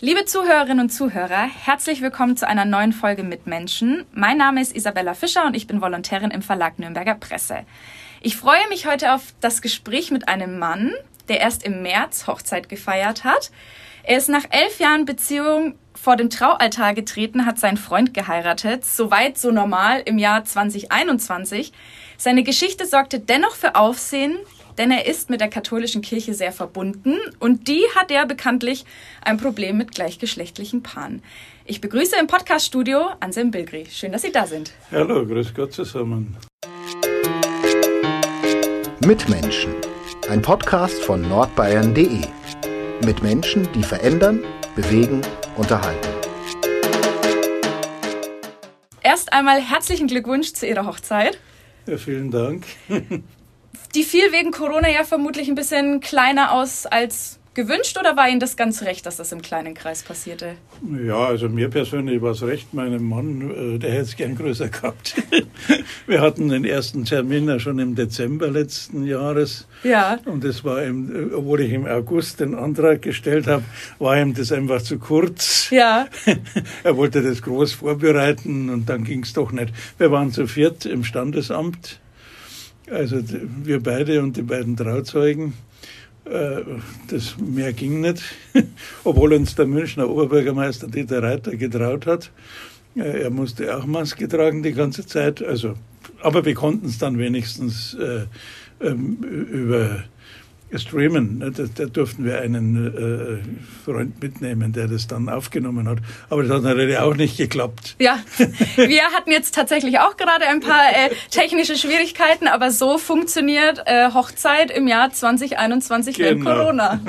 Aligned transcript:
Liebe 0.00 0.24
Zuhörerinnen 0.24 0.78
und 0.78 0.90
Zuhörer, 0.90 1.48
herzlich 1.48 2.02
willkommen 2.02 2.36
zu 2.36 2.46
einer 2.46 2.64
neuen 2.64 2.92
Folge 2.92 3.24
Mitmenschen. 3.24 4.06
Mein 4.12 4.38
Name 4.38 4.60
ist 4.60 4.76
Isabella 4.76 5.12
Fischer 5.12 5.44
und 5.44 5.56
ich 5.56 5.66
bin 5.66 5.80
Volontärin 5.80 6.30
im 6.30 6.40
Verlag 6.40 6.78
Nürnberger 6.78 7.16
Presse. 7.16 7.64
Ich 8.20 8.36
freue 8.36 8.68
mich 8.68 8.86
heute 8.86 9.12
auf 9.12 9.22
das 9.40 9.60
Gespräch 9.60 10.12
mit 10.12 10.28
einem 10.28 10.56
Mann, 10.60 10.92
der 11.26 11.40
erst 11.40 11.64
im 11.64 11.82
März 11.82 12.28
Hochzeit 12.28 12.68
gefeiert 12.68 13.24
hat. 13.24 13.50
Er 14.04 14.18
ist 14.18 14.28
nach 14.28 14.44
elf 14.50 14.78
Jahren 14.78 15.04
Beziehung 15.04 15.74
vor 15.94 16.14
dem 16.14 16.30
Traualtar 16.30 16.94
getreten, 16.94 17.44
hat 17.44 17.58
seinen 17.58 17.76
Freund 17.76 18.14
geheiratet, 18.14 18.84
soweit 18.84 19.36
so 19.36 19.50
normal 19.50 20.02
im 20.04 20.18
Jahr 20.18 20.44
2021. 20.44 21.72
Seine 22.16 22.44
Geschichte 22.44 22.86
sorgte 22.86 23.18
dennoch 23.18 23.56
für 23.56 23.74
Aufsehen, 23.74 24.36
denn 24.78 24.92
er 24.92 25.06
ist 25.06 25.28
mit 25.28 25.40
der 25.40 25.48
katholischen 25.48 26.02
Kirche 26.02 26.32
sehr 26.34 26.52
verbunden 26.52 27.16
und 27.40 27.68
die 27.68 27.82
hat 27.94 28.10
ja 28.10 28.24
bekanntlich 28.24 28.84
ein 29.22 29.36
Problem 29.36 29.76
mit 29.76 29.92
gleichgeschlechtlichen 29.92 30.82
Paaren. 30.82 31.22
Ich 31.64 31.80
begrüße 31.80 32.16
im 32.18 32.28
Podcaststudio 32.28 33.10
Anselm 33.20 33.50
Bilgri. 33.50 33.86
Schön, 33.90 34.12
dass 34.12 34.22
Sie 34.22 34.32
da 34.32 34.46
sind. 34.46 34.72
Hallo, 34.90 35.26
grüß 35.26 35.52
Gott 35.52 35.72
zusammen. 35.72 36.36
Mitmenschen. 39.04 39.74
Ein 40.30 40.42
Podcast 40.42 41.02
von 41.02 41.22
nordbayern.de. 41.22 42.22
Mit 43.04 43.22
Menschen, 43.22 43.68
die 43.72 43.82
verändern, 43.82 44.44
bewegen, 44.76 45.22
unterhalten. 45.56 46.08
Erst 49.02 49.32
einmal 49.32 49.60
herzlichen 49.60 50.06
Glückwunsch 50.06 50.52
zu 50.52 50.66
Ihrer 50.66 50.86
Hochzeit. 50.86 51.38
Ja, 51.86 51.96
vielen 51.96 52.30
Dank. 52.30 52.66
Die 53.94 54.02
fiel 54.02 54.32
wegen 54.32 54.50
Corona 54.50 54.88
ja 54.88 55.04
vermutlich 55.04 55.48
ein 55.48 55.54
bisschen 55.54 56.00
kleiner 56.00 56.52
aus 56.52 56.86
als 56.86 57.38
gewünscht 57.58 57.98
oder 57.98 58.16
war 58.16 58.28
Ihnen 58.28 58.38
das 58.38 58.56
ganz 58.56 58.82
recht, 58.82 59.04
dass 59.04 59.16
das 59.16 59.32
im 59.32 59.42
kleinen 59.42 59.74
Kreis 59.74 60.04
passierte? 60.04 60.54
Ja, 61.04 61.26
also 61.26 61.48
mir 61.48 61.68
persönlich 61.68 62.22
war 62.22 62.30
es 62.30 62.42
recht. 62.44 62.72
Meinem 62.72 63.08
Mann, 63.08 63.74
äh, 63.74 63.78
der 63.80 63.90
hätte 63.90 64.02
es 64.02 64.16
gern 64.16 64.36
größer 64.36 64.68
gehabt. 64.68 65.16
Wir 66.06 66.20
hatten 66.20 66.50
den 66.50 66.64
ersten 66.64 67.04
Termin 67.04 67.48
ja 67.48 67.58
schon 67.58 67.80
im 67.80 67.96
Dezember 67.96 68.48
letzten 68.48 69.04
Jahres. 69.04 69.66
Ja. 69.82 70.18
Und 70.24 70.44
das 70.44 70.62
war 70.62 70.82
äh, 70.82 70.92
obwohl 71.34 71.62
ich 71.62 71.72
im 71.72 71.84
August 71.84 72.38
den 72.38 72.54
Antrag 72.54 73.02
gestellt 73.02 73.48
habe, 73.48 73.64
war 73.98 74.16
ihm 74.20 74.34
das 74.34 74.52
einfach 74.52 74.80
zu 74.80 75.00
kurz. 75.00 75.68
Ja. 75.70 76.06
er 76.84 76.96
wollte 76.96 77.22
das 77.22 77.42
groß 77.42 77.72
vorbereiten 77.72 78.70
und 78.70 78.88
dann 78.88 79.02
ging 79.02 79.24
es 79.24 79.32
doch 79.32 79.50
nicht. 79.50 79.72
Wir 79.98 80.12
waren 80.12 80.30
zu 80.30 80.46
viert 80.46 80.86
im 80.86 81.02
Standesamt. 81.02 81.98
Also 82.90 83.20
wir 83.64 83.82
beide 83.82 84.22
und 84.22 84.36
die 84.36 84.42
beiden 84.42 84.76
Trauzeugen. 84.76 85.54
Äh, 86.24 86.62
das 87.08 87.36
mehr 87.38 87.72
ging 87.72 88.00
nicht, 88.00 88.22
obwohl 89.04 89.32
uns 89.32 89.54
der 89.54 89.66
Münchner 89.66 90.08
Oberbürgermeister 90.08 90.88
Dieter 90.88 91.22
Reiter 91.22 91.56
getraut 91.56 92.06
hat. 92.06 92.30
Äh, 92.96 93.22
er 93.22 93.30
musste 93.30 93.76
auch 93.76 93.86
Maske 93.86 94.28
tragen 94.28 94.62
die 94.62 94.72
ganze 94.72 95.06
Zeit. 95.06 95.42
Also, 95.42 95.74
aber 96.20 96.44
wir 96.44 96.54
konnten 96.54 96.86
es 96.86 96.98
dann 96.98 97.18
wenigstens 97.18 97.94
äh, 97.94 98.26
ähm, 98.80 99.18
über 99.22 100.04
streamen. 100.74 101.38
Ne? 101.38 101.50
Da, 101.50 101.64
da, 101.74 101.84
durften 101.86 102.24
wir 102.24 102.40
einen 102.40 102.86
äh, 102.86 103.84
Freund 103.84 104.22
mitnehmen, 104.22 104.72
der 104.72 104.88
das 104.88 105.06
dann 105.06 105.28
aufgenommen 105.28 105.88
hat. 105.88 105.98
Aber 106.28 106.42
das 106.42 106.52
hat 106.52 106.62
natürlich 106.62 106.98
auch 106.98 107.14
nicht 107.14 107.36
geklappt. 107.36 107.96
Ja, 107.98 108.18
wir 108.76 109.02
hatten 109.14 109.30
jetzt 109.30 109.54
tatsächlich 109.54 109.98
auch 110.00 110.16
gerade 110.16 110.46
ein 110.46 110.60
paar 110.60 110.90
äh, 110.90 111.10
technische 111.30 111.76
Schwierigkeiten, 111.76 112.48
aber 112.48 112.70
so 112.70 112.98
funktioniert 112.98 113.82
äh, 113.86 114.12
Hochzeit 114.12 114.70
im 114.70 114.86
Jahr 114.86 115.10
2021 115.10 116.16
genau. 116.16 116.28
während 116.28 116.44
Corona. 116.44 117.00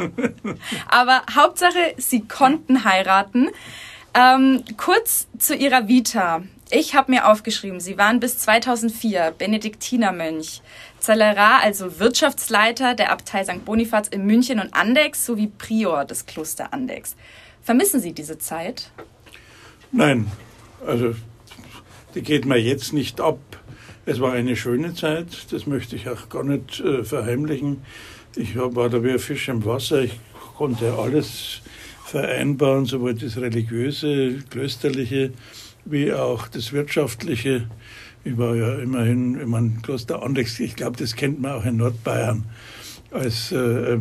Aber 0.88 1.24
Hauptsache, 1.34 1.94
sie 1.98 2.22
konnten 2.22 2.84
heiraten. 2.84 3.50
Ähm, 4.14 4.64
kurz 4.78 5.28
zu 5.38 5.56
ihrer 5.56 5.88
Vita. 5.88 6.42
Ich 6.72 6.94
habe 6.94 7.12
mir 7.12 7.28
aufgeschrieben, 7.28 7.80
Sie 7.80 7.98
waren 7.98 8.20
bis 8.20 8.38
2004 8.40 9.34
Benediktinermönch, 9.38 10.62
Zellerar, 11.00 11.62
also 11.64 12.00
Wirtschaftsleiter 12.00 12.96
der 12.96 13.12
Abtei 13.12 13.44
St. 13.44 13.66
Bonifaz 13.66 14.08
in 14.08 14.26
München 14.26 14.60
und 14.60 14.74
Andex 14.74 15.26
sowie 15.26 15.48
Prior 15.48 16.06
des 16.06 16.26
Kloster 16.26 16.74
Andex. 16.74 17.16
Vermissen 17.62 18.00
Sie 18.00 18.14
diese 18.14 18.38
Zeit? 18.38 18.92
Nein, 19.92 20.32
also 20.86 21.16
die 22.16 22.22
geht 22.22 22.46
mir 22.46 22.58
jetzt 22.58 22.94
nicht 22.94 23.22
ab. 23.22 23.40
Es 24.06 24.20
war 24.20 24.34
eine 24.34 24.56
schöne 24.56 24.94
Zeit, 24.94 25.52
das 25.52 25.68
möchte 25.68 25.96
ich 25.96 26.10
auch 26.10 26.30
gar 26.30 26.44
nicht 26.44 26.80
äh, 26.80 27.04
verheimlichen. 27.04 27.84
Ich 28.36 28.56
war 28.56 28.90
da 28.90 29.04
wie 29.04 29.12
ein 29.12 29.20
Fisch 29.20 29.50
im 29.50 29.66
Wasser, 29.66 30.04
ich 30.04 30.20
konnte 30.58 30.94
alles 30.94 31.62
vereinbaren, 32.06 32.86
sowohl 32.86 33.14
das 33.14 33.38
religiöse, 33.38 34.40
klösterliche, 34.50 35.32
wie 35.86 36.12
auch 36.14 36.48
das 36.48 36.74
Wirtschaftliche. 36.74 37.68
Ich 38.30 38.38
war 38.38 38.56
ja 38.56 38.76
immerhin, 38.76 39.40
ich 39.40 39.48
meine, 39.48 39.72
Kloster 39.82 40.22
Andex, 40.22 40.60
ich 40.60 40.76
glaube, 40.76 40.98
das 40.98 41.16
kennt 41.16 41.42
man 41.42 41.54
auch 41.54 41.66
in 41.66 41.78
Nordbayern 41.78 42.44
als 43.12 43.52
äh, 43.52 43.98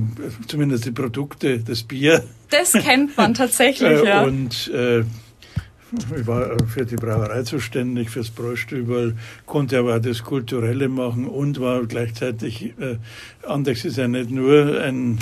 zumindest 0.46 0.84
die 0.84 0.90
Produkte, 0.90 1.60
das 1.60 1.82
Bier. 1.82 2.24
Das 2.50 2.72
kennt 2.72 3.16
man 3.16 3.32
tatsächlich, 3.42 4.02
ja. 4.02 4.22
Und 4.24 4.68
äh, 4.68 5.00
ich 5.00 6.26
war 6.26 6.58
für 6.66 6.84
die 6.84 6.96
Brauerei 6.96 7.42
zuständig, 7.42 8.10
fürs 8.10 8.28
Bräustübel, 8.28 9.16
konnte 9.46 9.78
aber 9.78 9.96
auch 9.96 10.02
das 10.02 10.22
Kulturelle 10.22 10.90
machen 10.90 11.26
und 11.26 11.58
war 11.58 11.86
gleichzeitig, 11.86 12.74
äh, 12.78 12.98
Andex 13.46 13.86
ist 13.86 13.96
ja 13.96 14.08
nicht 14.08 14.30
nur 14.30 14.78
ein, 14.82 15.18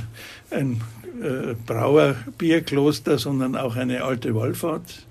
ein 0.51 0.81
äh, 1.23 1.55
Brauerbierkloster, 1.65 3.19
sondern 3.19 3.55
auch 3.55 3.77
eine 3.77 4.03
alte 4.03 4.35
Wallfahrt. 4.35 5.07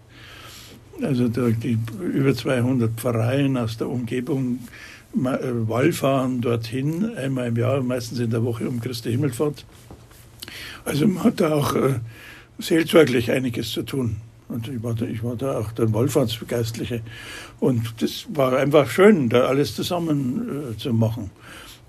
Also 1.01 1.27
die 1.27 1.77
über 2.01 2.33
200 2.33 2.91
Pfarreien 2.91 3.57
aus 3.57 3.77
der 3.77 3.89
Umgebung 3.89 4.59
äh, 5.13 5.67
wallfahren 5.67 6.41
dorthin, 6.41 7.15
einmal 7.15 7.47
im 7.47 7.57
Jahr, 7.57 7.81
meistens 7.81 8.19
in 8.19 8.29
der 8.29 8.43
Woche 8.43 8.67
um 8.67 8.79
Christi 8.79 9.11
Himmelfahrt. 9.11 9.65
Also 10.85 11.07
man 11.07 11.23
hat 11.23 11.41
da 11.41 11.53
auch 11.53 11.75
äh, 11.75 11.95
seelsorglich 12.59 13.31
einiges 13.31 13.71
zu 13.71 13.83
tun. 13.83 14.17
Und 14.47 14.67
ich 14.67 14.83
war 14.83 14.93
da, 14.93 15.05
ich 15.05 15.23
war 15.23 15.35
da 15.35 15.57
auch 15.57 15.71
der 15.71 15.91
Wallfahrtsgeistliche. 15.91 17.01
Und 17.59 18.01
das 18.01 18.27
war 18.33 18.55
einfach 18.55 18.89
schön, 18.89 19.29
da 19.29 19.45
alles 19.45 19.75
zusammen 19.75 20.73
äh, 20.73 20.77
zu 20.77 20.93
machen. 20.93 21.31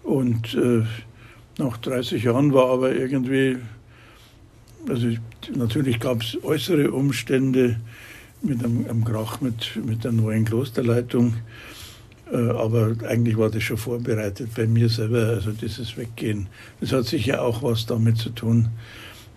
Und 0.02 0.54
äh, 0.54 0.82
nach 1.58 1.76
30 1.78 2.22
Jahren 2.22 2.52
war 2.54 2.70
aber 2.70 2.94
irgendwie, 2.94 3.58
also 4.88 5.08
ich, 5.08 5.18
natürlich 5.54 6.00
gab 6.00 6.22
es 6.22 6.42
äußere 6.42 6.90
Umstände, 6.92 7.80
mit 8.42 8.64
einem, 8.64 8.86
einem 8.88 9.04
Krach 9.04 9.40
mit, 9.40 9.76
mit 9.84 10.04
der 10.04 10.12
neuen 10.12 10.44
Klosterleitung. 10.44 11.34
Äh, 12.32 12.36
aber 12.36 12.94
eigentlich 13.08 13.36
war 13.36 13.50
das 13.50 13.62
schon 13.62 13.76
vorbereitet 13.76 14.50
bei 14.56 14.66
mir 14.66 14.88
selber, 14.88 15.28
also 15.28 15.52
dieses 15.52 15.96
Weggehen. 15.96 16.48
Das 16.80 16.92
hat 16.92 17.06
sicher 17.06 17.42
auch 17.42 17.62
was 17.62 17.86
damit 17.86 18.18
zu 18.18 18.30
tun, 18.30 18.68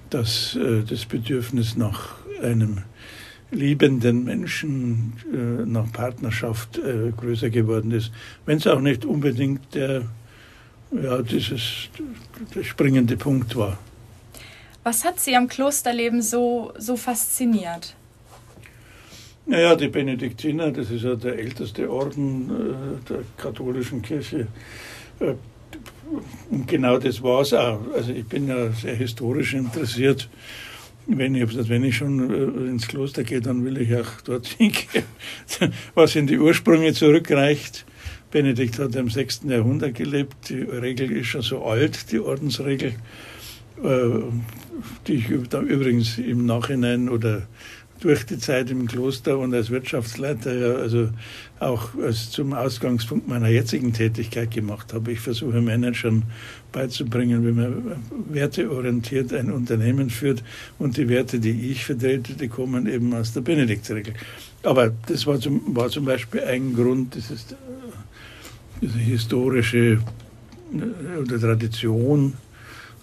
dass 0.09 0.56
äh, 0.56 0.84
das 0.84 1.06
Bedürfnis 1.06 1.78
nach 1.78 2.16
einem 2.42 2.80
liebenden 3.52 4.24
Menschen, 4.24 5.14
äh, 5.34 5.66
nach 5.66 5.92
Partnerschaft 5.92 6.80
größer 7.18 7.50
geworden 7.50 7.92
ist. 7.92 8.12
Wenn 8.46 8.58
es 8.58 8.68
auch 8.68 8.80
nicht 8.80 9.06
unbedingt 9.06 9.73
der, 9.73 10.03
ja, 10.91 11.22
dieses, 11.22 11.90
der 12.56 12.64
springende 12.64 13.18
Punkt 13.18 13.56
war. 13.56 13.78
Was 14.84 15.03
hat 15.03 15.20
Sie 15.20 15.35
am 15.35 15.47
Klosterleben 15.47 16.22
so, 16.22 16.73
so 16.78 16.96
fasziniert? 16.96 17.96
Naja, 19.49 19.75
die 19.75 19.87
Benediktiner, 19.87 20.69
das 20.72 20.91
ist 20.91 21.03
ja 21.03 21.16
der 21.16 21.40
älteste 21.40 21.90
Orden 21.91 22.51
äh, 22.51 23.09
der 23.09 23.23
katholischen 23.35 24.03
Kirche. 24.03 24.46
Äh, 25.19 25.34
und 26.51 26.67
genau 26.67 26.99
das 26.99 27.23
war 27.23 27.41
es 27.41 27.51
auch. 27.55 27.81
Also 27.96 28.11
ich 28.11 28.25
bin 28.25 28.47
ja 28.47 28.69
sehr 28.72 28.93
historisch 28.93 29.55
interessiert. 29.55 30.29
Wenn 31.07 31.34
ich, 31.34 31.67
wenn 31.67 31.84
ich 31.84 31.97
schon 31.97 32.29
äh, 32.29 32.69
ins 32.69 32.87
Kloster 32.87 33.23
gehe, 33.23 33.41
dann 33.41 33.66
will 33.66 33.81
ich 33.81 33.96
auch 33.96 34.22
dorthin 34.23 34.72
gehen, 34.93 35.73
was 35.96 36.16
in 36.16 36.28
die 36.28 36.37
Ursprünge 36.37 36.93
zurückreicht. 36.93 37.85
Benedikt 38.29 38.78
hat 38.78 38.96
im 38.96 39.09
6. 39.09 39.41
Jahrhundert 39.47 39.96
gelebt. 39.96 40.49
Die 40.49 40.61
Regel 40.61 41.11
ist 41.11 41.25
schon 41.25 41.41
so 41.41 41.63
alt, 41.63 42.11
die 42.11 42.19
Ordensregel, 42.19 42.93
die 45.07 45.13
ich 45.13 45.29
übrigens 45.29 46.19
im 46.19 46.46
Nachhinein 46.46 47.09
oder 47.09 47.47
durch 47.99 48.25
die 48.25 48.37
Zeit 48.37 48.72
im 48.72 48.87
Kloster 48.87 49.37
und 49.37 49.53
als 49.53 49.69
Wirtschaftsleiter 49.69 50.78
also 50.78 51.09
auch 51.59 51.90
als 52.01 52.31
zum 52.31 52.53
Ausgangspunkt 52.53 53.28
meiner 53.28 53.49
jetzigen 53.49 53.91
Tätigkeit 53.91 54.51
gemacht 54.51 54.93
habe. 54.93 55.11
Ich 55.11 55.19
versuche 55.19 55.61
Managern 55.61 56.23
beizubringen, 56.72 57.46
wie 57.46 57.51
man 57.51 57.97
werteorientiert 58.29 59.34
ein 59.34 59.51
Unternehmen 59.51 60.09
führt 60.09 60.43
und 60.78 60.97
die 60.97 61.09
Werte, 61.09 61.40
die 61.40 61.72
ich 61.72 61.85
vertrete, 61.85 62.34
die 62.34 62.47
kommen 62.47 62.87
eben 62.87 63.13
aus 63.13 63.34
der 63.34 63.41
Benediktsregel. 63.41 64.13
Aber 64.63 64.91
das 65.07 65.25
war 65.28 65.40
zum, 65.40 65.75
war 65.75 65.90
zum 65.90 66.05
Beispiel 66.05 66.41
ein 66.41 66.73
Grund, 66.75 67.16
das 67.16 67.31
ist 67.31 67.55
diese 68.81 68.97
historische 68.97 69.99
äh, 70.73 71.19
oder 71.19 71.40
Tradition, 71.40 72.34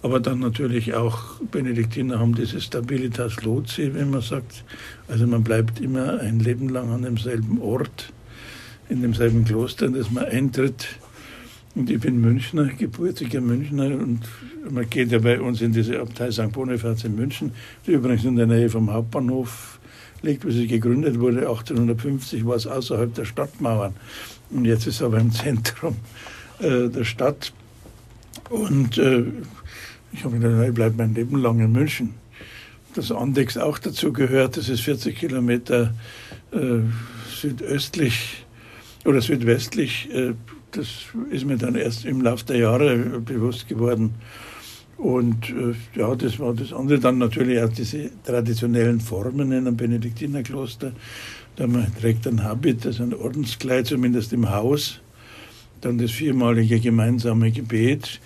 aber 0.01 0.19
dann 0.19 0.39
natürlich 0.39 0.93
auch 0.93 1.39
Benediktiner 1.51 2.19
haben 2.19 2.35
diese 2.35 2.61
Stabilitas 2.61 3.41
Loci, 3.43 3.93
wenn 3.93 4.11
man 4.11 4.21
sagt. 4.21 4.63
Also 5.07 5.25
man 5.25 5.43
bleibt 5.43 5.79
immer 5.79 6.19
ein 6.19 6.39
Leben 6.39 6.69
lang 6.69 6.91
an 6.91 7.01
demselben 7.01 7.59
Ort, 7.61 8.13
in 8.89 9.01
demselben 9.01 9.45
Kloster, 9.45 9.87
in 9.87 9.93
das 9.93 10.11
man 10.11 10.25
eintritt. 10.25 10.87
Und 11.75 11.89
ich 11.89 11.99
bin 11.99 12.21
Münchner, 12.21 12.65
gebürtiger 12.65 13.41
Münchner 13.41 13.85
und 13.85 14.21
man 14.69 14.89
geht 14.89 15.11
ja 15.11 15.19
bei 15.19 15.39
uns 15.39 15.61
in 15.61 15.73
diese 15.73 15.99
Abtei 15.99 16.31
St. 16.31 16.51
Bonifaz 16.51 17.03
in 17.03 17.15
München, 17.15 17.51
die 17.85 17.91
übrigens 17.91 18.23
in 18.25 18.35
der 18.35 18.47
Nähe 18.47 18.69
vom 18.69 18.91
Hauptbahnhof 18.91 19.79
liegt, 20.21 20.45
wie 20.45 20.51
sie 20.51 20.67
gegründet 20.67 21.19
wurde. 21.19 21.41
1850 21.41 22.45
war 22.45 22.55
es 22.55 22.65
außerhalb 22.65 23.13
der 23.13 23.25
Stadtmauern 23.25 23.93
und 24.49 24.65
jetzt 24.65 24.87
ist 24.87 24.95
es 24.95 25.01
aber 25.01 25.19
im 25.19 25.31
Zentrum 25.31 25.95
äh, 26.59 26.89
der 26.89 27.03
Stadt. 27.03 27.53
Und 28.49 28.97
äh, 28.97 29.25
ich 30.17 30.23
habe 30.23 30.39
gedacht, 30.39 30.67
ich 30.67 30.73
bleibe 30.73 30.97
mein 30.97 31.13
Leben 31.13 31.41
lang 31.41 31.59
in 31.59 31.71
München. 31.71 32.15
Das 32.95 33.11
Andex 33.11 33.55
auch 33.57 33.77
dazu 33.77 34.11
gehört, 34.11 34.57
das 34.57 34.67
ist 34.67 34.81
40 34.81 35.15
Kilometer 35.15 35.93
äh, 36.51 36.79
südöstlich 37.29 38.43
oder 39.05 39.21
südwestlich. 39.21 40.09
Äh, 40.11 40.33
das 40.71 40.87
ist 41.29 41.45
mir 41.45 41.57
dann 41.57 41.75
erst 41.75 42.05
im 42.05 42.21
Laufe 42.21 42.45
der 42.45 42.57
Jahre 42.57 42.97
bewusst 43.19 43.67
geworden. 43.67 44.15
Und 44.97 45.51
äh, 45.51 45.75
ja, 45.95 46.15
das 46.15 46.39
war 46.39 46.55
das 46.55 46.73
andere. 46.73 46.97
Dann 46.97 47.19
natürlich 47.19 47.61
auch 47.61 47.69
diese 47.71 48.09
traditionellen 48.25 48.99
Formen 48.99 49.51
in 49.51 49.67
einem 49.67 49.77
Benediktinerkloster. 49.77 50.93
Da 51.57 51.67
man 51.67 51.95
trägt 51.95 52.25
ein 52.25 52.43
Habit, 52.43 52.87
also 52.87 53.03
ein 53.03 53.13
Ordenskleid, 53.13 53.85
zumindest 53.85 54.33
im 54.33 54.49
Haus. 54.49 54.99
Dann 55.81 55.99
das 55.99 56.09
viermalige 56.09 56.79
gemeinsame 56.79 57.51
Gebet 57.51 58.19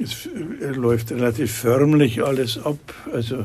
es 0.00 0.28
läuft 0.76 1.12
relativ 1.12 1.52
förmlich 1.52 2.24
alles 2.24 2.58
ab. 2.58 2.78
Also 3.12 3.44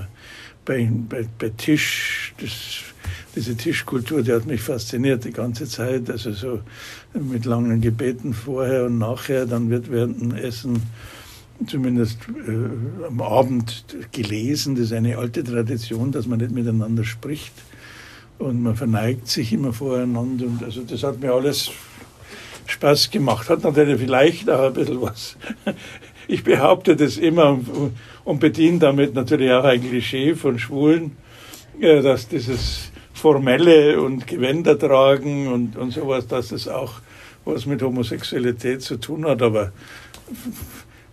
bei, 0.64 0.90
bei, 1.10 1.28
bei 1.38 1.50
Tisch, 1.50 2.34
das, 2.40 2.78
diese 3.36 3.56
Tischkultur, 3.56 4.24
die 4.24 4.32
hat 4.32 4.46
mich 4.46 4.62
fasziniert 4.62 5.26
die 5.26 5.32
ganze 5.32 5.68
Zeit. 5.68 6.10
Also 6.10 6.32
so 6.32 6.62
mit 7.14 7.46
langen 7.46 7.82
Gebeten 7.82 8.34
vorher 8.34 8.86
und 8.86 8.98
nachher, 8.98 9.46
dann 9.46 9.70
wird 9.70 9.92
während 9.92 10.22
dem 10.22 10.36
Essen 10.36 10.82
zumindest 11.68 12.20
äh, 12.48 13.06
am 13.06 13.22
Abend 13.22 13.86
gelesen. 14.12 14.76
Das 14.76 14.86
ist 14.86 14.94
eine 14.94 15.18
alte 15.18 15.44
Tradition, 15.44 16.12
dass 16.12 16.26
man 16.26 16.40
nicht 16.40 16.52
miteinander 16.52 17.04
spricht 17.04 17.54
und 18.40 18.64
man 18.64 18.76
verneigt 18.76 19.28
sich 19.28 19.52
immer 19.52 19.74
voreinander. 19.74 20.46
Und 20.46 20.64
also 20.64 20.82
das 20.84 21.04
hat 21.04 21.20
mir 21.20 21.34
alles 21.34 21.72
Spaß 22.66 23.12
gemacht. 23.12 23.50
Hat 23.50 23.64
natürlich 23.64 24.00
vielleicht 24.00 24.50
auch 24.50 24.68
ein 24.68 24.74
bisschen 24.74 25.02
was 25.02 25.38
ich 26.28 26.44
behaupte 26.44 26.96
das 26.96 27.18
immer 27.18 27.60
und 28.24 28.40
bediene 28.40 28.80
damit 28.80 29.14
natürlich 29.14 29.52
auch 29.52 29.64
ein 29.64 29.82
Klischee 29.82 30.36
von 30.36 30.60
Schwulen, 30.60 31.18
äh, 31.80 32.02
dass 32.02 32.28
dieses 32.28 32.92
Formelle 33.14 34.02
und 34.02 34.28
Gewänder 34.28 34.78
tragen 34.78 35.48
und, 35.48 35.78
und 35.78 35.92
sowas, 35.92 36.28
dass 36.28 36.50
das 36.50 36.68
auch 36.68 37.02
was 37.46 37.66
mit 37.66 37.82
Homosexualität 37.82 38.82
zu 38.82 38.98
tun 38.98 39.26
hat, 39.26 39.42
aber 39.42 39.72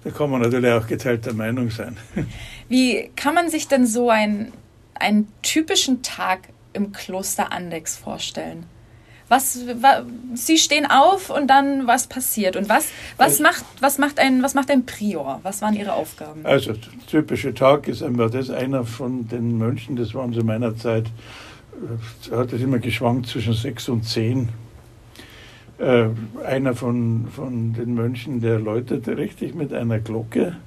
da 0.03 0.11
kann 0.11 0.31
man 0.31 0.41
natürlich 0.41 0.73
auch 0.73 0.87
geteilter 0.87 1.33
Meinung 1.33 1.71
sein. 1.71 1.97
Wie 2.69 3.11
kann 3.15 3.35
man 3.35 3.51
sich 3.51 3.69
denn 3.69 3.87
so 3.87 4.11
einen, 4.11 4.53
einen 4.95 5.29
typischen 5.43 6.03
Tag 6.03 6.49
im 6.73 6.93
Kloster 6.93 7.53
Andex 7.53 7.97
vorstellen? 7.97 8.65
Was, 9.33 9.61
was, 9.81 10.05
Sie 10.35 10.59
stehen 10.59 10.85
auf 10.85 11.31
und 11.31 11.47
dann 11.47 11.87
was 11.87 12.07
passiert 12.07 12.55
und 12.55 12.69
was, 12.69 12.89
was, 13.17 13.41
also, 13.41 13.43
macht, 13.45 13.65
was, 13.81 13.97
macht 13.97 14.19
ein, 14.19 14.43
was 14.43 14.53
macht 14.53 14.71
ein 14.71 14.85
Prior? 14.85 15.41
Was 15.43 15.63
waren 15.63 15.75
Ihre 15.75 15.95
Aufgaben? 15.95 16.45
Also 16.45 16.75
typische 17.07 17.55
Tag 17.55 17.89
ist 17.89 18.03
einfach 18.03 18.31
das, 18.31 18.51
einer 18.51 18.85
von 18.85 19.29
den 19.29 19.57
Mönchen, 19.57 19.97
das 19.97 20.13
waren 20.13 20.35
zu 20.35 20.45
meiner 20.45 20.77
Zeit, 20.77 21.07
äh, 22.31 22.37
hat 22.37 22.53
es 22.53 22.61
immer 22.61 22.79
geschwankt 22.79 23.27
zwischen 23.27 23.55
sechs 23.55 23.89
und 23.89 24.03
zehn. 24.03 24.51
Äh, 25.79 26.09
einer 26.45 26.75
von, 26.75 27.29
von 27.35 27.73
den 27.73 27.95
Mönchen, 27.95 28.43
der 28.43 28.59
läutete 28.59 29.17
richtig 29.17 29.55
mit 29.55 29.73
einer 29.73 29.99
Glocke, 29.99 30.59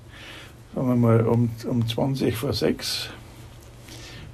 sagen 0.73 0.87
wir 0.87 0.95
mal 0.95 1.21
um, 1.27 1.51
um 1.69 1.87
20 1.87 2.35
vor 2.35 2.53
sechs. 2.53 3.11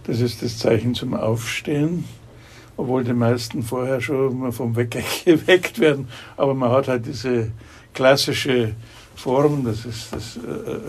Das 0.06 0.22
ist 0.22 0.42
das 0.42 0.58
Zeichen 0.58 0.96
zum 0.96 1.16
Aufstehen 1.16 2.06
obwohl 2.82 3.04
die 3.04 3.14
meisten 3.14 3.62
vorher 3.62 4.02
schon 4.02 4.52
vom 4.52 4.76
Wecker 4.76 5.02
geweckt 5.26 5.80
werden. 5.80 6.08
Aber 6.36 6.56
man 6.56 6.72
hat 6.72 6.88
halt 6.88 7.06
diese 7.06 7.52
klassische 7.94 8.74
Form, 9.16 9.64
das 9.64 9.86
ist 9.86 10.12
das, 10.12 10.38
äh, 10.38 10.72
äh 10.72 10.80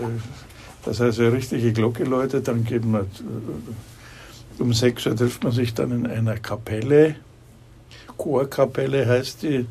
das 0.84 1.00
heißt 1.00 1.20
eine 1.20 1.32
richtige 1.32 1.72
Glocke 1.72 2.04
läutet, 2.04 2.48
dann 2.48 2.64
geht 2.64 2.84
man 2.84 3.02
äh, 3.02 4.62
um 4.62 4.72
6 4.72 5.06
Uhr 5.06 5.16
trifft 5.16 5.44
man 5.44 5.52
sich 5.52 5.74
dann 5.74 5.92
in 5.92 6.06
einer 6.06 6.36
Kapelle. 6.36 7.16
Chorkapelle 8.16 9.06
heißt 9.06 9.42
die, 9.42 9.66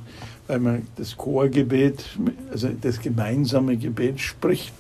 weil 0.48 0.60
man 0.60 0.88
das 0.98 1.18
Chorgebet, 1.18 2.06
also 2.52 2.70
das 2.82 3.00
gemeinsame 3.00 3.78
Gebet 3.78 4.20
spricht. 4.20 4.74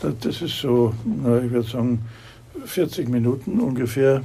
Das 0.00 0.40
ist 0.42 0.58
so, 0.58 0.94
ich 1.44 1.50
würde 1.50 1.68
sagen, 1.68 2.02
40 2.64 3.08
Minuten 3.08 3.60
ungefähr 3.60 4.22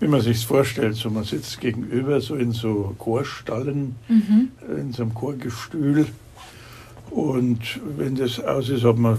wie 0.00 0.08
man 0.08 0.20
sich 0.20 0.46
vorstellt, 0.46 0.96
so 0.96 1.10
man 1.10 1.24
sitzt 1.24 1.60
gegenüber, 1.60 2.20
so 2.20 2.36
in 2.36 2.52
so 2.52 2.94
Chorstallen, 2.98 3.96
mhm. 4.08 4.50
in 4.76 4.92
so 4.92 5.02
einem 5.02 5.14
Chorgestühl. 5.14 6.06
Und 7.10 7.80
wenn 7.96 8.14
das 8.14 8.38
aus 8.40 8.68
ist, 8.68 8.84
hat 8.84 8.98
man, 8.98 9.18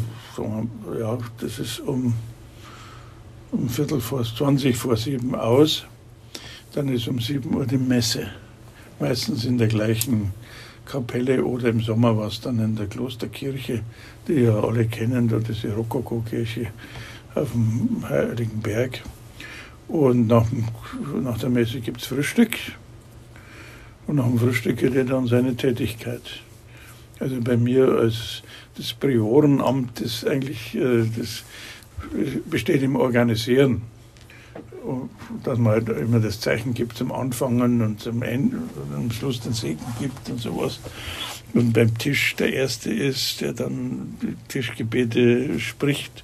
ja, 1.00 1.18
das 1.40 1.60
ist 1.60 1.80
um, 1.80 2.14
um 3.52 3.70
Viertel 3.70 4.00
vor 4.00 4.24
20 4.24 4.78
vor 4.78 4.96
sieben 4.96 5.36
aus. 5.36 5.86
Dann 6.74 6.88
ist 6.90 7.08
um 7.08 7.20
sieben 7.20 7.56
Uhr 7.56 7.66
die 7.66 7.78
Messe. 7.78 8.28
Meistens 9.00 9.46
in 9.46 9.58
der 9.58 9.68
gleichen 9.68 10.34
Kapelle 10.86 11.44
oder 11.44 11.70
im 11.70 11.82
Sommer 11.82 12.16
war 12.18 12.28
es 12.28 12.42
dann 12.42 12.60
in 12.60 12.75
der 12.75 12.88
Klosterkirche, 12.88 13.82
die 14.27 14.34
ja 14.34 14.60
alle 14.60 14.86
kennen, 14.86 15.27
da 15.27 15.39
diese 15.39 15.74
Rokoko-Kirche 15.74 16.68
auf 17.36 17.51
dem 17.51 18.08
Heiligen 18.08 18.60
Berg. 18.60 19.01
Und 19.89 20.27
nach, 20.27 20.46
nach 21.22 21.39
der 21.39 21.50
Messe 21.50 21.81
gibt 21.81 22.01
es 22.01 22.08
Frühstück. 22.08 22.51
Und 24.05 24.15
nach 24.17 24.25
dem 24.25 24.38
Frühstück 24.38 24.77
geht 24.77 24.96
er 24.96 25.03
dann 25.03 25.27
seine 25.27 25.55
Tätigkeit. 25.55 26.22
Also 27.19 27.41
bei 27.41 27.58
mir 27.58 27.89
als 27.89 28.43
das 28.77 28.93
Priorenamt, 28.93 30.00
das 30.00 30.24
eigentlich 30.25 30.75
äh, 30.75 31.05
das 31.17 31.43
besteht 32.50 32.81
im 32.84 32.96
Organisieren. 32.96 33.81
Dass 35.43 35.58
man 35.58 35.74
halt 35.74 35.89
immer 35.89 36.19
das 36.19 36.39
Zeichen 36.39 36.74
gibt 36.74 36.98
zum 36.98 37.12
Anfangen 37.12 37.81
und 37.81 38.00
zum 38.00 38.24
Ende 38.24 38.58
und 38.58 38.96
am 38.96 39.12
Schluss 39.12 39.41
den 39.41 39.53
Segen 39.53 39.86
gibt 40.00 40.29
und 40.29 40.39
sowas. 40.39 40.79
Und 41.53 41.74
beim 41.74 41.98
Tisch 41.98 42.36
der 42.36 42.53
Erste 42.53 42.91
ist, 42.91 43.41
der 43.41 43.53
dann 43.53 44.15
Tischgebete 44.48 45.60
spricht. 45.60 46.24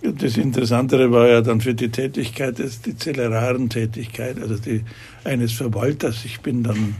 Das 0.00 0.36
Interessantere 0.36 1.10
war 1.10 1.28
ja 1.28 1.40
dann 1.40 1.60
für 1.60 1.74
die 1.74 1.88
Tätigkeit, 1.88 2.60
ist 2.60 2.86
die 2.86 2.96
Zelleraren-Tätigkeit, 2.96 4.40
also 4.40 4.56
die 4.56 4.84
eines 5.24 5.52
Verwalters. 5.52 6.24
Ich 6.24 6.40
bin 6.40 6.62
dann 6.62 6.94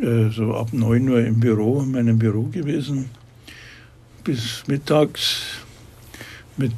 äh, 0.00 0.30
so 0.30 0.54
ab 0.54 0.72
9 0.72 1.08
Uhr 1.08 1.24
im 1.24 1.38
Büro, 1.38 1.80
in 1.80 1.92
meinem 1.92 2.18
Büro 2.18 2.44
gewesen, 2.44 3.10
bis 4.24 4.64
mittags 4.66 5.42
mit 6.56 6.72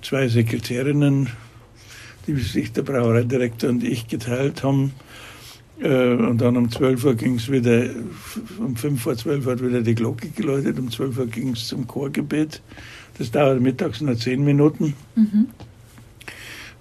zwei 0.00 0.28
Sekretärinnen, 0.28 1.28
die 2.26 2.34
sich 2.36 2.72
der 2.72 2.82
Brauereidirektor 2.82 3.68
und 3.68 3.84
ich 3.84 4.08
geteilt 4.08 4.62
haben. 4.62 4.94
Äh, 5.80 6.14
und 6.14 6.40
dann 6.40 6.56
um 6.56 6.70
12 6.70 7.04
Uhr 7.04 7.14
ging 7.14 7.36
es 7.36 7.50
wieder, 7.50 7.90
um 8.58 8.76
5 8.76 9.02
vor 9.02 9.16
12 9.16 9.46
hat 9.46 9.62
wieder 9.62 9.82
die 9.82 9.94
Glocke 9.94 10.28
geläutet, 10.28 10.78
um 10.78 10.90
12 10.90 11.18
Uhr 11.18 11.26
ging 11.26 11.50
es 11.50 11.68
zum 11.68 11.86
Chorgebet. 11.86 12.62
Das 13.22 13.30
dauert 13.30 13.60
mittags 13.60 14.00
nur 14.00 14.18
zehn 14.18 14.42
Minuten. 14.42 14.94
Mhm. 15.14 15.46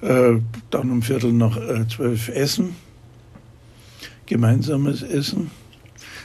Äh, 0.01 0.41
dann 0.71 0.89
um 0.89 1.03
Viertel 1.03 1.33
nach 1.33 1.55
äh, 1.55 1.87
zwölf 1.87 2.29
Essen, 2.29 2.75
gemeinsames 4.25 5.03
Essen. 5.03 5.51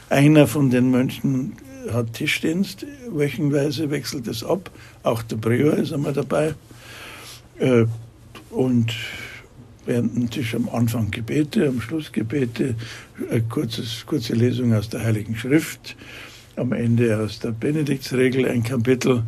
Einer 0.08 0.46
von 0.46 0.70
den 0.70 0.90
Mönchen 0.90 1.52
hat 1.92 2.14
Tischdienst, 2.14 2.87
wöchenweise 3.11 3.90
wechselt 3.90 4.26
es 4.26 4.42
ab. 4.42 4.70
Auch 5.02 5.23
der 5.23 5.37
Prior 5.37 5.75
ist 5.75 5.92
einmal 5.92 6.14
dabei. 6.14 6.54
Äh, 7.58 7.85
und 8.49 8.94
während 9.85 10.16
dem 10.16 10.30
Tisch 10.30 10.54
am 10.54 10.70
Anfang 10.70 11.11
Gebete, 11.11 11.68
am 11.68 11.82
Schluss 11.82 12.11
Gebete, 12.11 12.75
eine 13.30 13.42
kurzes, 13.42 14.04
kurze 14.06 14.32
Lesung 14.32 14.73
aus 14.73 14.88
der 14.88 15.04
Heiligen 15.04 15.37
Schrift, 15.37 15.94
am 16.56 16.73
Ende 16.73 17.18
aus 17.18 17.38
der 17.38 17.50
Benediktsregel 17.50 18.49
ein 18.49 18.62
Kapitel 18.62 19.23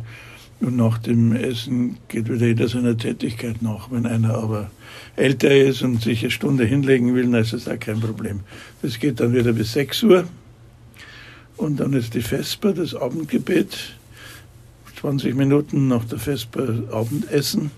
und 0.61 0.75
nach 0.75 0.97
dem 0.97 1.33
Essen 1.33 1.97
geht 2.07 2.29
wieder 2.29 2.47
jeder 2.47 2.67
seiner 2.67 2.97
Tätigkeit 2.97 3.61
nach. 3.61 3.91
Wenn 3.91 4.05
einer 4.05 4.35
aber 4.35 4.71
älter 5.15 5.55
ist 5.55 5.81
und 5.81 6.01
sich 6.01 6.21
eine 6.21 6.31
Stunde 6.31 6.65
hinlegen 6.65 7.15
will, 7.15 7.23
dann 7.23 7.41
ist 7.41 7.53
das 7.53 7.67
auch 7.67 7.79
kein 7.79 7.99
Problem. 7.99 8.41
Das 8.81 8.99
geht 8.99 9.19
dann 9.19 9.33
wieder 9.33 9.53
bis 9.53 9.73
6 9.73 10.03
Uhr 10.03 10.25
und 11.57 11.79
dann 11.79 11.93
ist 11.93 12.13
die 12.13 12.21
Vesper, 12.21 12.73
das 12.73 12.95
Abendgebet, 12.95 13.95
20 14.99 15.35
Minuten 15.35 15.87
nach 15.87 16.03
der 16.05 16.19
Vesper 16.19 16.83
Abendessen 16.91 17.71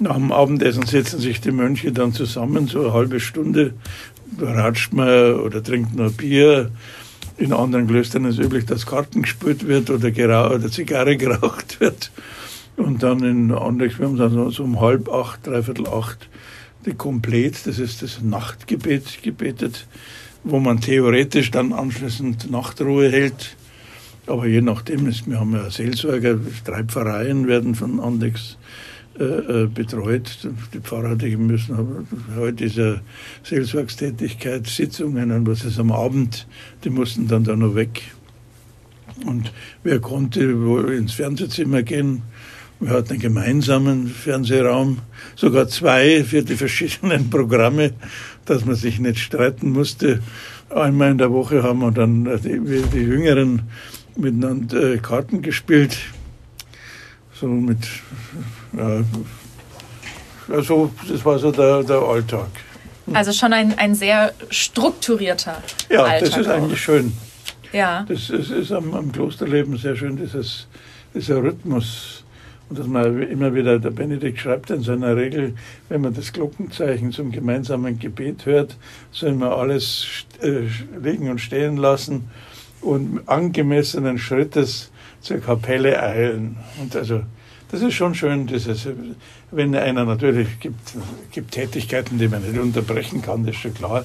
nach 0.00 0.16
dem 0.16 0.32
Abendessen 0.32 0.86
setzen 0.86 1.20
sich 1.20 1.40
die 1.40 1.50
Mönche 1.50 1.92
dann 1.92 2.12
zusammen, 2.12 2.66
so 2.66 2.80
eine 2.80 2.92
halbe 2.94 3.20
Stunde, 3.20 3.74
ratscht 4.38 4.94
man 4.94 5.34
oder 5.34 5.62
trinkt 5.62 5.94
noch 5.94 6.12
Bier. 6.12 6.70
In 7.40 7.54
anderen 7.54 7.86
Klöstern 7.86 8.26
ist 8.26 8.38
üblich, 8.38 8.66
dass 8.66 8.84
Karten 8.84 9.22
gespielt 9.22 9.66
wird 9.66 9.88
oder, 9.88 10.10
oder 10.54 10.70
Zigarre 10.70 11.16
geraucht 11.16 11.80
wird. 11.80 12.10
Und 12.76 13.02
dann 13.02 13.24
in 13.24 13.50
anderen, 13.50 13.98
wir 13.98 14.06
haben 14.06 14.16
dann 14.18 14.50
so 14.50 14.62
um 14.62 14.78
halb 14.78 15.08
acht, 15.08 15.46
dreiviertel 15.46 15.86
acht, 15.88 16.28
die 16.84 16.92
Komplett, 16.92 17.66
das 17.66 17.78
ist 17.78 18.02
das 18.02 18.20
Nachtgebet 18.20 19.22
gebetet, 19.22 19.86
wo 20.44 20.60
man 20.60 20.82
theoretisch 20.82 21.50
dann 21.50 21.72
anschließend 21.72 22.50
Nachtruhe 22.50 23.10
hält. 23.10 23.56
Aber 24.26 24.46
je 24.46 24.60
nachdem, 24.60 25.06
ist, 25.06 25.26
wir 25.26 25.40
haben 25.40 25.54
ja 25.54 25.70
Seelsorger, 25.70 26.38
drei 26.66 26.84
Pfarreien 26.84 27.48
werden 27.48 27.74
von 27.74 28.00
Andex 28.00 28.58
äh, 29.18 29.24
äh, 29.24 29.66
betreut. 29.66 30.48
Die 30.72 30.80
Pfarrer, 30.80 31.16
die 31.16 31.36
müssen 31.36 32.06
heute 32.36 32.52
diese 32.52 33.00
Seelsorgstätigkeit, 33.42 34.66
Sitzungen 34.66 35.32
und 35.32 35.46
was 35.46 35.64
ist 35.64 35.78
am 35.78 35.92
Abend, 35.92 36.46
die 36.84 36.90
mussten 36.90 37.28
dann 37.28 37.44
da 37.44 37.56
noch 37.56 37.74
weg. 37.74 38.02
Und 39.26 39.52
wer 39.82 40.00
konnte 40.00 40.40
ins 40.96 41.12
Fernsehzimmer 41.12 41.82
gehen, 41.82 42.22
wir 42.78 42.90
hatten 42.90 43.10
einen 43.10 43.20
gemeinsamen 43.20 44.06
Fernsehraum, 44.06 44.98
sogar 45.36 45.68
zwei 45.68 46.24
für 46.24 46.42
die 46.42 46.56
verschiedenen 46.56 47.28
Programme, 47.28 47.92
dass 48.46 48.64
man 48.64 48.74
sich 48.74 49.00
nicht 49.00 49.18
streiten 49.18 49.70
musste. 49.70 50.22
Einmal 50.70 51.10
in 51.10 51.18
der 51.18 51.30
Woche 51.30 51.62
haben 51.62 51.80
wir 51.80 51.90
dann 51.90 52.24
die, 52.42 52.58
die 52.92 52.98
Jüngeren 52.98 53.62
miteinander 54.16 54.94
äh, 54.94 54.98
Karten 54.98 55.42
gespielt 55.42 55.98
so 57.40 57.46
mit, 57.46 57.88
also 60.48 60.90
das 61.08 61.24
war 61.24 61.38
so 61.38 61.50
der, 61.50 61.82
der 61.82 61.98
Alltag. 61.98 62.48
Also 63.12 63.32
schon 63.32 63.52
ein, 63.52 63.76
ein 63.78 63.94
sehr 63.94 64.32
strukturierter 64.50 65.62
ja, 65.88 66.04
Alltag. 66.04 66.20
Ja, 66.20 66.28
das 66.28 66.36
ist 66.38 66.48
auch. 66.48 66.54
eigentlich 66.54 66.80
schön. 66.80 67.12
Ja. 67.72 68.04
Das 68.08 68.30
ist, 68.30 68.50
ist 68.50 68.72
am, 68.72 68.94
am, 68.94 69.12
Klosterleben 69.12 69.76
sehr 69.76 69.96
schön, 69.96 70.16
dieses, 70.16 70.66
dieser 71.14 71.42
Rhythmus. 71.42 72.24
Und 72.68 72.78
dass 72.78 72.86
man 72.86 73.20
immer 73.22 73.52
wieder, 73.52 73.80
der 73.80 73.90
Benedikt 73.90 74.38
schreibt 74.38 74.70
in 74.70 74.82
seiner 74.82 75.16
Regel, 75.16 75.54
wenn 75.88 76.02
man 76.02 76.14
das 76.14 76.32
Glockenzeichen 76.32 77.10
zum 77.10 77.32
gemeinsamen 77.32 77.98
Gebet 77.98 78.46
hört, 78.46 78.76
soll 79.10 79.32
man 79.32 79.50
alles 79.52 80.06
äh, 80.40 80.68
liegen 81.02 81.30
und 81.30 81.40
stehen 81.40 81.76
lassen 81.76 82.30
und 82.80 83.28
angemessenen 83.28 84.18
Schrittes 84.18 84.90
zur 85.20 85.38
Kapelle 85.38 86.00
eilen. 86.00 86.56
Und 86.80 86.94
also 86.94 87.22
das 87.70 87.82
ist 87.82 87.94
schon 87.94 88.14
schön, 88.14 88.46
dieses, 88.46 88.88
wenn 89.50 89.74
einer 89.74 90.04
natürlich 90.04 90.58
gibt, 90.60 90.94
gibt 91.30 91.52
Tätigkeiten, 91.52 92.18
die 92.18 92.28
man 92.28 92.42
nicht 92.42 92.58
unterbrechen 92.58 93.22
kann, 93.22 93.44
das 93.44 93.54
ist 93.54 93.62
schon 93.62 93.74
klar. 93.74 94.04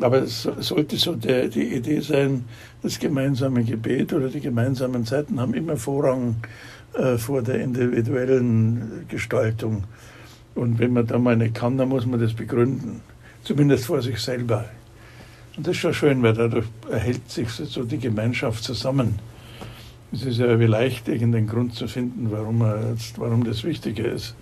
Aber 0.00 0.22
es 0.22 0.42
sollte 0.42 0.96
so 0.96 1.14
der, 1.14 1.48
die 1.48 1.74
Idee 1.74 2.00
sein, 2.00 2.44
das 2.82 2.98
gemeinsame 2.98 3.64
Gebet 3.64 4.12
oder 4.12 4.28
die 4.28 4.40
gemeinsamen 4.40 5.06
Zeiten 5.06 5.40
haben 5.40 5.54
immer 5.54 5.76
Vorrang 5.76 6.36
äh, 6.94 7.16
vor 7.16 7.42
der 7.42 7.60
individuellen 7.60 9.06
Gestaltung. 9.08 9.84
Und 10.54 10.78
wenn 10.78 10.92
man 10.92 11.06
da 11.06 11.18
mal 11.18 11.36
nicht 11.36 11.54
kann, 11.54 11.78
dann 11.78 11.88
muss 11.88 12.06
man 12.06 12.20
das 12.20 12.34
begründen. 12.34 13.00
Zumindest 13.42 13.86
vor 13.86 14.02
sich 14.02 14.18
selber. 14.18 14.66
Und 15.56 15.66
das 15.66 15.72
ist 15.72 15.80
schon 15.80 15.94
schön, 15.94 16.22
weil 16.22 16.34
dadurch 16.34 16.66
erhält 16.90 17.30
sich 17.30 17.48
so 17.48 17.84
die 17.84 17.98
Gemeinschaft 17.98 18.64
zusammen. 18.64 19.18
Es 20.12 20.24
ist 20.24 20.38
ja 20.38 20.58
wie 20.58 20.66
leicht, 20.66 21.08
irgendeinen 21.08 21.48
Grund 21.48 21.74
zu 21.74 21.88
finden, 21.88 22.30
warum, 22.30 22.62
jetzt, 22.90 23.18
warum 23.18 23.44
das 23.44 23.64
Wichtige 23.64 24.04
ist, 24.04 24.34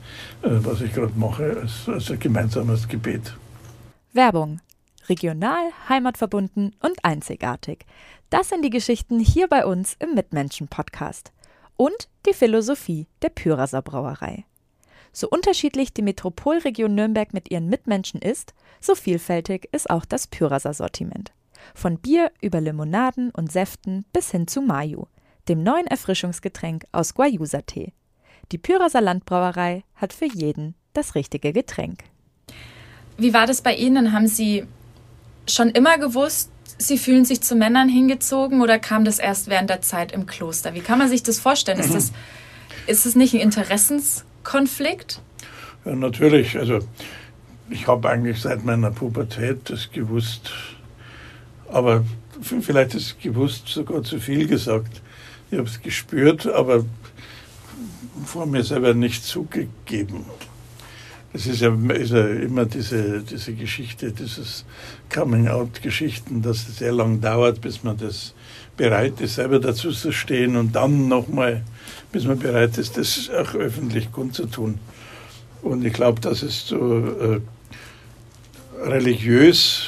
äh, 0.42 0.50
was 0.50 0.80
ich 0.80 0.92
gerade 0.92 1.12
mache, 1.16 1.56
als, 1.60 1.88
als 1.88 2.10
ein 2.10 2.18
gemeinsames 2.18 2.86
Gebet. 2.86 3.34
Werbung. 4.12 4.60
Regional, 5.08 5.70
heimatverbunden 5.88 6.74
und 6.80 7.04
einzigartig. 7.04 7.84
Das 8.30 8.48
sind 8.48 8.64
die 8.64 8.70
Geschichten 8.70 9.20
hier 9.20 9.48
bei 9.48 9.66
uns 9.66 9.96
im 9.98 10.14
Mitmenschen-Podcast. 10.14 11.32
Und 11.76 12.08
die 12.26 12.32
Philosophie 12.32 13.06
der 13.22 13.28
Pyraser 13.28 13.82
Brauerei. 13.82 14.44
So 15.12 15.28
unterschiedlich 15.28 15.92
die 15.92 16.02
Metropolregion 16.02 16.94
Nürnberg 16.94 17.34
mit 17.34 17.50
ihren 17.50 17.68
Mitmenschen 17.68 18.20
ist, 18.20 18.54
so 18.80 18.94
vielfältig 18.94 19.68
ist 19.72 19.90
auch 19.90 20.04
das 20.04 20.26
Pyraser 20.26 20.74
Sortiment. 20.74 21.32
Von 21.74 21.98
Bier 21.98 22.30
über 22.40 22.60
Limonaden 22.60 23.30
und 23.30 23.50
Säften 23.50 24.04
bis 24.12 24.30
hin 24.30 24.46
zu 24.46 24.60
Mayu, 24.60 25.06
dem 25.48 25.62
neuen 25.62 25.86
Erfrischungsgetränk 25.86 26.84
aus 26.92 27.14
Guayusa-Tee. 27.14 27.92
Die 28.52 28.58
Pyraser 28.58 29.00
Landbrauerei 29.00 29.84
hat 29.94 30.12
für 30.12 30.26
jeden 30.26 30.74
das 30.92 31.14
richtige 31.14 31.52
Getränk. 31.52 32.04
Wie 33.16 33.32
war 33.32 33.46
das 33.46 33.62
bei 33.62 33.74
Ihnen? 33.74 34.12
Haben 34.12 34.26
Sie 34.26 34.64
schon 35.48 35.70
immer 35.70 35.98
gewusst, 35.98 36.50
Sie 36.76 36.98
fühlen 36.98 37.24
sich 37.24 37.40
zu 37.40 37.54
Männern 37.54 37.88
hingezogen 37.88 38.60
oder 38.60 38.78
kam 38.78 39.04
das 39.04 39.18
erst 39.18 39.48
während 39.48 39.70
der 39.70 39.80
Zeit 39.80 40.10
im 40.12 40.26
Kloster? 40.26 40.74
Wie 40.74 40.80
kann 40.80 40.98
man 40.98 41.08
sich 41.08 41.22
das 41.22 41.38
vorstellen? 41.38 41.78
Ist 41.78 41.94
das, 41.94 42.12
ist 42.86 43.06
das 43.06 43.14
nicht 43.14 43.34
ein 43.34 43.40
Interessens 43.40 44.24
Konflikt? 44.42 45.20
Ja, 45.84 45.94
natürlich. 45.94 46.58
Also 46.58 46.80
ich 47.70 47.86
habe 47.86 48.10
eigentlich 48.10 48.40
seit 48.40 48.64
meiner 48.64 48.90
Pubertät 48.90 49.70
das 49.70 49.90
gewusst, 49.92 50.50
aber 51.68 52.04
vielleicht 52.40 52.94
ist 52.94 53.20
gewusst 53.20 53.68
sogar 53.68 54.02
zu 54.02 54.18
viel 54.18 54.48
gesagt. 54.48 55.00
Ich 55.54 55.58
habe 55.58 55.68
es 55.68 55.80
gespürt, 55.80 56.48
aber 56.48 56.84
vor 58.24 58.44
mir 58.44 58.64
selber 58.64 58.92
nicht 58.92 59.24
zugegeben. 59.24 60.24
Es 61.32 61.46
ist 61.46 61.60
ja, 61.60 61.72
ist 61.92 62.10
ja 62.10 62.26
immer 62.26 62.64
diese, 62.64 63.22
diese 63.22 63.52
Geschichte, 63.52 64.10
dieses 64.10 64.64
Coming-out-Geschichten, 65.14 66.42
dass 66.42 66.66
es 66.68 66.78
sehr 66.78 66.90
lang 66.90 67.20
dauert, 67.20 67.60
bis 67.60 67.84
man 67.84 67.96
das 67.96 68.34
bereit 68.76 69.20
ist, 69.20 69.36
selber 69.36 69.60
dazu 69.60 69.92
zu 69.92 70.10
stehen 70.10 70.56
und 70.56 70.74
dann 70.74 71.06
nochmal 71.06 71.62
bis 72.10 72.24
man 72.24 72.40
bereit 72.40 72.76
ist, 72.76 72.96
das 72.96 73.30
auch 73.30 73.54
öffentlich 73.54 74.10
kundzutun. 74.10 74.80
Und 75.62 75.84
ich 75.84 75.92
glaube, 75.92 76.20
dass 76.20 76.42
es 76.42 76.66
so 76.66 77.06
äh, 77.06 77.40
religiös 78.84 79.84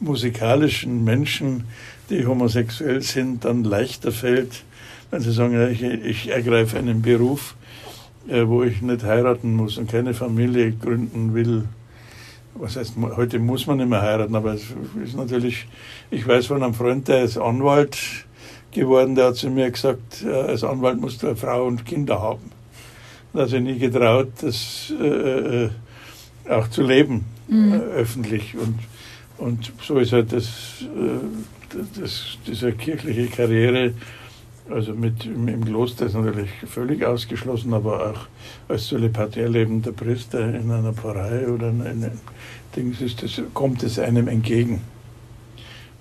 musikalischen 0.00 1.04
Menschen, 1.04 1.64
die 2.10 2.26
homosexuell 2.26 3.02
sind, 3.02 3.44
dann 3.44 3.64
leichter 3.64 4.12
fällt, 4.12 4.64
wenn 5.10 5.20
sie 5.20 5.32
sagen, 5.32 5.70
ich, 5.70 5.82
ich 5.82 6.28
ergreife 6.28 6.78
einen 6.78 7.02
Beruf, 7.02 7.54
äh, 8.28 8.46
wo 8.46 8.62
ich 8.62 8.82
nicht 8.82 9.04
heiraten 9.04 9.54
muss 9.54 9.78
und 9.78 9.90
keine 9.90 10.14
Familie 10.14 10.72
gründen 10.72 11.34
will. 11.34 11.64
Was 12.54 12.76
heißt, 12.76 12.94
heute 13.16 13.38
muss 13.38 13.66
man 13.66 13.78
nicht 13.78 13.88
mehr 13.88 14.02
heiraten, 14.02 14.34
aber 14.34 14.54
es 14.54 14.64
ist 15.04 15.16
natürlich, 15.16 15.66
ich 16.10 16.26
weiß 16.26 16.46
von 16.46 16.62
einem 16.62 16.74
Freund, 16.74 17.06
der 17.06 17.22
ist 17.22 17.38
Anwalt, 17.38 17.96
geworden, 18.72 19.14
der 19.14 19.26
hat 19.26 19.36
zu 19.36 19.50
mir 19.50 19.70
gesagt, 19.70 20.24
als 20.24 20.64
Anwalt 20.64 21.00
musst 21.00 21.22
du 21.22 21.28
eine 21.28 21.36
Frau 21.36 21.66
und 21.66 21.84
Kinder 21.84 22.20
haben. 22.20 22.50
Da 23.32 23.42
hat 23.42 23.50
sich 23.50 23.60
nie 23.60 23.78
getraut, 23.78 24.28
das 24.40 24.92
äh, 25.00 25.64
äh, 25.64 25.70
auch 26.48 26.68
zu 26.68 26.82
leben, 26.82 27.24
mhm. 27.48 27.72
äh, 27.72 27.76
öffentlich. 27.76 28.56
Und, 28.56 28.78
und 29.38 29.72
so 29.82 29.98
ist 29.98 30.12
halt 30.12 30.32
das, 30.32 30.82
äh, 30.82 31.57
das, 32.00 32.38
diese 32.46 32.72
kirchliche 32.72 33.26
Karriere, 33.26 33.94
also 34.70 34.92
mit, 34.92 35.24
im, 35.24 35.64
Kloster 35.64 36.06
ist 36.06 36.14
natürlich 36.14 36.50
völlig 36.66 37.04
ausgeschlossen, 37.04 37.72
aber 37.72 38.10
auch 38.10 38.26
als 38.68 38.88
zölibatär 38.88 39.48
lebender 39.48 39.92
Priester 39.92 40.54
in 40.54 40.70
einer 40.70 40.92
Pfarrei 40.92 41.48
oder 41.48 41.70
in 41.70 41.82
einem 41.82 42.20
Dings 42.76 43.00
ist 43.00 43.22
das, 43.22 43.40
kommt 43.54 43.82
es 43.82 43.98
einem 43.98 44.28
entgegen 44.28 44.82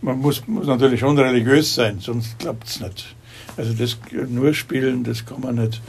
man 0.02 0.20
muss, 0.20 0.48
muss 0.48 0.68
natürlich 0.68 1.00
schon 1.00 1.18
religiös 1.18 1.74
sein, 1.76 2.00
sonst 2.00 2.38
klappt 2.40 2.68
es 2.68 2.80
nicht. 2.80 3.16
Also 3.56 3.74
das 3.74 3.98
nur 4.30 4.54
spielen, 4.54 5.04
das 5.04 5.26
kann 5.26 5.42
man 5.42 5.56
nicht. 5.56 5.82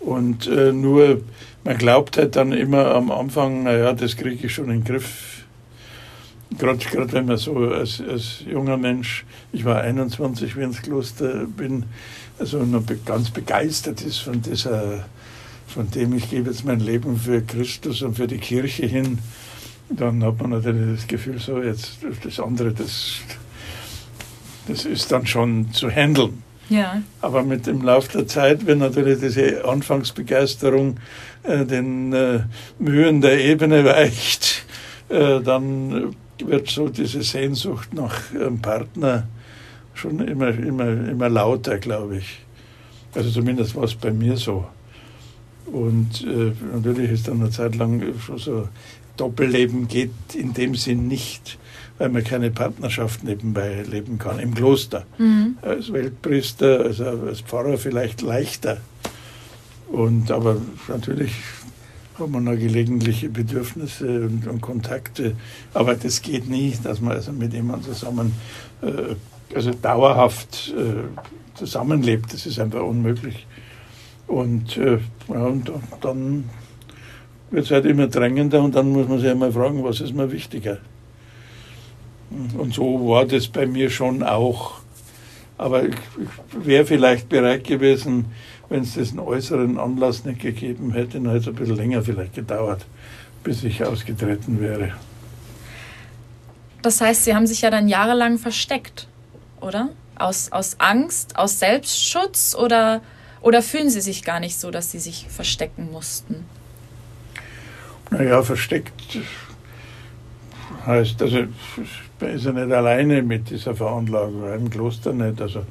Und 0.00 0.46
äh, 0.46 0.72
nur, 0.72 1.22
man 1.64 1.78
glaubt 1.78 2.16
halt 2.16 2.36
dann 2.36 2.52
immer 2.52 2.94
am 2.94 3.10
Anfang, 3.10 3.64
naja, 3.64 3.92
das 3.92 4.16
kriege 4.16 4.46
ich 4.46 4.54
schon 4.54 4.66
in 4.66 4.80
den 4.80 4.84
Griff. 4.84 5.43
Gerade 6.58 7.12
wenn 7.12 7.26
man 7.26 7.36
so 7.36 7.56
als, 7.56 8.00
als 8.00 8.44
junger 8.46 8.76
Mensch, 8.76 9.24
ich 9.52 9.64
war 9.64 9.80
21, 9.80 10.56
wie 10.56 10.62
ins 10.62 10.82
Kloster 10.82 11.46
bin, 11.46 11.84
also 12.38 12.58
noch 12.64 12.82
ganz 13.04 13.30
begeistert 13.30 14.02
ist 14.02 14.18
von 14.18 14.42
dieser 14.42 15.04
von 15.66 15.90
dem 15.90 16.14
ich 16.14 16.30
gebe 16.30 16.50
jetzt 16.50 16.64
mein 16.64 16.80
Leben 16.80 17.16
für 17.16 17.42
Christus 17.42 18.02
und 18.02 18.16
für 18.16 18.26
die 18.26 18.38
Kirche 18.38 18.86
hin, 18.86 19.18
dann 19.88 20.22
hat 20.22 20.40
man 20.40 20.50
natürlich 20.50 21.00
das 21.00 21.06
Gefühl, 21.06 21.38
so 21.38 21.60
jetzt 21.60 21.98
das 22.22 22.40
andere, 22.40 22.72
das, 22.72 23.16
das 24.68 24.84
ist 24.84 25.10
dann 25.10 25.26
schon 25.26 25.72
zu 25.72 25.90
handeln. 25.90 26.42
Ja. 26.70 27.02
Aber 27.20 27.42
mit 27.42 27.66
dem 27.66 27.82
Lauf 27.82 28.08
der 28.08 28.26
Zeit, 28.26 28.66
wenn 28.66 28.78
natürlich 28.78 29.20
diese 29.20 29.64
Anfangsbegeisterung 29.66 30.96
äh, 31.42 31.66
den 31.66 32.12
äh, 32.12 32.40
Mühen 32.78 33.20
der 33.20 33.44
Ebene 33.44 33.84
weicht, 33.84 34.64
äh, 35.10 35.40
dann 35.40 36.14
wird 36.44 36.68
so 36.68 36.88
diese 36.88 37.22
Sehnsucht 37.22 37.94
nach 37.94 38.32
einem 38.34 38.60
Partner 38.60 39.26
schon 39.94 40.20
immer, 40.20 40.48
immer, 40.48 40.88
immer 40.88 41.28
lauter, 41.28 41.78
glaube 41.78 42.18
ich. 42.18 42.40
Also 43.14 43.30
zumindest 43.30 43.76
war 43.76 43.84
es 43.84 43.94
bei 43.94 44.10
mir 44.10 44.36
so. 44.36 44.66
Und 45.66 46.24
äh, 46.24 46.52
natürlich 46.72 47.10
ist 47.10 47.28
dann 47.28 47.40
eine 47.40 47.50
Zeit 47.50 47.76
lang 47.76 48.02
schon 48.18 48.38
so, 48.38 48.68
Doppelleben 49.16 49.86
geht 49.86 50.10
in 50.34 50.54
dem 50.54 50.74
Sinn 50.74 51.06
nicht, 51.06 51.58
weil 51.98 52.08
man 52.08 52.24
keine 52.24 52.50
Partnerschaft 52.50 53.22
nebenbei 53.22 53.84
leben 53.88 54.18
kann. 54.18 54.40
Im 54.40 54.54
Kloster. 54.54 55.06
Mhm. 55.18 55.56
Als 55.62 55.92
Weltpriester, 55.92 56.80
also 56.80 57.04
als 57.04 57.40
Pfarrer 57.40 57.78
vielleicht 57.78 58.22
leichter. 58.22 58.78
Und 59.92 60.32
aber 60.32 60.56
natürlich 60.88 61.32
hat 62.18 62.28
man 62.28 62.44
noch 62.44 62.52
gelegentliche 62.56 63.28
Bedürfnisse 63.28 64.26
und, 64.26 64.46
und, 64.46 64.60
Kontakte. 64.60 65.34
Aber 65.72 65.94
das 65.94 66.22
geht 66.22 66.48
nie, 66.48 66.72
dass 66.82 67.00
man 67.00 67.12
also 67.12 67.32
mit 67.32 67.52
jemandem 67.52 67.92
zusammen, 67.92 68.34
äh, 68.82 69.14
also 69.54 69.72
dauerhaft 69.72 70.72
äh, 70.76 71.56
zusammenlebt. 71.56 72.32
Das 72.32 72.46
ist 72.46 72.58
einfach 72.60 72.82
unmöglich. 72.82 73.46
Und, 74.26 74.76
äh, 74.76 74.98
ja, 75.28 75.44
und 75.44 75.70
dann 76.00 76.44
wird 77.50 77.66
es 77.66 77.70
halt 77.70 77.84
immer 77.84 78.06
drängender 78.06 78.62
und 78.62 78.74
dann 78.74 78.90
muss 78.90 79.08
man 79.08 79.18
sich 79.18 79.30
einmal 79.30 79.52
fragen, 79.52 79.84
was 79.84 80.00
ist 80.00 80.14
mir 80.14 80.30
wichtiger. 80.30 80.78
Und 82.56 82.74
so 82.74 83.08
war 83.08 83.26
das 83.26 83.48
bei 83.48 83.66
mir 83.66 83.90
schon 83.90 84.22
auch. 84.22 84.74
Aber 85.56 85.84
ich, 85.84 85.94
ich 85.94 86.66
wäre 86.66 86.84
vielleicht 86.84 87.28
bereit 87.28 87.64
gewesen, 87.64 88.26
wenn 88.68 88.82
es 88.82 88.94
diesen 88.94 89.18
äußeren 89.18 89.78
Anlass 89.78 90.24
nicht 90.24 90.40
gegeben 90.40 90.92
hätte, 90.92 91.20
dann 91.20 91.26
hätte 91.26 91.38
es 91.38 91.48
ein 91.48 91.54
bisschen 91.54 91.76
länger 91.76 92.02
vielleicht 92.02 92.34
gedauert, 92.34 92.86
bis 93.42 93.64
ich 93.64 93.84
ausgetreten 93.84 94.60
wäre. 94.60 94.92
Das 96.82 97.00
heißt, 97.00 97.24
Sie 97.24 97.34
haben 97.34 97.46
sich 97.46 97.62
ja 97.62 97.70
dann 97.70 97.88
jahrelang 97.88 98.38
versteckt, 98.38 99.08
oder? 99.60 99.90
Aus, 100.16 100.52
aus 100.52 100.78
Angst, 100.78 101.36
aus 101.36 101.58
Selbstschutz 101.58 102.54
oder, 102.54 103.00
oder 103.40 103.62
fühlen 103.62 103.90
Sie 103.90 104.00
sich 104.00 104.22
gar 104.22 104.38
nicht 104.38 104.58
so, 104.58 104.70
dass 104.70 104.90
Sie 104.90 104.98
sich 104.98 105.26
verstecken 105.28 105.90
mussten? 105.90 106.44
Naja, 108.10 108.42
versteckt 108.42 109.18
heißt, 110.86 111.20
also 111.22 111.38
ist 112.20 112.46
er 112.46 112.52
nicht 112.52 112.72
alleine 112.72 113.22
mit 113.22 113.50
dieser 113.50 113.74
Veranlagung, 113.74 114.52
im 114.52 114.70
Kloster 114.70 115.12
nicht. 115.12 115.40
Also 115.40 115.64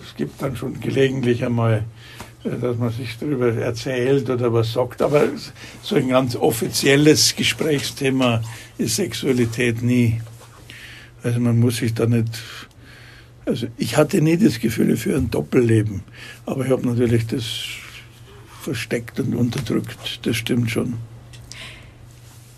es 0.00 0.14
gibt 0.16 0.42
dann 0.42 0.56
schon 0.56 0.80
gelegentlich 0.80 1.44
einmal, 1.44 1.84
dass 2.60 2.76
man 2.76 2.90
sich 2.90 3.16
darüber 3.18 3.52
erzählt 3.52 4.28
oder 4.30 4.52
was 4.52 4.72
sagt, 4.72 5.02
aber 5.02 5.24
so 5.82 5.96
ein 5.96 6.08
ganz 6.08 6.36
offizielles 6.36 7.34
Gesprächsthema 7.36 8.42
ist 8.78 8.96
Sexualität 8.96 9.82
nie. 9.82 10.20
Also 11.22 11.40
man 11.40 11.58
muss 11.58 11.78
sich 11.78 11.94
da 11.94 12.06
nicht, 12.06 12.42
also 13.44 13.66
ich 13.76 13.96
hatte 13.96 14.20
nie 14.20 14.36
das 14.36 14.60
Gefühl 14.60 14.96
für 14.96 15.16
ein 15.16 15.30
Doppelleben, 15.30 16.02
aber 16.44 16.64
ich 16.64 16.70
habe 16.70 16.86
natürlich 16.86 17.26
das 17.26 17.44
versteckt 18.62 19.20
und 19.20 19.34
unterdrückt, 19.34 20.20
das 20.26 20.36
stimmt 20.36 20.70
schon. 20.70 20.94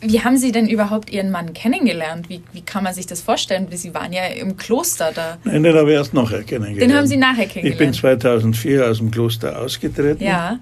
Wie 0.00 0.20
haben 0.22 0.36
Sie 0.36 0.52
denn 0.52 0.68
überhaupt 0.68 1.10
Ihren 1.10 1.30
Mann 1.30 1.52
kennengelernt? 1.54 2.28
Wie, 2.28 2.40
wie 2.52 2.60
kann 2.60 2.84
man 2.84 2.94
sich 2.94 3.06
das 3.06 3.20
vorstellen? 3.20 3.66
Sie 3.72 3.94
waren 3.94 4.12
ja 4.12 4.26
im 4.26 4.56
Kloster 4.56 5.10
da. 5.12 5.38
Nein, 5.44 5.64
den 5.64 5.74
habe 5.74 5.90
ich 5.90 5.96
erst 5.96 6.14
nachher 6.14 6.42
kennengelernt. 6.44 6.80
Den 6.80 6.96
haben 6.96 7.06
Sie 7.06 7.16
nachher 7.16 7.46
kennengelernt? 7.46 7.72
Ich 7.72 7.78
bin 7.78 7.92
2004 7.92 8.88
aus 8.88 8.98
dem 8.98 9.10
Kloster 9.10 9.58
ausgetreten. 9.58 10.22
Ja. 10.22 10.58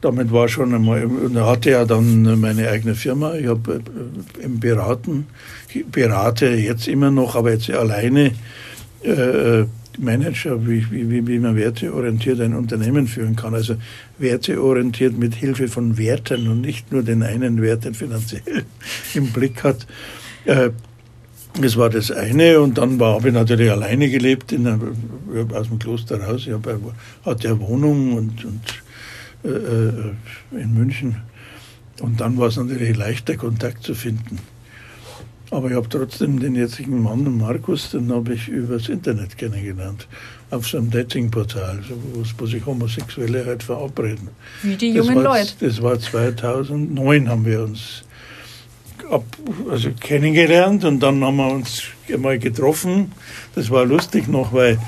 Damit 0.00 0.30
war 0.30 0.48
schon 0.48 0.74
einmal, 0.74 1.06
und 1.06 1.36
hatte 1.40 1.70
ja 1.70 1.84
dann 1.84 2.38
meine 2.40 2.68
eigene 2.68 2.94
Firma. 2.94 3.34
Ich 3.34 3.46
habe 3.46 3.82
äh, 4.40 4.44
im 4.44 4.60
Beraten, 4.60 5.26
ich 5.72 5.86
berate 5.86 6.48
jetzt 6.48 6.86
immer 6.86 7.10
noch, 7.10 7.34
aber 7.34 7.52
jetzt 7.52 7.70
alleine 7.70 8.32
äh, 9.02 9.64
Manager, 9.98 10.66
wie, 10.66 10.86
wie, 10.90 11.26
wie 11.26 11.38
man 11.38 11.56
werteorientiert 11.56 12.40
ein 12.40 12.54
Unternehmen 12.54 13.06
führen 13.06 13.36
kann. 13.36 13.54
Also 13.54 13.76
werteorientiert 14.18 15.16
mit 15.16 15.34
Hilfe 15.34 15.68
von 15.68 15.98
Werten 15.98 16.48
und 16.48 16.60
nicht 16.60 16.92
nur 16.92 17.02
den 17.02 17.22
einen 17.22 17.60
Wert, 17.60 17.84
den 17.84 17.94
finanziell 17.94 18.64
im 19.14 19.32
Blick 19.32 19.64
hat. 19.64 19.86
Äh, 20.44 20.70
das 21.60 21.76
war 21.76 21.90
das 21.90 22.10
eine 22.10 22.60
und 22.60 22.78
dann 22.78 23.00
habe 23.00 23.28
ich 23.28 23.34
natürlich 23.34 23.70
alleine 23.70 24.08
gelebt 24.10 24.52
in 24.52 24.66
einer, 24.66 24.80
aus 25.54 25.68
dem 25.68 25.78
Kloster 25.78 26.20
raus. 26.22 26.42
Ich 26.46 26.52
habe, 26.52 26.78
hatte 27.24 27.48
eine 27.48 27.60
Wohnung 27.60 28.12
und, 28.14 28.44
und 28.44 28.82
äh, 29.44 29.48
äh, 29.48 30.62
in 30.62 30.74
München 30.74 31.16
und 32.00 32.20
dann 32.20 32.36
war 32.38 32.48
es 32.48 32.56
natürlich 32.56 32.96
leichter 32.96 33.36
Kontakt 33.36 33.82
zu 33.82 33.94
finden. 33.94 34.38
Aber 35.50 35.70
ich 35.70 35.76
habe 35.76 35.88
trotzdem 35.88 36.40
den 36.40 36.54
jetzigen 36.54 37.02
Mann, 37.02 37.38
Markus, 37.38 37.90
den 37.90 38.12
habe 38.12 38.34
ich 38.34 38.48
übers 38.48 38.88
Internet 38.88 39.38
kennengelernt. 39.38 40.06
Auf 40.50 40.66
so 40.66 40.78
einem 40.78 40.90
Datingportal, 40.90 41.82
wo, 42.36 42.46
sich 42.46 42.64
Homosexuelle 42.66 43.46
halt 43.46 43.62
verabreden. 43.62 44.28
Wie 44.62 44.76
die 44.76 44.90
jungen 44.90 45.16
das 45.16 45.24
war, 45.24 45.38
Leute. 45.38 45.52
Das 45.60 45.82
war 45.82 45.98
2009 45.98 47.28
haben 47.28 47.44
wir 47.46 47.62
uns 47.62 48.04
ab, 49.10 49.24
also 49.70 49.90
kennengelernt 49.98 50.84
und 50.84 51.00
dann 51.00 51.24
haben 51.24 51.36
wir 51.36 51.50
uns 51.50 51.82
einmal 52.12 52.38
getroffen. 52.38 53.12
Das 53.54 53.70
war 53.70 53.86
lustig 53.86 54.28
noch, 54.28 54.52
weil 54.52 54.78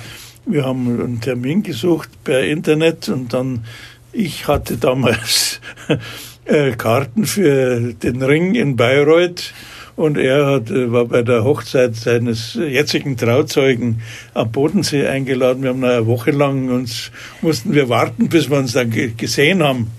wir 0.45 0.65
haben 0.65 1.01
einen 1.01 1.21
Termin 1.21 1.63
gesucht 1.63 2.11
per 2.25 2.45
Internet 2.45 3.09
und 3.09 3.33
dann, 3.33 3.65
ich 4.13 4.47
hatte 4.47 4.77
damals 4.77 5.61
äh, 6.45 6.73
Karten 6.73 7.25
für 7.25 7.95
den 7.95 8.23
Ring 8.23 8.55
in 8.55 8.77
Bayreuth 8.77 9.53
und 10.01 10.17
er 10.17 10.47
hat, 10.47 10.71
äh, 10.71 10.91
war 10.91 11.05
bei 11.05 11.23
der 11.23 11.45
Hochzeit 11.45 11.95
seines 11.95 12.55
jetzigen 12.55 13.19
Trauzeugen 13.19 14.01
am 14.33 14.51
Bodensee 14.51 15.07
eingeladen. 15.07 15.63
Wir 15.63 15.69
haben 15.69 15.85
eine 15.85 16.07
Woche 16.07 16.31
lang 16.31 16.71
uns, 16.71 17.11
mussten 17.43 17.75
wir 17.75 17.91
warten, 17.91 18.31
bis 18.31 18.49
wir 18.49 18.57
uns 18.57 18.73
dann 18.73 18.91
gesehen 18.91 19.63
haben. 19.63 19.91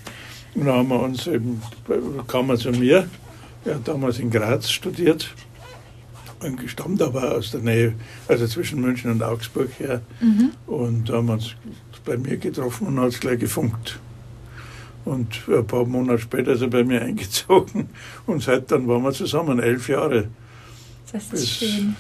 Und 0.56 0.66
dann 0.66 0.76
haben 0.76 0.90
wir 0.90 1.00
uns 1.02 1.28
eben, 1.28 1.62
kam 2.28 2.50
er 2.50 2.58
zu 2.58 2.72
mir. 2.72 3.08
Er 3.64 3.76
hat 3.76 3.88
damals 3.88 4.18
in 4.18 4.32
Graz 4.32 4.72
studiert 4.72 5.36
und 6.40 6.60
stammt 6.68 7.04
aber 7.04 7.36
aus 7.36 7.52
der 7.52 7.62
Nähe, 7.62 7.94
also 8.28 8.48
zwischen 8.48 8.82
München 8.82 9.12
und 9.12 9.22
Augsburg 9.22 9.70
her. 9.78 10.02
Mhm. 10.20 10.50
Und 10.66 11.10
da 11.10 11.18
haben 11.18 11.28
wir 11.28 11.34
uns 11.34 11.56
bei 12.04 12.18
mir 12.18 12.38
getroffen 12.38 12.88
und 12.88 13.00
hat 13.00 13.10
es 13.10 13.20
gleich 13.20 13.38
gefunkt. 13.38 14.00
Und 15.06 15.42
ein 15.48 15.66
paar 15.66 15.86
Monate 15.86 16.20
später 16.20 16.52
ist 16.52 16.62
er 16.62 16.68
bei 16.68 16.84
mir 16.84 17.02
eingezogen 17.02 17.90
und 18.28 18.44
seit 18.44 18.72
dann 18.72 18.88
waren 18.88 19.04
wir 19.04 19.12
zusammen, 19.12 19.60
elf 19.60 19.90
Jahre. 19.90 20.28
Das 21.12 21.24
ist 21.24 21.32
Bis, 21.32 21.50
schön. 21.50 21.96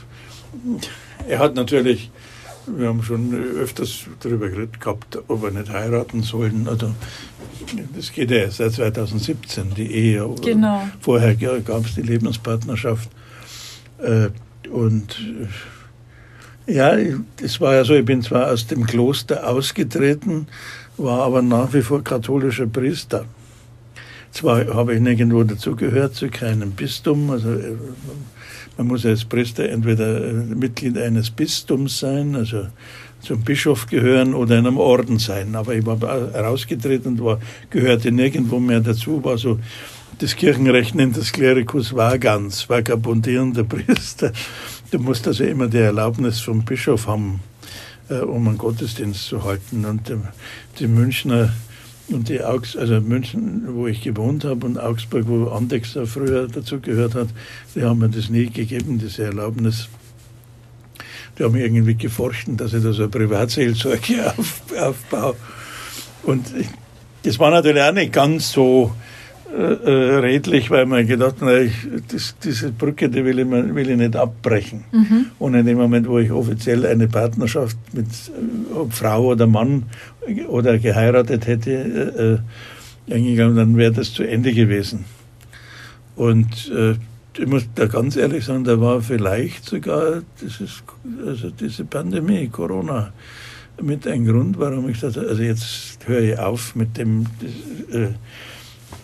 Er 1.27 1.39
hat 1.39 1.55
natürlich, 1.55 2.11
wir 2.67 2.87
haben 2.87 3.03
schon 3.03 3.33
öfters 3.33 4.05
darüber 4.19 4.49
geredet 4.49 4.79
gehabt, 4.79 5.17
ob 5.27 5.41
wir 5.41 5.51
nicht 5.51 5.71
heiraten 5.71 6.23
sollen. 6.23 6.67
Also, 6.67 6.93
das 7.95 8.11
geht 8.11 8.31
ja 8.31 8.49
seit 8.51 8.73
2017, 8.73 9.73
die 9.75 9.91
Ehe. 9.91 10.29
Genau. 10.43 10.87
Vorher 10.99 11.35
gab 11.35 11.85
es 11.85 11.95
die 11.95 12.01
Lebenspartnerschaft. 12.01 13.09
Äh, 13.99 14.29
und 14.69 15.19
äh, 16.67 16.73
ja, 16.73 16.95
es 17.41 17.59
war 17.59 17.75
ja 17.75 17.83
so, 17.83 17.93
ich 17.93 18.05
bin 18.05 18.21
zwar 18.21 18.51
aus 18.51 18.67
dem 18.67 18.85
Kloster 18.85 19.47
ausgetreten, 19.47 20.47
war 21.03 21.23
aber 21.23 21.41
nach 21.41 21.73
wie 21.73 21.81
vor 21.81 22.03
katholischer 22.03 22.67
Priester. 22.67 23.25
Zwar 24.31 24.73
habe 24.73 24.95
ich 24.95 25.01
nirgendwo 25.01 25.43
dazugehört, 25.43 26.15
zu 26.15 26.29
keinem 26.29 26.71
Bistum. 26.71 27.29
Also 27.31 27.51
äh, 27.51 27.75
man 28.77 28.87
muss 28.87 29.05
als 29.05 29.25
Priester 29.25 29.67
entweder 29.67 30.25
äh, 30.25 30.33
Mitglied 30.33 30.97
eines 30.97 31.29
Bistums 31.29 31.99
sein, 31.99 32.35
also 32.35 32.67
zum 33.21 33.41
Bischof 33.41 33.87
gehören 33.87 34.33
oder 34.33 34.57
in 34.57 34.65
einem 34.65 34.77
Orden 34.77 35.19
sein. 35.19 35.55
Aber 35.55 35.75
ich 35.75 35.85
war 35.85 35.99
herausgetreten 35.99 37.13
und 37.13 37.23
war, 37.23 37.39
gehörte 37.69 38.11
nirgendwo 38.11 38.59
mehr 38.59 38.79
dazu, 38.79 39.23
war 39.23 39.37
so 39.37 39.59
das 40.19 40.35
Kirchenrecht 40.35 40.93
nennt 40.93 41.17
das 41.17 41.31
Klerikus 41.31 41.95
vagans, 41.95 42.69
vagabundierender 42.69 43.63
Priester. 43.65 44.31
Du 44.91 44.99
musst 44.99 45.27
also 45.27 45.43
immer 45.43 45.67
die 45.67 45.79
Erlaubnis 45.79 46.39
vom 46.41 46.63
Bischof 46.63 47.07
haben, 47.07 47.39
um 48.19 48.47
einen 48.47 48.57
Gottesdienst 48.57 49.25
zu 49.25 49.43
halten. 49.43 49.85
Und 49.85 50.09
äh, 50.09 50.17
die 50.79 50.87
Münchner 50.87 51.53
und 52.09 52.29
die 52.29 52.43
Augs 52.43 52.75
also 52.75 52.99
München, 52.99 53.63
wo 53.75 53.87
ich 53.87 54.01
gewohnt 54.01 54.43
habe, 54.43 54.65
und 54.65 54.77
Augsburg, 54.77 55.27
wo 55.27 55.49
Andex 55.49 55.97
früher 56.05 56.47
dazugehört 56.47 57.15
hat, 57.15 57.29
die 57.75 57.83
haben 57.83 57.99
mir 57.99 58.09
das 58.09 58.29
nie 58.29 58.47
gegeben, 58.47 58.99
diese 58.99 59.23
Erlaubnis. 59.23 59.87
Die 61.37 61.43
haben 61.43 61.55
irgendwie 61.55 61.95
geforscht, 61.95 62.47
dass 62.49 62.73
ich 62.73 62.83
da 62.83 62.91
so 62.91 63.03
eine 63.03 63.11
Privatseelsorge 63.11 64.33
auf, 64.37 64.61
aufbaue. 64.77 65.35
Und 66.23 66.45
das 67.23 67.39
war 67.39 67.51
natürlich 67.51 67.81
auch 67.81 67.93
nicht 67.93 68.13
ganz 68.13 68.51
so 68.51 68.91
äh, 68.91 68.91
äh 68.91 69.10
redlich, 69.53 70.71
weil 70.71 70.85
man 70.85 71.05
gedacht 71.05 71.35
na, 71.41 71.59
ich, 71.59 71.73
das, 72.11 72.35
diese 72.43 72.71
Brücke, 72.71 73.09
die 73.09 73.25
will 73.25 73.39
ich, 73.39 73.49
will 73.49 73.89
ich 73.89 73.97
nicht 73.97 74.15
abbrechen. 74.15 74.85
Mhm. 74.91 75.25
Und 75.39 75.55
in 75.55 75.65
dem 75.65 75.77
Moment, 75.77 76.07
wo 76.07 76.19
ich 76.19 76.31
offiziell 76.31 76.85
eine 76.85 77.07
Partnerschaft 77.07 77.77
mit 77.93 78.07
ob 78.73 78.93
Frau 78.93 79.27
oder 79.27 79.47
Mann 79.47 79.83
oder 80.47 80.77
geheiratet 80.77 81.47
hätte, 81.47 82.41
äh, 83.09 83.13
eingegangen, 83.13 83.55
dann 83.55 83.77
wäre 83.77 83.91
das 83.91 84.13
zu 84.13 84.23
Ende 84.23 84.53
gewesen. 84.53 85.05
Und 86.15 86.71
äh, 86.71 86.95
ich 87.37 87.47
muss 87.47 87.67
da 87.75 87.87
ganz 87.87 88.15
ehrlich 88.15 88.45
sagen, 88.45 88.63
da 88.63 88.79
war 88.79 89.01
vielleicht 89.01 89.65
sogar 89.65 90.21
dieses, 90.41 90.83
also 91.25 91.49
diese 91.49 91.85
Pandemie, 91.85 92.47
Corona, 92.49 93.13
mit 93.81 94.05
ein 94.07 94.25
Grund, 94.25 94.59
warum 94.59 94.89
ich 94.89 94.99
das, 94.99 95.17
also 95.17 95.41
jetzt 95.41 95.99
höre 96.05 96.21
ich 96.21 96.37
auf 96.37 96.75
mit 96.75 96.97
dem, 96.97 97.25
das, 97.39 97.95
äh, 97.95 98.09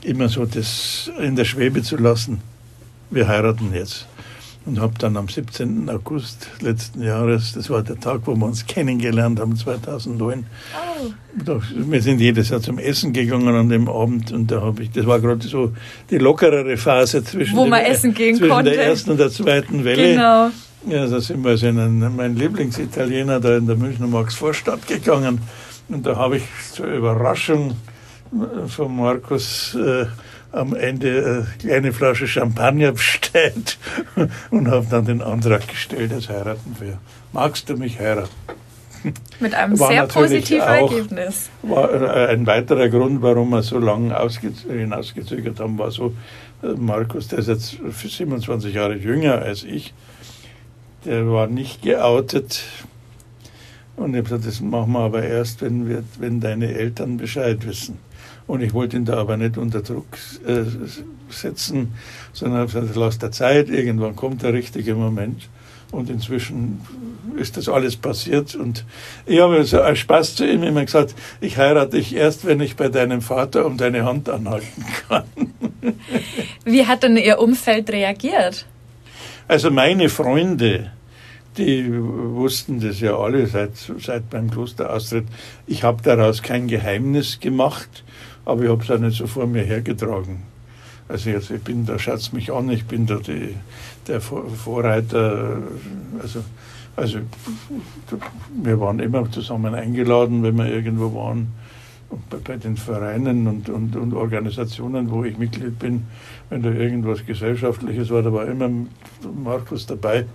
immer 0.03 0.29
so 0.29 0.45
das 0.45 1.11
in 1.21 1.35
der 1.35 1.45
Schwebe 1.45 1.83
zu 1.83 1.97
lassen. 1.97 2.41
Wir 3.09 3.27
heiraten 3.27 3.73
jetzt 3.73 4.07
und 4.67 4.81
habe 4.81 4.93
dann 4.99 5.15
am 5.15 5.29
17. 5.29 5.89
August 5.89 6.49
letzten 6.59 7.01
Jahres, 7.01 7.53
das 7.53 7.69
war 7.69 7.81
der 7.83 7.99
Tag, 7.99 8.21
wo 8.25 8.35
wir 8.35 8.45
uns 8.45 8.65
kennengelernt 8.65 9.39
haben, 9.39 9.55
2009. 9.55 10.45
Oh. 11.45 11.61
wir 11.73 12.01
sind 12.01 12.19
jedes 12.19 12.49
Jahr 12.49 12.61
zum 12.61 12.77
Essen 12.77 13.13
gegangen 13.13 13.55
an 13.55 13.69
dem 13.69 13.87
Abend 13.87 14.31
und 14.33 14.51
da 14.51 14.61
habe 14.61 14.83
ich, 14.83 14.91
das 14.91 15.05
war 15.05 15.21
gerade 15.21 15.47
so 15.47 15.71
die 16.09 16.17
lockerere 16.17 16.75
Phase 16.75 17.23
zwischen, 17.23 17.55
wo 17.55 17.65
man 17.65 17.83
dem, 17.83 17.91
essen 17.91 18.13
gehen 18.13 18.35
zwischen 18.35 18.51
konnte. 18.51 18.71
der 18.71 18.87
ersten 18.87 19.11
und 19.11 19.19
der 19.19 19.31
zweiten 19.31 19.85
Welle. 19.85 20.13
Genau. 20.13 20.49
Ja, 20.89 21.07
da 21.07 21.21
sind 21.21 21.43
wir 21.43 21.51
also 21.51 21.67
in 21.67 21.79
einen, 21.79 22.15
mein 22.15 22.35
Lieblingsitaliener 22.35 23.39
da 23.39 23.57
in 23.57 23.67
der 23.67 23.77
Münchner 23.77 24.07
Marksvorstadt 24.07 24.85
gegangen 24.85 25.39
und 25.87 26.05
da 26.05 26.17
habe 26.17 26.37
ich 26.37 26.43
zur 26.73 26.87
Überraschung 26.87 27.75
von 28.67 28.95
Markus 28.95 29.75
äh, 29.75 30.05
am 30.51 30.75
Ende 30.75 31.45
eine 31.45 31.47
kleine 31.59 31.93
Flasche 31.93 32.27
Champagner 32.27 32.91
bestellt 32.91 33.77
und 34.51 34.69
habe 34.69 34.87
dann 34.89 35.05
den 35.05 35.21
Antrag 35.21 35.67
gestellt, 35.67 36.11
das 36.11 36.29
heiraten 36.29 36.75
wir. 36.79 36.99
Magst 37.33 37.69
du 37.69 37.77
mich 37.77 37.99
heiraten? 37.99 38.29
Mit 39.39 39.53
einem 39.53 39.79
war 39.79 39.89
sehr 39.89 40.07
positiven 40.07 40.61
auch, 40.61 40.91
Ergebnis. 40.91 41.49
War 41.61 41.93
äh, 41.93 42.33
ein 42.33 42.45
weiterer 42.47 42.89
Grund, 42.89 43.21
warum 43.21 43.49
wir 43.51 43.61
so 43.61 43.79
lange 43.79 44.15
hinausgezögert 44.67 45.59
haben, 45.59 45.77
war 45.77 45.91
so, 45.91 46.13
äh, 46.63 46.67
Markus, 46.77 47.27
der 47.27 47.39
ist 47.39 47.47
jetzt 47.47 47.77
27 47.91 48.73
Jahre 48.73 48.95
jünger 48.95 49.41
als 49.41 49.63
ich, 49.63 49.93
der 51.05 51.29
war 51.29 51.47
nicht 51.47 51.83
geoutet. 51.83 52.63
Und 53.95 54.11
ich 54.11 54.17
habe 54.17 54.23
gesagt, 54.23 54.45
das 54.45 54.61
machen 54.61 54.93
wir 54.93 54.99
aber 54.99 55.23
erst, 55.23 55.61
wenn, 55.61 55.87
wir, 55.87 56.03
wenn 56.19 56.39
deine 56.39 56.73
Eltern 56.73 57.17
Bescheid 57.17 57.65
wissen. 57.65 57.97
Und 58.47 58.61
ich 58.61 58.73
wollte 58.73 58.95
ihn 58.95 59.05
da 59.05 59.17
aber 59.17 59.35
nicht 59.35 59.57
unter 59.57 59.81
Druck 59.81 60.05
äh, 60.47 60.63
setzen, 61.29 61.93
sondern 62.31 62.61
habe 62.61 62.71
gesagt, 62.71 62.95
lass 62.95 63.19
der 63.19 63.31
Zeit, 63.31 63.69
irgendwann 63.69 64.15
kommt 64.15 64.41
der 64.41 64.53
richtige 64.53 64.95
Moment. 64.95 65.49
Und 65.91 66.09
inzwischen 66.09 66.81
ist 67.37 67.57
das 67.57 67.69
alles 67.69 67.95
passiert. 67.95 68.55
Und 68.55 68.85
ich 69.25 69.39
habe 69.39 69.63
so 69.63 69.81
als 69.81 69.99
Spaß 69.99 70.35
zu 70.35 70.49
ihm 70.49 70.63
immer 70.63 70.85
gesagt, 70.85 71.15
ich 71.39 71.57
heirate 71.57 71.97
dich 71.97 72.15
erst, 72.15 72.45
wenn 72.45 72.59
ich 72.59 72.75
bei 72.75 72.89
deinem 72.89 73.21
Vater 73.21 73.65
um 73.65 73.77
deine 73.77 74.05
Hand 74.05 74.29
anhalten 74.29 74.85
kann. 75.07 75.23
Wie 76.65 76.85
hat 76.85 77.03
denn 77.03 77.17
Ihr 77.17 77.39
Umfeld 77.39 77.89
reagiert? 77.89 78.65
Also 79.47 79.71
meine 79.71 80.09
Freunde, 80.09 80.91
die 81.57 81.89
wussten 81.89 82.81
das 82.81 82.99
ja 82.99 83.17
alle 83.17 83.47
seit, 83.47 83.71
seit 83.99 84.31
meinem 84.31 84.51
Klosteraustritt. 84.51 85.25
Ich 85.67 85.83
habe 85.83 86.01
daraus 86.03 86.43
kein 86.43 86.67
Geheimnis 86.67 87.39
gemacht 87.39 88.03
aber 88.47 88.63
ich 88.63 88.69
habe 88.69 88.81
es 88.81 88.89
auch 88.89 88.97
nicht 88.97 89.17
so 89.17 89.27
vor 89.27 89.45
mir 89.45 89.63
hergetragen. 89.63 90.43
Also 91.09 91.29
jetzt, 91.29 91.51
ich 91.51 91.61
bin, 91.61 91.85
da 91.85 91.99
schaut 91.99 92.31
mich 92.31 92.51
an, 92.51 92.69
ich 92.69 92.85
bin 92.85 93.05
da 93.05 93.17
die, 93.17 93.55
der 94.07 94.21
Vorreiter, 94.21 95.57
also, 96.21 96.43
also 96.95 97.19
wir 98.63 98.79
waren 98.79 98.99
immer 98.99 99.29
zusammen 99.29 99.75
eingeladen, 99.75 100.43
wenn 100.43 100.55
wir 100.55 100.67
irgendwo 100.67 101.13
waren, 101.13 101.47
bei, 102.29 102.37
bei 102.37 102.55
den 102.55 102.77
Vereinen 102.77 103.47
und, 103.47 103.67
und, 103.67 103.97
und 103.97 104.13
Organisationen, 104.13 105.11
wo 105.11 105.25
ich 105.25 105.37
Mitglied 105.37 105.77
bin, 105.77 106.05
wenn 106.49 106.63
da 106.63 106.71
irgendwas 106.71 107.25
Gesellschaftliches 107.25 108.09
war, 108.09 108.21
da 108.21 108.31
war 108.31 108.47
immer 108.47 108.69
Markus 109.43 109.85
dabei. 109.85 110.25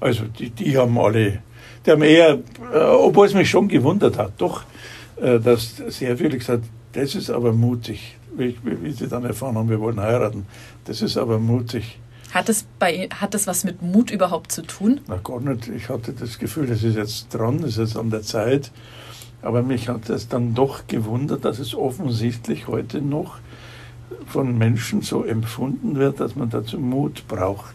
Also 0.00 0.24
die, 0.24 0.50
die 0.50 0.76
haben 0.76 0.98
alle, 0.98 1.38
die 1.86 1.90
haben 1.92 2.02
eher, 2.02 2.40
äh, 2.72 2.78
obwohl 2.78 3.28
es 3.28 3.34
mich 3.34 3.48
schon 3.48 3.68
gewundert 3.68 4.18
hat, 4.18 4.32
doch, 4.38 4.64
äh, 5.16 5.38
dass 5.40 5.76
sehr 5.76 6.16
viele 6.16 6.38
gesagt 6.38 6.64
das 6.94 7.16
ist 7.16 7.28
aber 7.28 7.52
mutig, 7.52 8.16
wie, 8.36 8.56
wie, 8.62 8.92
sie 8.92 9.08
dann 9.08 9.24
erfahren 9.24 9.56
haben, 9.56 9.68
wir 9.68 9.80
wollen 9.80 9.98
heiraten. 9.98 10.46
Das 10.84 11.02
ist 11.02 11.16
aber 11.16 11.40
mutig. 11.40 11.98
Hat 12.32 12.48
das, 12.48 12.66
bei, 12.78 13.08
hat 13.08 13.34
das 13.34 13.46
was 13.46 13.64
mit 13.64 13.82
Mut 13.82 14.10
überhaupt 14.10 14.52
zu 14.52 14.62
tun? 14.62 15.00
Na 15.08 15.16
gar 15.16 15.40
nicht. 15.40 15.68
Ich 15.68 15.88
hatte 15.88 16.12
das 16.12 16.38
Gefühl, 16.38 16.66
das 16.66 16.82
ist 16.84 16.96
jetzt 16.96 17.34
dran, 17.34 17.58
das 17.58 17.70
ist 17.70 17.78
jetzt 17.78 17.96
an 17.96 18.10
der 18.10 18.22
Zeit. 18.22 18.70
Aber 19.42 19.62
mich 19.62 19.88
hat 19.88 20.08
es 20.08 20.28
dann 20.28 20.54
doch 20.54 20.86
gewundert, 20.86 21.44
dass 21.44 21.58
es 21.58 21.74
offensichtlich 21.74 22.68
heute 22.68 23.02
noch 23.02 23.38
von 24.26 24.56
Menschen 24.56 25.02
so 25.02 25.24
empfunden 25.24 25.96
wird, 25.96 26.20
dass 26.20 26.36
man 26.36 26.48
dazu 26.50 26.78
Mut 26.78 27.26
braucht. 27.26 27.74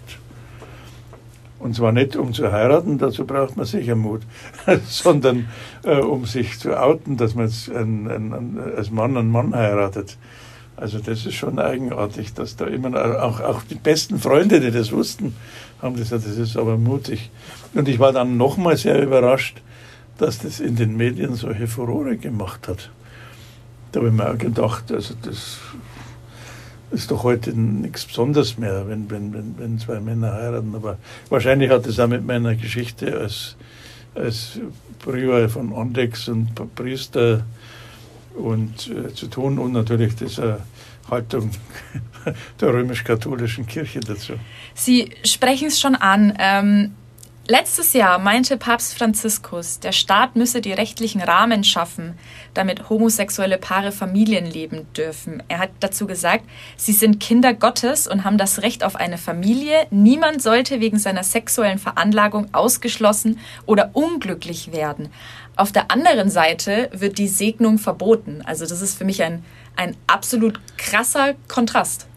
Und 1.59 1.75
zwar 1.75 1.91
nicht 1.91 2.15
um 2.15 2.33
zu 2.33 2.51
heiraten, 2.51 2.97
dazu 2.97 3.25
braucht 3.25 3.57
man 3.57 3.65
sicher 3.65 3.95
Mut, 3.95 4.21
sondern 4.87 5.49
äh, 5.83 5.99
um 5.99 6.25
sich 6.25 6.57
zu 6.57 6.79
outen, 6.79 7.17
dass 7.17 7.35
man 7.35 7.47
jetzt 7.47 7.69
ein, 7.69 8.09
ein, 8.09 8.33
ein, 8.33 8.59
als 8.77 8.91
Mann 8.91 9.17
einen 9.17 9.29
Mann 9.29 9.53
heiratet. 9.53 10.17
Also 10.77 10.99
das 10.99 11.25
ist 11.25 11.33
schon 11.33 11.59
eigenartig, 11.59 12.33
dass 12.33 12.55
da 12.55 12.65
immer 12.65 13.21
auch, 13.21 13.41
auch 13.41 13.63
die 13.63 13.75
besten 13.75 14.17
Freunde, 14.17 14.61
die 14.61 14.71
das 14.71 14.93
wussten, 14.93 15.35
haben 15.81 15.97
gesagt, 15.97 16.25
das 16.25 16.37
ist 16.37 16.55
aber 16.55 16.77
mutig. 16.77 17.29
Und 17.73 17.89
ich 17.89 17.99
war 17.99 18.13
dann 18.13 18.37
nochmal 18.37 18.77
sehr 18.77 19.01
überrascht, 19.03 19.61
dass 20.17 20.39
das 20.39 20.61
in 20.61 20.77
den 20.77 20.95
Medien 20.95 21.35
solche 21.35 21.67
Furore 21.67 22.15
gemacht 22.15 22.69
hat. 22.69 22.91
Da 23.91 23.99
habe 23.99 24.09
ich 24.09 24.15
mir 24.15 24.29
auch 24.29 24.37
gedacht, 24.37 24.91
also 24.91 25.15
das 25.21 25.57
ist 26.91 27.11
doch 27.11 27.23
heute 27.23 27.51
nichts 27.51 28.05
Besonderes 28.05 28.57
mehr, 28.57 28.87
wenn, 28.87 29.09
wenn, 29.09 29.33
wenn, 29.33 29.55
wenn 29.57 29.79
zwei 29.79 29.99
Männer 29.99 30.33
heiraten. 30.33 30.73
Aber 30.75 30.97
wahrscheinlich 31.29 31.69
hat 31.69 31.85
es 31.85 31.99
auch 31.99 32.07
mit 32.07 32.25
meiner 32.25 32.55
Geschichte 32.55 33.17
als, 33.17 33.55
als 34.15 34.59
Prior 34.99 35.49
von 35.49 35.71
Ondex 35.71 36.27
und 36.27 36.49
Priester 36.75 37.45
und 38.35 38.89
äh, 38.89 39.13
zu 39.13 39.27
tun 39.27 39.59
und 39.59 39.73
natürlich 39.73 40.15
dieser 40.15 40.59
Haltung 41.09 41.51
der 42.61 42.73
römisch-katholischen 42.73 43.65
Kirche 43.65 43.99
dazu. 43.99 44.33
Sie 44.73 45.11
sprechen 45.23 45.67
es 45.67 45.79
schon 45.79 45.95
an. 45.95 46.33
Ähm, 46.39 46.91
Letztes 47.51 47.93
Jahr 47.93 48.19
meinte 48.19 48.57
Papst 48.57 48.95
Franziskus, 48.95 49.79
der 49.79 49.91
Staat 49.91 50.35
müsse 50.35 50.61
die 50.61 50.71
rechtlichen 50.71 51.19
Rahmen 51.19 51.63
schaffen, 51.63 52.13
damit 52.53 52.91
homosexuelle 52.91 53.57
Paare 53.57 53.91
Familien 53.91 54.45
leben 54.45 54.85
dürfen. 54.93 55.41
Er 55.47 55.57
hat 55.57 55.71
dazu 55.79 56.05
gesagt, 56.05 56.45
sie 56.77 56.93
sind 56.93 57.19
Kinder 57.19 57.55
Gottes 57.55 58.07
und 58.07 58.23
haben 58.23 58.37
das 58.37 58.61
Recht 58.61 58.83
auf 58.83 58.95
eine 58.95 59.17
Familie. 59.17 59.87
Niemand 59.89 60.43
sollte 60.43 60.79
wegen 60.79 60.99
seiner 60.99 61.23
sexuellen 61.23 61.79
Veranlagung 61.79 62.53
ausgeschlossen 62.53 63.39
oder 63.65 63.89
unglücklich 63.93 64.71
werden. 64.71 65.09
Auf 65.55 65.71
der 65.71 65.89
anderen 65.89 66.29
Seite 66.29 66.91
wird 66.93 67.17
die 67.17 67.27
Segnung 67.27 67.79
verboten. 67.79 68.43
Also 68.45 68.67
das 68.67 68.83
ist 68.83 68.95
für 68.95 69.05
mich 69.05 69.23
ein, 69.23 69.43
ein 69.75 69.97
absolut 70.05 70.59
krasser 70.77 71.33
Kontrast. 71.47 72.08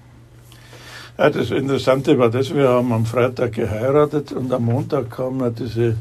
Ja, 1.19 1.31
das 1.31 1.51
Interessante 1.51 2.19
war 2.19 2.31
das, 2.31 2.55
wir 2.55 2.69
haben 2.69 2.93
am 2.93 3.05
Freitag 3.07 3.53
geheiratet 3.53 4.33
und 4.33 4.53
am 4.53 4.65
Montag 4.65 5.11
kam 5.11 5.55
diese, 5.55 5.97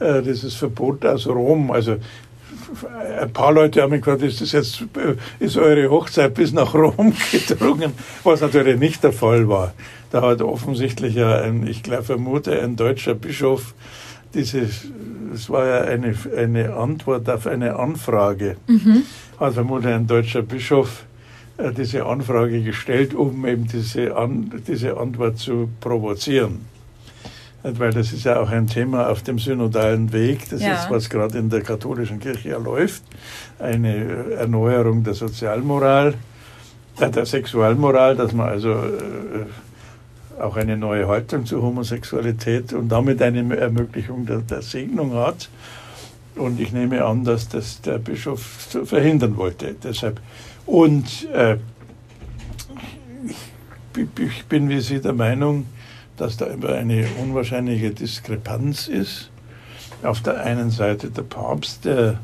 äh, 0.00 0.22
dieses 0.22 0.54
Verbot 0.54 1.04
aus 1.04 1.26
Rom. 1.26 1.70
Also 1.70 1.96
ein 3.20 3.32
paar 3.32 3.52
Leute 3.52 3.82
haben 3.82 3.92
mich 3.92 4.02
gefragt, 4.02 4.22
ist 4.22 4.40
das 4.40 4.52
jetzt, 4.52 4.82
äh, 4.96 5.14
ist 5.38 5.56
eure 5.56 5.88
Hochzeit 5.90 6.34
bis 6.34 6.52
nach 6.52 6.74
Rom 6.74 7.14
gedrungen? 7.32 7.92
Was 8.24 8.40
natürlich 8.40 8.78
nicht 8.78 9.04
der 9.04 9.12
Fall 9.12 9.48
war. 9.48 9.72
Da 10.10 10.22
hat 10.22 10.42
offensichtlich 10.42 11.18
ein, 11.22 11.66
ich 11.66 11.82
glaube, 11.82 12.02
vermute, 12.02 12.60
ein 12.60 12.76
deutscher 12.76 13.14
Bischof 13.14 13.74
dieses, 14.34 14.86
es 15.34 15.48
war 15.48 15.66
ja 15.66 15.80
eine, 15.82 16.14
eine 16.36 16.74
Antwort 16.74 17.28
auf 17.28 17.46
eine 17.46 17.76
Anfrage, 17.76 18.56
mhm. 18.66 19.02
hat 19.38 19.54
vermutlich 19.54 19.94
ein 19.94 20.06
deutscher 20.06 20.42
Bischof 20.42 21.04
diese 21.58 22.04
Anfrage 22.04 22.62
gestellt, 22.62 23.14
um 23.14 23.46
eben 23.46 23.66
diese, 23.66 24.16
An 24.16 24.62
diese 24.66 24.96
Antwort 24.98 25.38
zu 25.38 25.68
provozieren. 25.80 26.66
Weil 27.62 27.92
das 27.92 28.12
ist 28.12 28.24
ja 28.24 28.38
auch 28.38 28.50
ein 28.50 28.66
Thema 28.66 29.08
auf 29.08 29.22
dem 29.22 29.38
synodalen 29.38 30.12
Weg. 30.12 30.48
Das 30.50 30.62
ja. 30.62 30.74
ist, 30.74 30.90
was 30.90 31.10
gerade 31.10 31.38
in 31.38 31.50
der 31.50 31.62
katholischen 31.62 32.20
Kirche 32.20 32.50
ja 32.50 32.58
läuft. 32.58 33.02
Eine 33.58 34.34
Erneuerung 34.34 35.02
der 35.02 35.14
Sozialmoral, 35.14 36.14
äh, 37.00 37.10
der 37.10 37.26
Sexualmoral, 37.26 38.14
dass 38.14 38.32
man 38.32 38.48
also 38.48 38.70
äh, 38.70 40.40
auch 40.40 40.56
eine 40.56 40.76
neue 40.76 41.08
Haltung 41.08 41.46
zur 41.46 41.62
Homosexualität 41.62 42.72
und 42.72 42.88
damit 42.88 43.20
eine 43.22 43.56
Ermöglichung 43.56 44.26
der, 44.26 44.38
der 44.38 44.62
Segnung 44.62 45.14
hat. 45.14 45.48
Und 46.36 46.60
ich 46.60 46.70
nehme 46.72 47.04
an, 47.04 47.24
dass 47.24 47.48
das 47.48 47.80
der 47.80 47.98
Bischof 47.98 48.40
verhindern 48.84 49.36
wollte. 49.38 49.74
Deshalb. 49.82 50.20
Und 50.66 51.28
äh, 51.32 51.58
ich 54.18 54.44
bin 54.46 54.68
wie 54.68 54.80
Sie 54.80 55.00
der 55.00 55.12
Meinung, 55.12 55.66
dass 56.16 56.36
da 56.36 56.46
immer 56.46 56.70
eine 56.70 57.06
unwahrscheinliche 57.22 57.90
Diskrepanz 57.90 58.88
ist. 58.88 59.30
Auf 60.02 60.20
der 60.22 60.42
einen 60.42 60.70
Seite 60.70 61.10
der 61.10 61.22
Papst, 61.22 61.84
der, 61.84 62.18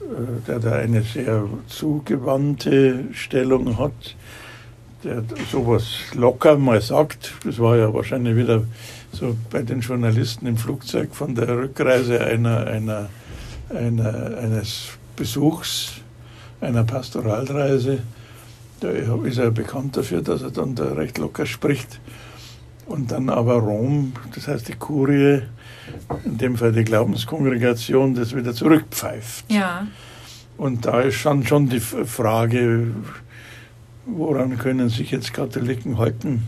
äh, 0.00 0.46
der 0.46 0.58
da 0.58 0.72
eine 0.72 1.02
sehr 1.02 1.44
zugewandte 1.68 3.04
Stellung 3.12 3.78
hat, 3.78 4.16
der 5.04 5.22
sowas 5.50 5.84
locker 6.14 6.56
mal 6.56 6.80
sagt. 6.80 7.34
Das 7.44 7.58
war 7.58 7.76
ja 7.76 7.92
wahrscheinlich 7.92 8.36
wieder 8.36 8.64
so 9.12 9.36
bei 9.50 9.62
den 9.62 9.80
Journalisten 9.80 10.46
im 10.46 10.56
Flugzeug 10.56 11.14
von 11.14 11.34
der 11.34 11.48
Rückreise 11.48 12.24
einer, 12.24 12.66
einer, 12.66 13.08
einer, 13.70 14.38
eines 14.38 14.90
Besuchs, 15.16 15.99
einer 16.60 16.84
Pastoralreise. 16.84 17.98
Da 18.80 18.90
ist 18.90 19.38
er 19.38 19.50
bekannt 19.50 19.96
dafür, 19.96 20.22
dass 20.22 20.42
er 20.42 20.50
dann 20.50 20.74
da 20.74 20.92
recht 20.92 21.18
locker 21.18 21.46
spricht. 21.46 22.00
Und 22.86 23.12
dann 23.12 23.28
aber 23.28 23.54
Rom, 23.54 24.14
das 24.34 24.48
heißt 24.48 24.68
die 24.68 24.74
Kurie, 24.74 25.42
in 26.24 26.38
dem 26.38 26.56
Fall 26.56 26.72
die 26.72 26.84
Glaubenskongregation, 26.84 28.14
das 28.14 28.34
wieder 28.34 28.52
zurückpfeift. 28.52 29.44
Ja. 29.48 29.86
Und 30.56 30.86
da 30.86 31.00
ist 31.02 31.14
schon, 31.14 31.46
schon 31.46 31.68
die 31.68 31.80
Frage, 31.80 32.88
woran 34.06 34.58
können 34.58 34.88
sich 34.88 35.10
jetzt 35.10 35.32
Katholiken 35.32 35.98
halten? 35.98 36.42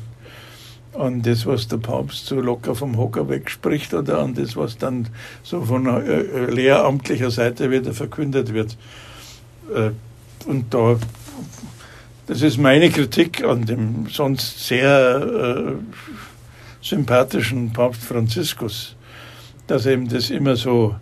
An 0.99 1.23
das, 1.23 1.47
was 1.47 1.69
der 1.69 1.79
Papst 1.79 2.27
so 2.27 2.41
locker 2.41 2.75
vom 2.75 2.99
Hocker 2.99 3.29
wegspricht 3.29 3.95
oder 3.95 4.19
an 4.19 4.35
das, 4.35 4.57
was 4.57 4.77
dann 4.77 5.09
so 5.43 5.63
von 5.63 5.87
äh, 5.87 6.01
äh, 6.01 6.51
lehramtlicher 6.51 7.31
Seite 7.31 7.71
wieder 7.71 7.95
verkündet 7.95 8.53
wird. 8.53 8.77
Äh, 9.75 9.91
und 10.47 10.75
da, 10.75 10.97
das 12.27 12.43
ist 12.43 12.59
meine 12.59 12.91
Kritik 12.91 13.45
an 13.45 13.65
dem 13.65 14.09
sonst 14.09 14.67
sehr 14.67 15.77
sympathischen 16.83 17.73
Papst 17.73 18.03
Franziskus, 18.03 18.97
dass 19.69 19.87
eben 19.87 20.09
das 20.09 20.31
immer 20.31 20.57
so, 20.57 20.97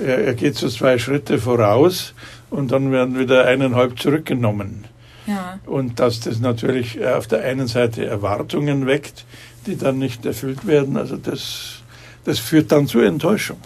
er, 0.00 0.26
er 0.26 0.34
geht 0.34 0.56
so 0.56 0.68
zwei 0.68 0.98
Schritte 0.98 1.38
voraus 1.38 2.14
und 2.50 2.70
dann 2.70 2.92
werden 2.92 3.18
wieder 3.18 3.44
eineinhalb 3.44 3.98
zurückgenommen. 3.98 4.84
Ja. 5.26 5.58
Und 5.66 6.00
dass 6.00 6.20
das 6.20 6.38
natürlich 6.40 7.04
auf 7.04 7.26
der 7.26 7.44
einen 7.44 7.66
Seite 7.66 8.06
Erwartungen 8.06 8.86
weckt, 8.86 9.26
die 9.66 9.76
dann 9.76 9.98
nicht 9.98 10.24
erfüllt 10.24 10.66
werden. 10.66 10.96
Also 10.96 11.16
das, 11.16 11.82
das 12.24 12.38
führt 12.38 12.72
dann 12.72 12.86
zu 12.86 13.00
Enttäuschung. 13.00 13.58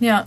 Ja. 0.00 0.26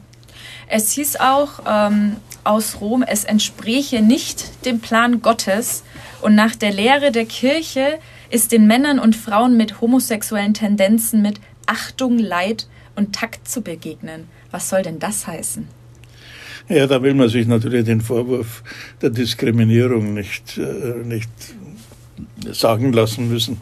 Es 0.70 0.92
hieß 0.92 1.18
auch 1.18 1.62
ähm, 1.66 2.18
aus 2.48 2.82
Rom, 2.82 3.04
es 3.04 3.24
entspräche 3.24 4.02
nicht 4.02 4.66
dem 4.66 4.80
Plan 4.80 5.22
Gottes 5.22 5.84
und 6.22 6.36
nach 6.36 6.56
der 6.56 6.72
Lehre 6.72 7.12
der 7.12 7.26
Kirche 7.26 8.00
ist 8.30 8.52
den 8.52 8.68
Männern 8.68 9.00
und 9.00 9.16
Frauen 9.16 9.58
mit 9.58 9.82
homosexuellen 9.82 10.54
Tendenzen 10.54 11.22
mit 11.22 11.40
Achtung, 11.66 12.18
Leid 12.18 12.68
und 12.96 13.14
Takt 13.14 13.48
zu 13.48 13.62
begegnen. 13.62 14.28
Was 14.52 14.70
soll 14.70 14.82
denn 14.82 15.00
das 15.00 15.28
heißen? 15.28 15.68
Ja, 16.70 16.88
da 16.88 17.02
will 17.02 17.14
man 17.14 17.30
sich 17.30 17.48
natürlich 17.48 17.86
den 17.86 18.02
Vorwurf 18.02 18.64
der 19.02 19.10
Diskriminierung 19.10 20.14
nicht, 20.14 20.58
äh, 20.58 21.04
nicht 21.06 21.30
sagen 22.52 22.92
lassen 22.92 23.30
müssen. 23.30 23.62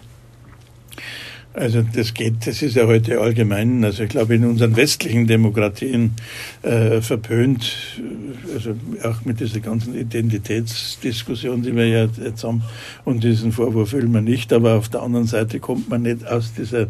Also 1.55 1.81
das 1.83 2.13
geht, 2.13 2.45
das 2.45 2.61
ist 2.61 2.75
ja 2.75 2.85
heute 2.85 3.21
allgemein, 3.21 3.85
also 3.85 4.03
ich 4.03 4.09
glaube 4.09 4.35
in 4.35 4.43
unseren 4.43 4.75
westlichen 4.75 5.25
Demokratien 5.25 6.11
äh, 6.63 6.99
verpönt, 6.99 7.73
also 8.53 8.75
auch 9.03 9.23
mit 9.23 9.39
dieser 9.39 9.61
ganzen 9.61 9.95
Identitätsdiskussion, 9.95 11.63
die 11.63 11.73
wir 11.73 11.87
ja 11.87 12.09
jetzt 12.21 12.43
haben, 12.43 12.63
und 13.05 13.23
diesen 13.23 13.53
Vorwurf 13.53 13.93
will 13.93 14.07
man 14.09 14.25
nicht, 14.25 14.51
aber 14.51 14.73
auf 14.73 14.89
der 14.89 15.01
anderen 15.01 15.27
Seite 15.27 15.61
kommt 15.61 15.87
man 15.87 16.01
nicht 16.01 16.27
aus, 16.27 16.53
dieser, 16.53 16.87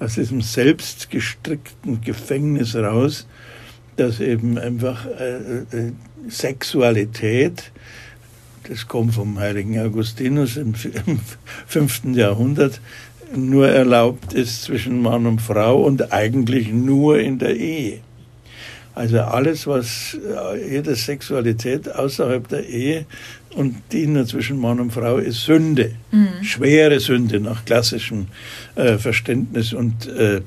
aus 0.00 0.14
diesem 0.14 0.42
selbstgestrickten 0.42 2.00
Gefängnis 2.00 2.74
raus, 2.74 3.28
dass 3.94 4.18
eben 4.18 4.58
einfach 4.58 5.06
äh, 5.06 5.58
äh, 5.58 5.92
Sexualität, 6.28 7.70
das 8.68 8.88
kommt 8.88 9.14
vom 9.14 9.38
heiligen 9.38 9.78
Augustinus 9.78 10.56
im, 10.56 10.74
im 11.06 11.20
5. 11.68 12.16
Jahrhundert, 12.16 12.80
nur 13.34 13.68
erlaubt 13.68 14.32
ist 14.32 14.62
zwischen 14.62 15.02
Mann 15.02 15.26
und 15.26 15.40
Frau 15.40 15.82
und 15.82 16.12
eigentlich 16.12 16.72
nur 16.72 17.18
in 17.18 17.38
der 17.38 17.56
Ehe. 17.56 18.00
Also 18.94 19.20
alles, 19.20 19.66
was 19.66 20.16
äh, 20.16 20.72
jede 20.72 20.96
Sexualität 20.96 21.88
außerhalb 21.94 22.48
der 22.48 22.66
Ehe 22.68 23.06
und 23.54 23.76
die 23.92 24.08
nur 24.08 24.26
zwischen 24.26 24.58
Mann 24.58 24.80
und 24.80 24.92
Frau 24.92 25.18
ist 25.18 25.44
Sünde, 25.44 25.92
mhm. 26.10 26.42
schwere 26.42 26.98
Sünde 26.98 27.38
nach 27.38 27.64
klassischem 27.64 28.26
äh, 28.74 28.98
Verständnis 28.98 29.72
und 29.72 30.08
äh, 30.08 30.40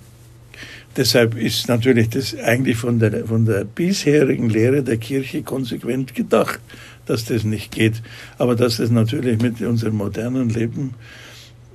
deshalb 0.98 1.38
ist 1.38 1.70
natürlich 1.70 2.10
das 2.10 2.38
eigentlich 2.38 2.76
von 2.76 3.00
der, 3.00 3.26
von 3.26 3.46
der 3.46 3.64
bisherigen 3.64 4.50
Lehre 4.50 4.84
der 4.84 4.98
Kirche 4.98 5.44
konsequent 5.44 6.14
gedacht, 6.14 6.60
dass 7.06 7.24
das 7.24 7.46
nicht 7.46 7.72
geht, 7.72 8.02
aber 8.38 8.56
dass 8.56 8.78
das 8.78 8.90
natürlich 8.90 9.42
mit 9.42 9.62
unserem 9.62 9.96
modernen 9.96 10.50
Leben 10.50 10.94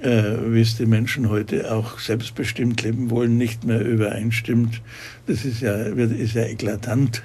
äh, 0.00 0.52
wie 0.52 0.60
es 0.60 0.76
die 0.76 0.86
Menschen 0.86 1.28
heute 1.28 1.72
auch 1.72 1.98
selbstbestimmt 1.98 2.82
leben 2.82 3.10
wollen, 3.10 3.36
nicht 3.36 3.64
mehr 3.64 3.80
übereinstimmt. 3.80 4.80
Das 5.26 5.44
ist 5.44 5.60
ja, 5.60 5.74
ist 5.74 6.34
ja 6.34 6.44
eklatant. 6.44 7.22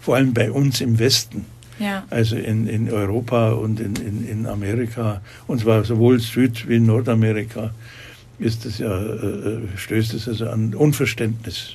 Vor 0.00 0.16
allem 0.16 0.34
bei 0.34 0.50
uns 0.50 0.80
im 0.80 0.98
Westen. 0.98 1.46
Ja. 1.78 2.04
Also 2.10 2.36
in, 2.36 2.66
in 2.66 2.90
Europa 2.90 3.52
und 3.52 3.80
in, 3.80 3.96
in, 3.96 4.26
in 4.26 4.46
Amerika, 4.46 5.20
und 5.46 5.60
zwar 5.60 5.84
sowohl 5.84 6.20
Süd- 6.20 6.68
wie 6.68 6.80
Nordamerika, 6.80 7.72
ist 8.38 8.64
das 8.64 8.78
ja, 8.78 8.96
äh, 8.96 9.16
äh, 9.16 9.68
stößt 9.76 10.14
es 10.14 10.28
also 10.28 10.48
an 10.48 10.74
Unverständnis. 10.74 11.74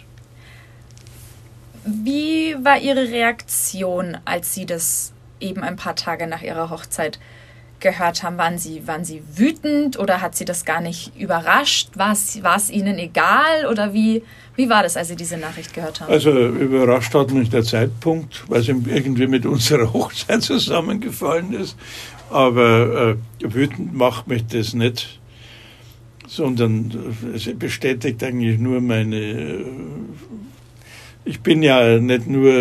Wie 1.86 2.56
war 2.64 2.80
Ihre 2.80 3.10
Reaktion, 3.10 4.18
als 4.26 4.54
Sie 4.54 4.66
das 4.66 5.14
eben 5.40 5.64
ein 5.64 5.76
paar 5.76 5.96
Tage 5.96 6.28
nach 6.28 6.42
Ihrer 6.42 6.70
Hochzeit 6.70 7.20
gehört 7.82 8.24
haben, 8.24 8.38
waren 8.38 8.58
Sie, 8.58 8.88
waren 8.88 9.04
Sie 9.04 9.22
wütend 9.36 10.00
oder 10.00 10.22
hat 10.22 10.36
Sie 10.36 10.46
das 10.46 10.66
gar 10.66 10.82
nicht 10.82 11.12
überrascht? 11.20 11.90
War 11.96 12.12
es, 12.12 12.70
Ihnen 12.70 12.98
egal 12.98 13.68
oder 13.70 13.94
wie, 13.94 14.24
wie 14.56 14.70
war 14.70 14.84
das, 14.84 14.96
als 14.98 15.10
Sie 15.10 15.16
diese 15.16 15.38
Nachricht 15.38 15.74
gehört 15.74 16.02
haben? 16.02 16.12
Also 16.12 16.32
überrascht 16.32 17.14
hat 17.14 17.32
mich 17.32 17.50
der 17.50 17.64
Zeitpunkt, 17.64 18.44
weil 18.48 18.62
es 18.62 18.68
irgendwie 18.68 19.28
mit 19.28 19.46
unserer 19.46 19.92
Hochzeit 19.94 20.42
zusammengefallen 20.42 21.54
ist. 21.54 21.76
Aber 22.30 23.18
äh, 23.42 23.54
wütend 23.54 23.94
macht 23.94 24.28
mich 24.28 24.46
das 24.48 24.74
nicht, 24.74 25.20
sondern 26.28 27.14
es 27.36 27.50
bestätigt 27.58 28.24
eigentlich 28.24 28.58
nur 28.58 28.80
meine 28.80 29.18
äh, 29.18 29.66
ich 31.24 31.42
bin 31.42 31.62
ja 31.62 32.00
nicht 32.00 32.28
nur, 32.28 32.52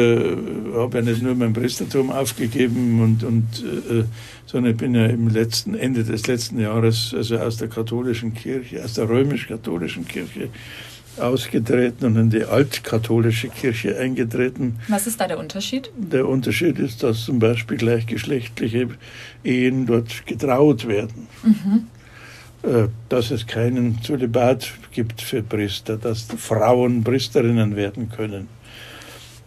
habe 0.76 0.98
ja 0.98 1.02
nicht 1.02 1.22
nur 1.22 1.34
mein 1.34 1.52
Priestertum 1.52 2.10
aufgegeben 2.10 3.00
und, 3.02 3.24
und 3.24 3.64
äh, 3.90 4.04
sondern 4.46 4.72
ich 4.72 4.78
bin 4.78 4.94
ja 4.94 5.06
im 5.06 5.28
letzten 5.28 5.74
Ende 5.74 6.04
des 6.04 6.26
letzten 6.26 6.60
Jahres 6.60 7.14
also 7.16 7.38
aus 7.38 7.56
der 7.56 7.68
katholischen 7.68 8.34
Kirche, 8.34 8.84
aus 8.84 8.94
der 8.94 9.08
römisch-katholischen 9.08 10.06
Kirche 10.06 10.48
ausgetreten 11.18 12.06
und 12.06 12.16
in 12.16 12.30
die 12.30 12.44
altkatholische 12.44 13.48
Kirche 13.48 13.98
eingetreten. 13.98 14.78
Was 14.88 15.06
ist 15.06 15.20
da 15.20 15.26
der 15.26 15.38
Unterschied? 15.38 15.90
Der 15.96 16.26
Unterschied 16.28 16.78
ist, 16.78 17.02
dass 17.02 17.24
zum 17.24 17.38
Beispiel 17.38 17.76
gleichgeschlechtliche 17.76 18.88
Ehen 19.44 19.86
dort 19.86 20.26
getraut 20.26 20.86
werden. 20.86 21.26
Mhm. 21.42 21.86
Äh, 22.62 22.88
dass 23.08 23.30
es 23.30 23.46
keinen 23.46 24.02
Zölibat 24.02 24.72
gibt 24.92 25.22
für 25.22 25.42
Priester, 25.42 25.96
dass 25.96 26.26
Frauen 26.36 27.02
Priesterinnen 27.02 27.74
werden 27.74 28.10
können. 28.10 28.48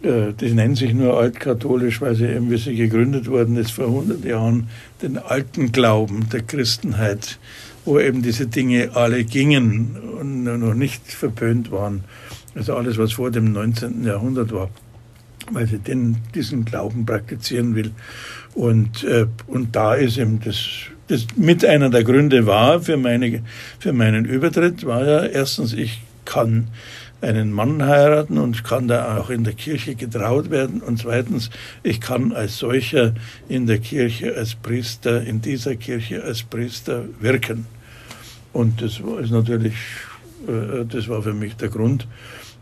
Äh, 0.02 0.32
die 0.32 0.52
nennen 0.52 0.74
sich 0.74 0.92
nur 0.94 1.16
altkatholisch, 1.16 2.00
weil 2.00 2.16
sie 2.16 2.26
eben, 2.26 2.50
wie 2.50 2.56
sie 2.56 2.74
gegründet 2.74 3.28
worden 3.28 3.56
ist 3.56 3.70
vor 3.70 3.86
100 3.86 4.24
Jahren, 4.24 4.68
den 5.00 5.16
alten 5.16 5.70
Glauben 5.70 6.28
der 6.30 6.42
Christenheit, 6.42 7.38
wo 7.84 8.00
eben 8.00 8.20
diese 8.22 8.48
Dinge 8.48 8.90
alle 8.94 9.22
gingen 9.22 9.96
und 10.20 10.42
noch 10.42 10.74
nicht 10.74 11.06
verpönt 11.06 11.70
waren. 11.70 12.02
Also 12.56 12.74
alles, 12.74 12.98
was 12.98 13.12
vor 13.12 13.30
dem 13.30 13.52
19. 13.52 14.04
Jahrhundert 14.04 14.50
war, 14.50 14.70
weil 15.52 15.68
sie 15.68 15.78
den, 15.78 16.16
diesen 16.34 16.64
Glauben 16.64 17.06
praktizieren 17.06 17.76
will. 17.76 17.92
Und, 18.54 19.04
äh, 19.04 19.26
und 19.46 19.76
da 19.76 19.94
ist 19.94 20.18
eben 20.18 20.40
das 20.40 20.90
das 21.08 21.26
mit 21.36 21.64
einer 21.64 21.90
der 21.90 22.04
Gründe 22.04 22.46
war 22.46 22.80
für, 22.80 22.96
meine, 22.96 23.42
für 23.78 23.92
meinen 23.92 24.24
Übertritt, 24.24 24.86
war 24.86 25.04
ja 25.04 25.24
erstens, 25.24 25.72
ich 25.72 26.02
kann 26.24 26.68
einen 27.20 27.52
Mann 27.52 27.84
heiraten 27.84 28.38
und 28.38 28.64
kann 28.64 28.86
da 28.86 29.18
auch 29.18 29.30
in 29.30 29.44
der 29.44 29.54
Kirche 29.54 29.94
getraut 29.94 30.50
werden. 30.50 30.80
Und 30.82 30.98
zweitens, 30.98 31.50
ich 31.82 32.00
kann 32.00 32.32
als 32.32 32.58
solcher 32.58 33.14
in 33.48 33.66
der 33.66 33.78
Kirche 33.78 34.36
als 34.36 34.54
Priester, 34.54 35.22
in 35.22 35.40
dieser 35.40 35.76
Kirche 35.76 36.22
als 36.22 36.42
Priester 36.42 37.04
wirken. 37.20 37.66
Und 38.52 38.82
das 38.82 39.00
ist 39.22 39.30
natürlich, 39.30 39.74
äh, 40.46 40.84
das 40.86 41.08
war 41.08 41.22
für 41.22 41.34
mich 41.34 41.56
der 41.56 41.68
Grund. 41.68 42.06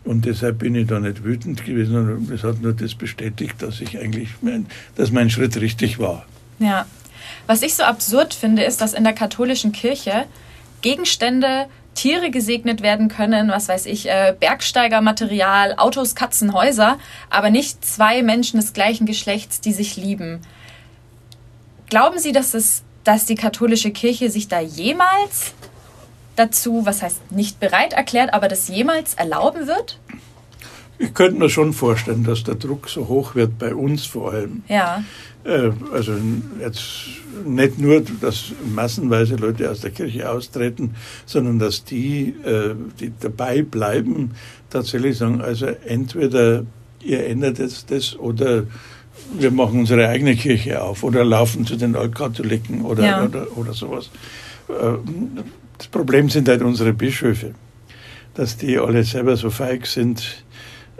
Und 0.05 0.25
deshalb 0.25 0.59
bin 0.59 0.75
ich 0.75 0.87
da 0.87 0.99
nicht 0.99 1.23
wütend 1.23 1.65
gewesen. 1.65 2.29
Es 2.33 2.43
hat 2.43 2.61
nur 2.61 2.73
das 2.73 2.95
bestätigt, 2.95 3.61
dass 3.61 3.81
ich 3.81 3.99
eigentlich, 3.99 4.29
mein, 4.41 4.67
dass 4.97 5.13
mein 5.13 5.31
Schritt 5.31 5.61
richtig 5.61 5.99
war. 5.99 6.27
Ja. 6.59 6.87
Was 7.47 7.63
ich 7.63 7.75
so 7.75 7.83
absurd 7.83 8.35
finde, 8.35 8.63
ist, 8.63 8.81
dass 8.81 8.93
in 8.93 9.05
der 9.05 9.13
katholischen 9.13 9.73
Kirche 9.73 10.27
Gegenstände, 10.83 11.67
Tiere 11.95 12.31
gesegnet 12.31 12.83
werden 12.83 13.09
können, 13.09 13.51
was 13.51 13.69
weiß 13.69 13.87
ich, 13.87 14.09
äh, 14.09 14.35
Bergsteigermaterial, 14.39 15.75
Autos, 15.77 16.15
Katzen, 16.15 16.55
Häuser, 16.55 16.99
aber 17.29 17.51
nicht 17.51 17.85
zwei 17.85 18.23
Menschen 18.23 18.59
des 18.59 18.73
gleichen 18.73 19.07
Geschlechts, 19.07 19.61
die 19.61 19.73
sich 19.73 19.97
lieben. 19.97 20.41
Glauben 21.91 22.19
Sie, 22.19 22.33
dass, 22.33 22.55
es, 22.55 22.83
dass 23.05 23.27
die 23.27 23.35
katholische 23.35 23.91
Kirche 23.91 24.31
sich 24.31 24.49
da 24.49 24.61
jemals 24.61 25.53
dazu, 26.37 26.87
was 26.87 27.03
heißt 27.03 27.31
nicht 27.31 27.61
bereit 27.61 27.93
erklärt, 27.93 28.33
aber 28.33 28.49
das 28.49 28.69
jemals 28.69 29.15
erlauben 29.15 29.67
wird? 29.67 29.99
Ich 30.99 31.15
könnte 31.15 31.39
mir 31.39 31.51
schon 31.51 31.73
vorstellen, 31.73 32.25
dass 32.25 32.45
der 32.45 32.55
Druck 32.55 32.89
so 32.89 33.09
hoch 33.09 33.35
wird, 33.35 33.59
bei 33.59 33.75
uns 33.75 34.07
vor 34.07 34.33
allem. 34.33 34.63
Ja. 34.69 35.03
Äh, 35.45 35.71
also 35.93 36.13
jetzt 36.61 36.83
nicht 37.45 37.79
nur, 37.79 38.03
dass 38.21 38.53
massenweise 38.75 39.37
Leute 39.37 39.71
aus 39.71 39.81
der 39.81 39.91
Kirche 39.91 40.31
austreten, 40.31 40.95
sondern 41.27 41.59
dass 41.59 41.85
die, 41.85 42.35
äh, 42.45 42.75
die 43.01 43.13
dabei 43.19 43.63
bleiben, 43.63 44.33
tatsächlich 44.71 45.19
sagen, 45.19 45.41
also 45.41 45.67
entweder 45.67 46.65
ihr 47.01 47.27
ändert 47.27 47.59
jetzt 47.59 47.91
das 47.91 48.17
oder 48.17 48.65
wir 49.39 49.51
machen 49.51 49.81
unsere 49.81 50.09
eigene 50.09 50.37
Kirche 50.37 50.83
auf 50.83 51.03
oder 51.03 51.25
laufen 51.25 51.67
zu 51.67 51.77
den 51.77 51.97
Altkatholiken 51.97 52.83
oder, 52.83 53.05
ja. 53.05 53.25
oder, 53.25 53.57
oder 53.57 53.75
sowas. 53.75 54.11
Äh, 54.69 54.99
das 55.79 55.87
Problem 55.89 56.31
sind 56.31 56.49
halt 56.49 56.63
unsere 56.63 56.93
Bischöfe, 56.93 57.55
dass 58.35 58.57
die 58.57 58.79
alle 58.79 59.05
selber 59.05 59.37
so 59.37 59.51
feig 59.51 59.87
sind, 59.87 60.42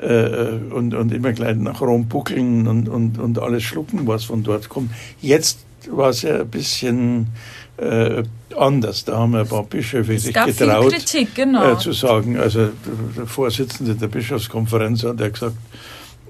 äh, 0.03 0.59
und, 0.71 0.95
und 0.95 1.13
immer 1.13 1.33
gleich 1.33 1.57
nach 1.57 1.81
Rom 1.81 2.09
buckeln 2.09 2.67
und, 2.67 2.89
und, 2.89 3.19
und 3.19 3.39
alles 3.39 3.63
schlucken, 3.63 4.07
was 4.07 4.25
von 4.25 4.43
dort 4.43 4.69
kommt. 4.69 4.91
Jetzt 5.21 5.61
war 5.91 6.11
es 6.11 6.23
ja 6.23 6.41
ein 6.41 6.49
bisschen 6.49 7.29
äh, 7.77 8.23
anders. 8.57 9.05
Da 9.05 9.19
haben 9.19 9.35
ein 9.35 9.47
paar 9.47 9.65
Bischöfe 9.65 10.19
sich 10.19 10.35
getraut, 10.35 10.93
Kritik, 10.93 11.35
genau. 11.35 11.73
äh, 11.73 11.79
zu 11.79 11.93
sagen. 11.93 12.39
Also 12.39 12.71
der 13.17 13.27
Vorsitzende 13.27 13.95
der 13.95 14.09
Bischofskonferenz 14.09 15.05
hat 15.05 15.21
ja 15.21 15.29
gesagt, 15.29 15.57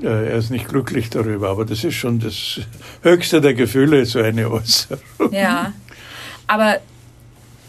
äh, 0.03 0.07
er 0.07 0.37
ist 0.37 0.51
nicht 0.51 0.69
glücklich 0.69 1.11
darüber, 1.11 1.51
aber 1.51 1.65
das 1.65 1.85
ist 1.85 1.95
schon 1.95 2.21
das 2.21 2.61
höchste 3.03 3.41
der 3.41 3.55
Gefühle, 3.55 4.05
so 4.07 4.21
eine 4.21 4.51
Äußerung. 4.51 5.01
Ja, 5.33 5.73
aber 6.47 6.79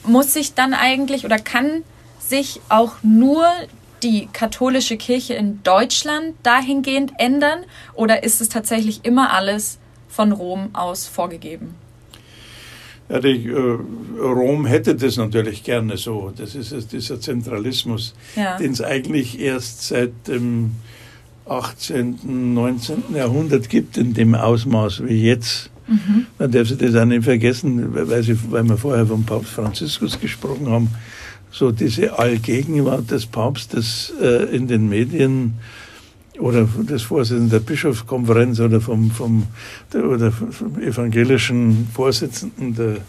muss 0.06 0.34
sich 0.34 0.54
dann 0.54 0.74
eigentlich 0.74 1.26
oder 1.26 1.40
kann 1.40 1.84
sich 2.20 2.60
auch 2.70 2.96
nur 3.04 3.46
die 4.04 4.28
katholische 4.32 4.98
Kirche 4.98 5.34
in 5.34 5.64
Deutschland 5.64 6.36
dahingehend 6.44 7.14
ändern 7.18 7.60
oder 7.94 8.24
ist 8.24 8.42
es 8.42 8.50
tatsächlich 8.50 9.02
immer 9.04 9.34
alles 9.34 9.80
von 10.08 10.32
Rom 10.32 10.70
aus 10.74 11.08
vorgegeben? 11.08 11.76
Ja, 13.10 13.20
die, 13.20 13.48
äh, 13.48 13.78
Rom 14.20 14.66
hätte 14.66 14.96
das 14.96 15.18
natürlich 15.18 15.64
gerne 15.64 15.98
so. 15.98 16.32
Das 16.36 16.56
ist 16.56 16.92
dieser 16.92 17.20
Zentralismus, 17.20 18.14
ja. 18.36 18.58
den 18.58 18.72
es 18.72 18.82
eigentlich 18.82 19.40
erst 19.40 19.88
seit 19.88 20.28
dem 20.28 20.72
18., 21.46 22.54
19. 22.54 23.04
Jahrhundert 23.16 23.70
gibt, 23.70 23.98
in 23.98 24.14
dem 24.14 24.36
Ausmaß 24.36 25.04
wie 25.06 25.22
jetzt. 25.22 25.70
Mhm. 25.88 26.28
Man 26.40 26.52
darf 26.52 26.70
sich 26.70 26.78
das 26.78 26.96
auch 26.96 27.06
nicht 27.06 27.26
vergessen, 27.26 27.94
weil, 27.94 28.24
sie, 28.24 28.38
weil 28.50 28.64
wir 28.64 28.78
vorher 28.78 29.06
vom 29.06 29.26
Papst 29.26 29.52
Franziskus 29.52 30.20
gesprochen 30.20 30.70
haben 30.70 30.90
so 31.54 31.72
diese 31.72 32.18
Allgegenwart 32.18 33.12
des 33.12 33.28
Papstes 33.28 34.12
äh, 34.20 34.56
in 34.56 34.68
den 34.68 34.90
Medien 34.90 35.54
oder 36.40 36.64
des 36.64 37.04
Vorsitzenden 37.04 37.52
der 37.52 37.60
Bischofskonferenz 37.60 38.60
oder 38.60 38.82
vom, 38.82 39.12
vom, 39.12 39.46
der, 39.94 40.06
oder 40.06 40.32
vom 40.32 40.82
evangelischen 40.82 41.88
Vorsitzenden 41.94 42.76
der, 42.76 42.96
äh, 42.96 43.00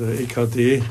der 0.00 0.20
EKD, 0.20 0.82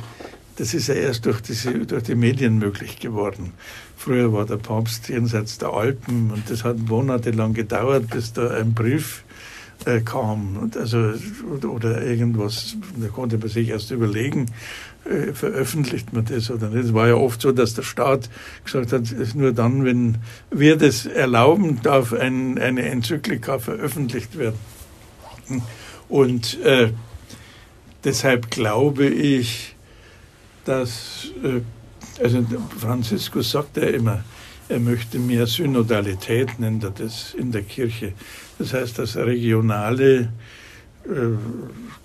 das 0.58 0.76
ist 0.76 0.90
ja 0.90 0.94
erst 0.94 1.26
durch, 1.26 1.42
diese, 1.42 1.72
durch 1.88 2.04
die 2.04 2.14
Medien 2.14 2.60
möglich 2.60 3.00
geworden. 3.00 3.54
Früher 3.98 4.32
war 4.32 4.46
der 4.46 4.58
Papst 4.58 5.10
jenseits 5.10 5.58
der 5.58 5.70
Alpen 5.70 6.30
und 6.30 6.48
das 6.52 6.64
hat 6.64 6.78
monatelang 6.78 7.56
gedauert, 7.56 8.12
bis 8.12 8.34
da 8.34 8.52
ein 8.52 8.76
Brief 8.76 9.24
äh, 9.86 10.02
kam. 10.02 10.58
Und 10.58 10.78
also, 10.78 11.14
oder, 11.52 11.72
oder 11.72 12.04
irgendwas, 12.04 12.76
da 12.98 13.08
konnte 13.08 13.40
man 13.40 13.50
sich 13.50 13.70
erst 13.70 13.90
überlegen, 13.90 14.46
äh, 15.06 15.34
veröffentlicht 15.34 16.14
man 16.14 16.26
das 16.26 16.52
oder 16.52 16.70
nicht. 16.70 16.86
Es 16.86 16.94
war 16.94 17.08
ja 17.08 17.16
oft 17.16 17.42
so, 17.42 17.52
dass 17.52 17.74
der 17.74 17.84
Staat 17.84 18.30
gesagt 18.64 18.94
hat, 18.94 19.12
es 19.12 19.36
nur 19.36 19.52
dann, 19.52 19.84
wenn 19.84 20.20
wir 20.52 20.78
das 20.78 21.06
erlauben, 21.06 21.82
darf 21.82 22.14
ein, 22.14 22.58
eine 22.60 22.84
Enzyklika 22.84 23.60
veröffentlicht 23.60 24.38
werden. 24.38 24.60
Und 26.08 26.60
äh, 26.62 26.92
deshalb 28.04 28.52
glaube 28.52 29.08
ich, 29.08 29.76
dass, 30.66 31.32
äh, 31.44 31.62
also 32.24 32.46
Franziskus 32.78 33.52
sagt 33.52 33.78
ja 33.78 33.88
immer, 33.88 34.24
er 34.70 34.80
möchte 34.80 35.20
mehr 35.20 35.48
Synodalität, 35.48 36.60
nennt 36.60 36.84
er 36.84 36.92
das 36.92 37.34
in 37.34 37.52
der 37.52 37.64
Kirche. 37.64 38.14
Das 38.58 38.74
heißt, 38.74 39.00
dass 39.00 39.18
regionale 39.18 40.30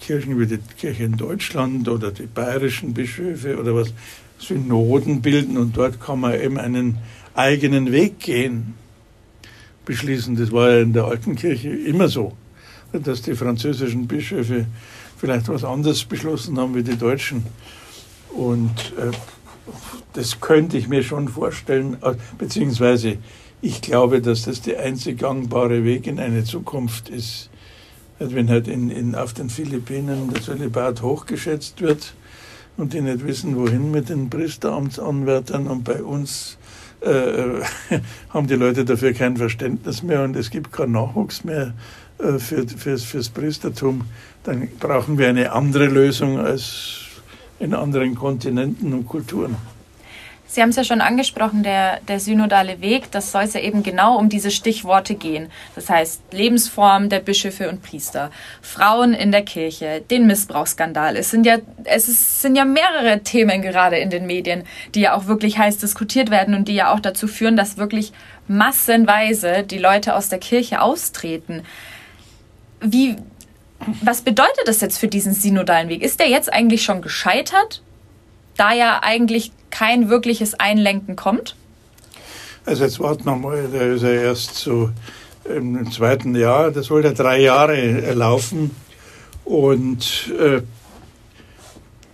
Kirchen 0.00 0.38
wie 0.38 0.46
die 0.46 0.58
Kirche 0.78 1.04
in 1.04 1.16
Deutschland 1.16 1.88
oder 1.88 2.10
die 2.10 2.26
bayerischen 2.26 2.94
Bischöfe 2.94 3.58
oder 3.58 3.74
was 3.74 3.92
Synoden 4.38 5.22
bilden 5.22 5.56
und 5.56 5.76
dort 5.76 6.00
kann 6.00 6.20
man 6.20 6.38
eben 6.40 6.58
einen 6.58 6.98
eigenen 7.34 7.92
Weg 7.92 8.20
gehen, 8.20 8.74
beschließen. 9.84 10.36
Das 10.36 10.52
war 10.52 10.70
ja 10.70 10.82
in 10.82 10.92
der 10.92 11.04
alten 11.04 11.36
Kirche 11.36 11.70
immer 11.70 12.08
so, 12.08 12.32
dass 12.92 13.22
die 13.22 13.34
französischen 13.34 14.06
Bischöfe 14.06 14.66
vielleicht 15.16 15.48
was 15.48 15.64
anderes 15.64 16.04
beschlossen 16.04 16.58
haben 16.58 16.74
wie 16.74 16.82
die 16.82 16.96
Deutschen. 16.96 17.44
Und 18.30 18.92
äh, 18.98 19.12
das 20.12 20.40
könnte 20.40 20.76
ich 20.76 20.88
mir 20.88 21.02
schon 21.02 21.28
vorstellen, 21.28 21.96
äh, 22.02 22.14
beziehungsweise 22.38 23.18
ich 23.62 23.80
glaube, 23.80 24.20
dass 24.20 24.42
das 24.42 24.60
der 24.60 24.80
einzig 24.80 25.18
gangbare 25.18 25.84
Weg 25.84 26.06
in 26.06 26.20
eine 26.20 26.44
Zukunft 26.44 27.08
ist, 27.08 27.48
wenn 28.18 28.48
halt 28.48 28.68
in, 28.68 28.90
in, 28.90 29.14
auf 29.14 29.32
den 29.32 29.50
Philippinen 29.50 30.32
der 30.32 30.42
Zölibat 30.42 31.02
hochgeschätzt 31.02 31.80
wird 31.80 32.14
und 32.76 32.92
die 32.92 33.00
nicht 33.00 33.26
wissen, 33.26 33.56
wohin 33.56 33.90
mit 33.90 34.08
den 34.08 34.30
Priesteramtsanwärtern 34.30 35.66
und 35.66 35.84
bei 35.84 36.02
uns 36.02 36.58
äh, 37.00 37.62
haben 38.30 38.46
die 38.46 38.54
Leute 38.54 38.84
dafür 38.84 39.12
kein 39.12 39.36
Verständnis 39.36 40.02
mehr 40.02 40.22
und 40.24 40.36
es 40.36 40.50
gibt 40.50 40.72
keinen 40.72 40.92
Nachwuchs 40.92 41.44
mehr 41.44 41.74
äh, 42.18 42.38
für, 42.38 42.66
fürs, 42.66 43.04
fürs 43.04 43.28
Priestertum, 43.28 44.02
dann 44.44 44.68
brauchen 44.80 45.18
wir 45.18 45.28
eine 45.28 45.52
andere 45.52 45.86
Lösung 45.86 46.38
als 46.38 47.02
in 47.58 47.74
anderen 47.74 48.14
Kontinenten 48.14 48.92
und 48.92 49.06
Kulturen. 49.06 49.56
Sie 50.56 50.62
haben 50.62 50.70
es 50.70 50.76
ja 50.76 50.84
schon 50.84 51.02
angesprochen, 51.02 51.62
der, 51.62 52.00
der 52.08 52.18
synodale 52.18 52.80
Weg, 52.80 53.10
das 53.10 53.30
soll 53.30 53.42
es 53.42 53.52
ja 53.52 53.60
eben 53.60 53.82
genau 53.82 54.16
um 54.16 54.30
diese 54.30 54.50
Stichworte 54.50 55.14
gehen. 55.14 55.50
Das 55.74 55.90
heißt 55.90 56.32
Lebensform 56.32 57.10
der 57.10 57.20
Bischöfe 57.20 57.68
und 57.68 57.82
Priester, 57.82 58.30
Frauen 58.62 59.12
in 59.12 59.32
der 59.32 59.42
Kirche, 59.42 60.02
den 60.10 60.26
Missbrauchsskandal. 60.26 61.14
Es 61.16 61.30
sind 61.30 61.44
ja, 61.44 61.58
es 61.84 62.08
ist, 62.08 62.40
sind 62.40 62.56
ja 62.56 62.64
mehrere 62.64 63.20
Themen 63.22 63.60
gerade 63.60 63.98
in 63.98 64.08
den 64.08 64.24
Medien, 64.24 64.64
die 64.94 65.02
ja 65.02 65.14
auch 65.14 65.26
wirklich 65.26 65.58
heiß 65.58 65.76
diskutiert 65.76 66.30
werden 66.30 66.54
und 66.54 66.68
die 66.68 66.74
ja 66.74 66.90
auch 66.94 67.00
dazu 67.00 67.28
führen, 67.28 67.58
dass 67.58 67.76
wirklich 67.76 68.14
massenweise 68.48 69.62
die 69.62 69.76
Leute 69.76 70.14
aus 70.14 70.30
der 70.30 70.38
Kirche 70.38 70.80
austreten. 70.80 71.64
Wie, 72.80 73.16
was 74.00 74.22
bedeutet 74.22 74.62
das 74.64 74.80
jetzt 74.80 74.96
für 74.96 75.08
diesen 75.08 75.34
synodalen 75.34 75.90
Weg? 75.90 76.00
Ist 76.00 76.18
der 76.18 76.30
jetzt 76.30 76.50
eigentlich 76.50 76.82
schon 76.82 77.02
gescheitert? 77.02 77.82
Da 78.56 78.72
ja 78.72 79.00
eigentlich 79.02 79.52
kein 79.70 80.08
wirkliches 80.08 80.54
Einlenken 80.54 81.16
kommt? 81.16 81.56
Also 82.64 82.84
jetzt 82.84 82.98
warten 82.98 83.24
wir 83.24 83.36
mal, 83.36 83.68
der 83.68 83.94
ist 83.94 84.02
ja 84.02 84.10
erst 84.10 84.56
so 84.56 84.90
im 85.44 85.90
zweiten 85.92 86.34
Jahr, 86.34 86.70
das 86.70 86.86
soll 86.86 87.04
ja 87.04 87.12
drei 87.12 87.40
Jahre 87.40 88.12
laufen 88.14 88.72
und 89.44 90.32
äh, 90.38 90.62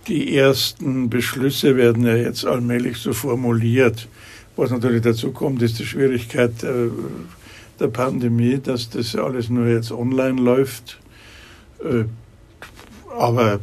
die 0.07 0.35
ersten 0.37 1.09
Beschlüsse 1.09 1.75
werden 1.77 2.05
ja 2.05 2.15
jetzt 2.15 2.45
allmählich 2.45 2.97
so 2.97 3.13
formuliert. 3.13 4.07
Was 4.55 4.69
natürlich 4.69 5.01
dazu 5.01 5.31
kommt, 5.31 5.61
ist 5.61 5.79
die 5.79 5.85
Schwierigkeit 5.85 6.63
äh, 6.63 6.89
der 7.79 7.87
Pandemie, 7.87 8.59
dass 8.61 8.89
das 8.89 9.15
alles 9.15 9.49
nur 9.49 9.67
jetzt 9.67 9.91
online 9.91 10.39
läuft. 10.39 10.99
Äh, 11.83 12.03
aber 13.17 13.59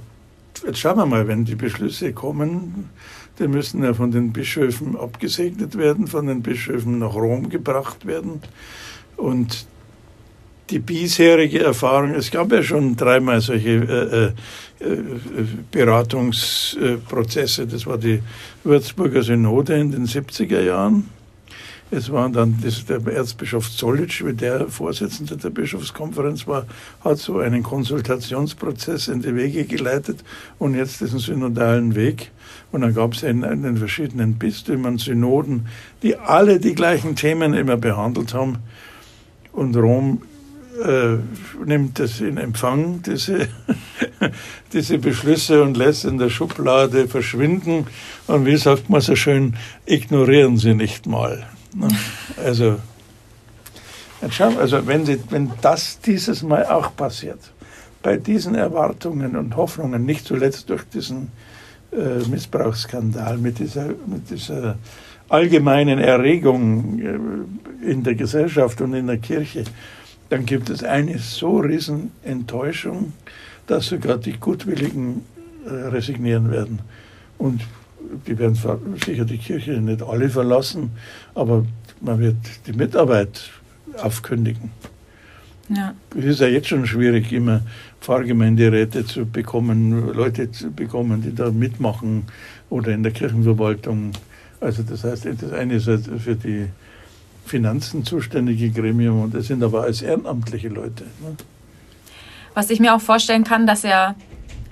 jetzt 0.64 0.78
schauen 0.78 0.96
wir 0.96 1.06
mal, 1.06 1.28
wenn 1.28 1.44
die 1.44 1.54
Beschlüsse 1.54 2.12
kommen, 2.12 2.90
die 3.38 3.48
müssen 3.48 3.82
ja 3.82 3.94
von 3.94 4.10
den 4.10 4.32
Bischöfen 4.32 4.96
abgesegnet 4.96 5.76
werden, 5.78 6.06
von 6.06 6.26
den 6.26 6.42
Bischöfen 6.42 6.98
nach 6.98 7.14
Rom 7.14 7.48
gebracht 7.48 8.06
werden. 8.06 8.42
Und 9.16 9.66
die 10.70 10.78
bisherige 10.78 11.60
Erfahrung, 11.60 12.14
es 12.14 12.30
gab 12.30 12.52
ja 12.52 12.62
schon 12.62 12.96
dreimal 12.96 13.40
solche 13.40 14.32
äh, 14.80 14.84
äh, 14.84 14.92
äh 14.92 15.02
Beratungsprozesse. 15.70 17.66
Das 17.66 17.86
war 17.86 17.98
die 17.98 18.22
Würzburger 18.62 19.22
Synode 19.22 19.74
in 19.74 19.90
den 19.90 20.06
70er 20.06 20.60
Jahren, 20.60 21.08
Es 21.92 22.12
war 22.12 22.28
dann 22.28 22.56
das, 22.62 22.84
der 22.86 23.04
Erzbischof 23.04 23.68
Zollitsch, 23.68 24.24
wie 24.24 24.32
der 24.32 24.68
Vorsitzende 24.68 25.36
der 25.36 25.50
Bischofskonferenz 25.50 26.46
war, 26.46 26.66
hat 27.02 27.18
so 27.18 27.38
einen 27.38 27.64
Konsultationsprozess 27.64 29.08
in 29.08 29.22
die 29.22 29.34
Wege 29.34 29.64
geleitet 29.64 30.22
und 30.60 30.76
jetzt 30.76 31.00
diesen 31.00 31.18
synodalen 31.18 31.96
Weg. 31.96 32.30
Und 32.70 32.82
dann 32.82 32.94
gab 32.94 33.14
es 33.14 33.24
in, 33.24 33.42
in 33.42 33.64
den 33.64 33.76
verschiedenen 33.76 34.34
Bistümern 34.34 34.98
Synoden, 34.98 35.66
die 36.04 36.16
alle 36.16 36.60
die 36.60 36.76
gleichen 36.76 37.16
Themen 37.16 37.54
immer 37.54 37.76
behandelt 37.76 38.34
haben. 38.34 38.58
Und 39.52 39.76
Rom 39.76 40.22
äh, 40.84 41.16
nimmt 41.66 41.98
das 41.98 42.20
in 42.20 42.36
Empfang, 42.36 43.02
diese, 43.02 43.48
diese 44.72 44.98
Beschlüsse, 44.98 45.60
und 45.64 45.76
lässt 45.76 46.04
in 46.04 46.18
der 46.18 46.30
Schublade 46.30 47.08
verschwinden. 47.08 47.88
Und 48.28 48.46
wie 48.46 48.56
sagt 48.56 48.90
man 48.90 49.00
so 49.00 49.16
schön, 49.16 49.56
ignorieren 49.86 50.56
Sie 50.56 50.74
nicht 50.74 51.06
mal. 51.06 51.48
Ne? 51.74 51.88
Also, 52.36 52.78
also 54.20 54.86
wenn, 54.86 55.06
Sie, 55.06 55.18
wenn 55.30 55.50
das 55.60 56.00
dieses 56.00 56.42
Mal 56.42 56.66
auch 56.66 56.94
passiert, 56.94 57.38
bei 58.02 58.16
diesen 58.16 58.54
Erwartungen 58.54 59.36
und 59.36 59.56
Hoffnungen, 59.56 60.04
nicht 60.04 60.26
zuletzt 60.26 60.70
durch 60.70 60.84
diesen 60.84 61.30
äh, 61.92 62.26
Missbrauchsskandal, 62.28 63.36
mit 63.38 63.58
dieser, 63.58 63.86
mit 64.06 64.30
dieser 64.30 64.78
allgemeinen 65.28 65.98
Erregung 65.98 66.98
äh, 66.98 67.90
in 67.90 68.02
der 68.02 68.14
Gesellschaft 68.14 68.80
und 68.80 68.94
in 68.94 69.06
der 69.06 69.18
Kirche, 69.18 69.64
dann 70.28 70.46
gibt 70.46 70.70
es 70.70 70.82
eine 70.84 71.18
so 71.18 71.58
riesen 71.58 72.12
Enttäuschung, 72.22 73.12
dass 73.66 73.86
sogar 73.86 74.18
die 74.18 74.34
Gutwilligen 74.34 75.24
äh, 75.66 75.70
resignieren 75.70 76.50
werden. 76.50 76.80
Und 77.38 77.62
die 78.26 78.38
werden 78.38 78.58
sicher 79.04 79.24
die 79.24 79.38
Kirche 79.38 79.72
nicht 79.72 80.02
alle 80.02 80.28
verlassen, 80.28 80.90
aber 81.34 81.64
man 82.00 82.18
wird 82.18 82.36
die 82.66 82.72
Mitarbeit 82.72 83.50
aufkündigen. 83.98 84.70
Ja. 85.68 85.94
Es 86.18 86.24
ist 86.24 86.40
ja 86.40 86.48
jetzt 86.48 86.68
schon 86.68 86.86
schwierig, 86.86 87.32
immer 87.32 87.62
Pfarrgemeinderäte 88.00 89.06
zu 89.06 89.24
bekommen, 89.24 90.12
Leute 90.12 90.50
zu 90.50 90.70
bekommen, 90.70 91.22
die 91.22 91.34
da 91.34 91.50
mitmachen 91.50 92.24
oder 92.70 92.92
in 92.92 93.02
der 93.02 93.12
Kirchenverwaltung. 93.12 94.12
Also 94.60 94.82
das 94.82 95.04
heißt, 95.04 95.26
das 95.40 95.52
eine 95.52 95.74
ist 95.74 95.86
halt 95.86 96.06
für 96.18 96.34
die 96.34 96.66
Finanzen 97.46 98.04
zuständige 98.04 98.70
Gremium 98.70 99.22
und 99.22 99.34
das 99.34 99.46
sind 99.46 99.62
aber 99.62 99.82
als 99.82 100.02
ehrenamtliche 100.02 100.68
Leute. 100.68 101.04
Ne? 101.20 101.36
Was 102.54 102.70
ich 102.70 102.80
mir 102.80 102.94
auch 102.94 103.00
vorstellen 103.00 103.44
kann, 103.44 103.66
dass 103.66 103.84
er, 103.84 104.16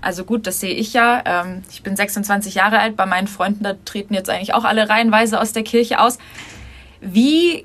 also 0.00 0.24
gut, 0.24 0.46
das 0.46 0.60
sehe 0.60 0.74
ich 0.74 0.92
ja, 0.92 1.22
ähm, 1.24 1.62
ich 1.70 1.82
bin 1.82 1.96
26 1.96 2.54
Jahre 2.54 2.78
alt, 2.78 2.96
bei 2.96 3.06
meinen 3.06 3.28
Freunden, 3.28 3.64
da 3.64 3.74
treten 3.84 4.14
jetzt 4.14 4.30
eigentlich 4.30 4.54
auch 4.54 4.64
alle 4.64 4.88
reihenweise 4.88 5.40
aus 5.40 5.52
der 5.52 5.64
Kirche 5.64 6.00
aus. 6.00 6.18
Wie 7.00 7.64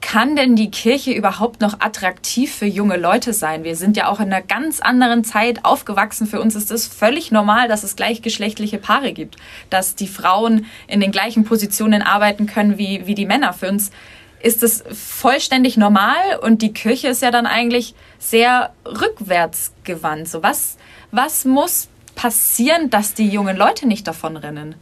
kann 0.00 0.34
denn 0.34 0.56
die 0.56 0.70
Kirche 0.70 1.12
überhaupt 1.12 1.60
noch 1.60 1.80
attraktiv 1.80 2.54
für 2.54 2.66
junge 2.66 2.96
Leute 2.96 3.32
sein? 3.32 3.64
Wir 3.64 3.76
sind 3.76 3.96
ja 3.96 4.08
auch 4.08 4.18
in 4.18 4.32
einer 4.32 4.42
ganz 4.42 4.80
anderen 4.80 5.24
Zeit 5.24 5.64
aufgewachsen. 5.64 6.26
Für 6.26 6.40
uns 6.40 6.54
ist 6.54 6.70
es 6.70 6.86
völlig 6.86 7.30
normal, 7.30 7.68
dass 7.68 7.84
es 7.84 7.96
gleichgeschlechtliche 7.96 8.78
Paare 8.78 9.12
gibt, 9.12 9.36
dass 9.68 9.94
die 9.94 10.08
Frauen 10.08 10.66
in 10.86 11.00
den 11.00 11.12
gleichen 11.12 11.44
Positionen 11.44 12.02
arbeiten 12.02 12.46
können 12.46 12.78
wie, 12.78 13.06
wie 13.06 13.14
die 13.14 13.26
Männer. 13.26 13.52
Für 13.52 13.68
uns 13.68 13.90
ist 14.42 14.62
es 14.62 14.82
vollständig 14.90 15.76
normal 15.76 16.38
und 16.40 16.62
die 16.62 16.72
Kirche 16.72 17.08
ist 17.08 17.22
ja 17.22 17.30
dann 17.30 17.46
eigentlich 17.46 17.94
sehr 18.18 18.72
rückwärtsgewandt. 18.86 20.28
So 20.28 20.42
was, 20.42 20.78
was 21.12 21.44
muss 21.44 21.88
passieren, 22.14 22.90
dass 22.90 23.14
die 23.14 23.28
jungen 23.28 23.56
Leute 23.56 23.86
nicht 23.86 24.06
davonrennen? 24.06 24.74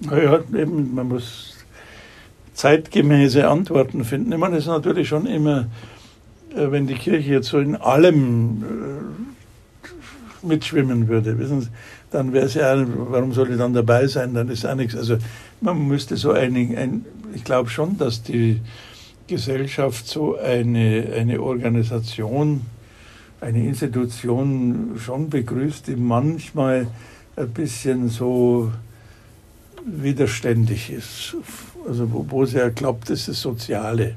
Naja, 0.00 0.40
eben, 0.54 0.94
man 0.94 1.08
muss 1.08 1.56
zeitgemäße 2.54 3.48
Antworten 3.48 4.04
finden. 4.04 4.32
Ich 4.32 4.38
meine, 4.38 4.56
es 4.56 4.64
ist 4.64 4.68
natürlich 4.68 5.08
schon 5.08 5.26
immer, 5.26 5.66
äh, 6.54 6.70
wenn 6.70 6.86
die 6.86 6.94
Kirche 6.94 7.30
jetzt 7.30 7.48
so 7.48 7.58
in 7.58 7.76
allem 7.76 8.64
äh, 9.82 10.46
mitschwimmen 10.46 11.08
würde, 11.08 11.38
wissen 11.38 11.62
Sie, 11.62 11.68
dann 12.10 12.32
wäre 12.32 12.46
es 12.46 12.54
ja, 12.54 12.74
warum 13.10 13.32
soll 13.32 13.50
ich 13.50 13.58
dann 13.58 13.72
dabei 13.72 14.06
sein? 14.06 14.34
Dann 14.34 14.48
ist 14.48 14.64
ja 14.64 14.74
nichts. 14.74 14.94
Also 14.96 15.16
man 15.60 15.86
müsste 15.88 16.16
so 16.16 16.32
einig, 16.32 16.76
ein, 16.76 17.06
ich 17.34 17.44
glaube 17.44 17.70
schon, 17.70 17.96
dass 17.96 18.22
die 18.22 18.60
Gesellschaft 19.28 20.06
so 20.06 20.36
eine, 20.36 21.06
eine 21.16 21.40
Organisation, 21.40 22.62
eine 23.42 23.66
Institution 23.66 24.92
schon 24.98 25.28
begrüßt, 25.28 25.88
die 25.88 25.96
manchmal 25.96 26.86
ein 27.34 27.48
bisschen 27.50 28.08
so 28.08 28.70
widerständig 29.84 30.90
ist. 30.90 31.36
Also 31.86 32.10
wo, 32.12 32.24
wo 32.28 32.44
sie 32.44 32.58
ja 32.58 32.68
glaubt, 32.68 33.10
ist 33.10 33.26
das 33.26 33.40
Soziale. 33.40 34.14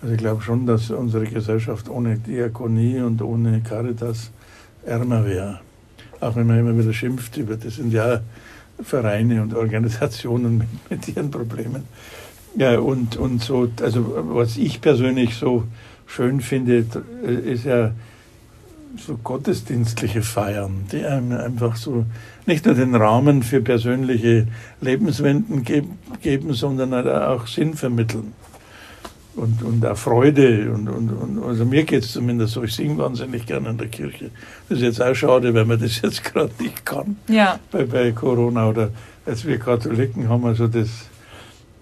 Also 0.00 0.14
ich 0.14 0.18
glaube 0.18 0.40
schon, 0.42 0.64
dass 0.64 0.90
unsere 0.90 1.26
Gesellschaft 1.26 1.90
ohne 1.90 2.16
Diakonie 2.16 3.00
und 3.00 3.20
ohne 3.20 3.60
Caritas 3.60 4.30
ärmer 4.86 5.26
wäre. 5.26 5.60
Auch 6.20 6.34
wenn 6.34 6.46
man 6.46 6.58
immer 6.58 6.78
wieder 6.78 6.94
schimpft 6.94 7.36
über 7.36 7.56
das 7.56 7.76
sind 7.76 7.92
ja 7.92 8.22
Vereine 8.82 9.42
und 9.42 9.54
Organisationen 9.54 10.58
mit, 10.58 10.68
mit 10.90 11.08
ihren 11.14 11.30
Problemen. 11.30 11.82
Ja, 12.56 12.78
und, 12.78 13.16
und 13.16 13.42
so, 13.42 13.68
also 13.82 14.34
was 14.34 14.56
ich 14.56 14.80
persönlich 14.80 15.34
so 15.34 15.64
schön 16.08 16.40
finde, 16.40 16.84
ist 17.22 17.64
ja 17.64 17.92
so 18.96 19.16
gottesdienstliche 19.22 20.22
Feiern, 20.22 20.86
die 20.90 21.04
einem 21.04 21.32
einfach 21.32 21.76
so 21.76 22.04
nicht 22.46 22.66
nur 22.66 22.74
den 22.74 22.94
Rahmen 22.94 23.42
für 23.42 23.60
persönliche 23.60 24.48
Lebenswenden 24.80 25.62
geben, 25.62 25.98
geben 26.22 26.54
sondern 26.54 26.94
auch 27.06 27.46
Sinn 27.46 27.74
vermitteln 27.74 28.32
und, 29.38 29.62
und 29.62 29.86
auch 29.86 29.96
Freude. 29.96 30.70
Und, 30.72 30.88
und, 30.88 31.10
und 31.10 31.42
also 31.44 31.64
mir 31.64 31.84
geht 31.84 32.04
es 32.04 32.12
zumindest 32.12 32.54
so, 32.54 32.64
ich 32.64 32.74
singe 32.74 32.98
wahnsinnig 32.98 33.46
gerne 33.46 33.70
in 33.70 33.78
der 33.78 33.88
Kirche. 33.88 34.30
Das 34.68 34.78
ist 34.78 34.84
jetzt 34.84 35.02
auch 35.02 35.14
schade, 35.14 35.54
weil 35.54 35.64
man 35.64 35.80
das 35.80 36.00
jetzt 36.02 36.24
gerade 36.32 36.52
nicht 36.60 36.84
kann 36.84 37.16
ja. 37.28 37.58
bei, 37.70 37.84
bei 37.84 38.12
Corona. 38.12 38.68
Oder 38.68 38.90
als 39.24 39.46
wir 39.46 39.58
Katholiken 39.58 40.28
haben 40.28 40.44
also 40.44 40.66
das, 40.66 40.88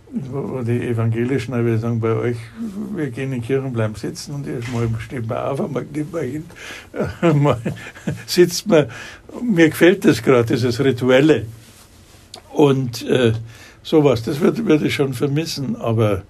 die 0.09 0.89
Evangelischen 0.89 1.67
wir 1.67 1.79
sagen, 1.79 2.01
bei 2.01 2.15
euch, 2.15 2.37
wir 2.95 3.11
gehen 3.11 3.33
in 3.33 3.41
die 3.41 3.47
Kirche 3.47 3.67
und 3.67 3.73
bleiben 3.73 3.95
sitzen 3.97 4.35
und 4.35 4.47
erstmal 4.47 4.89
steht 5.01 5.27
man 5.27 5.39
auf, 5.39 5.61
einmal 5.61 5.85
geht 5.85 6.13
man 6.13 6.23
hin, 6.23 6.45
mal 7.35 7.61
sitzt 8.27 8.67
man. 8.69 8.87
Mir 9.43 9.69
gefällt 9.69 10.05
das 10.05 10.23
gerade, 10.23 10.55
dieses 10.55 10.79
Rituelle. 10.81 11.47
Und 12.53 13.03
äh, 13.07 13.33
sowas, 13.83 14.23
das 14.23 14.41
würde, 14.41 14.65
würde 14.65 14.87
ich 14.87 14.95
schon 14.95 15.13
vermissen, 15.13 15.77
aber 15.77 16.23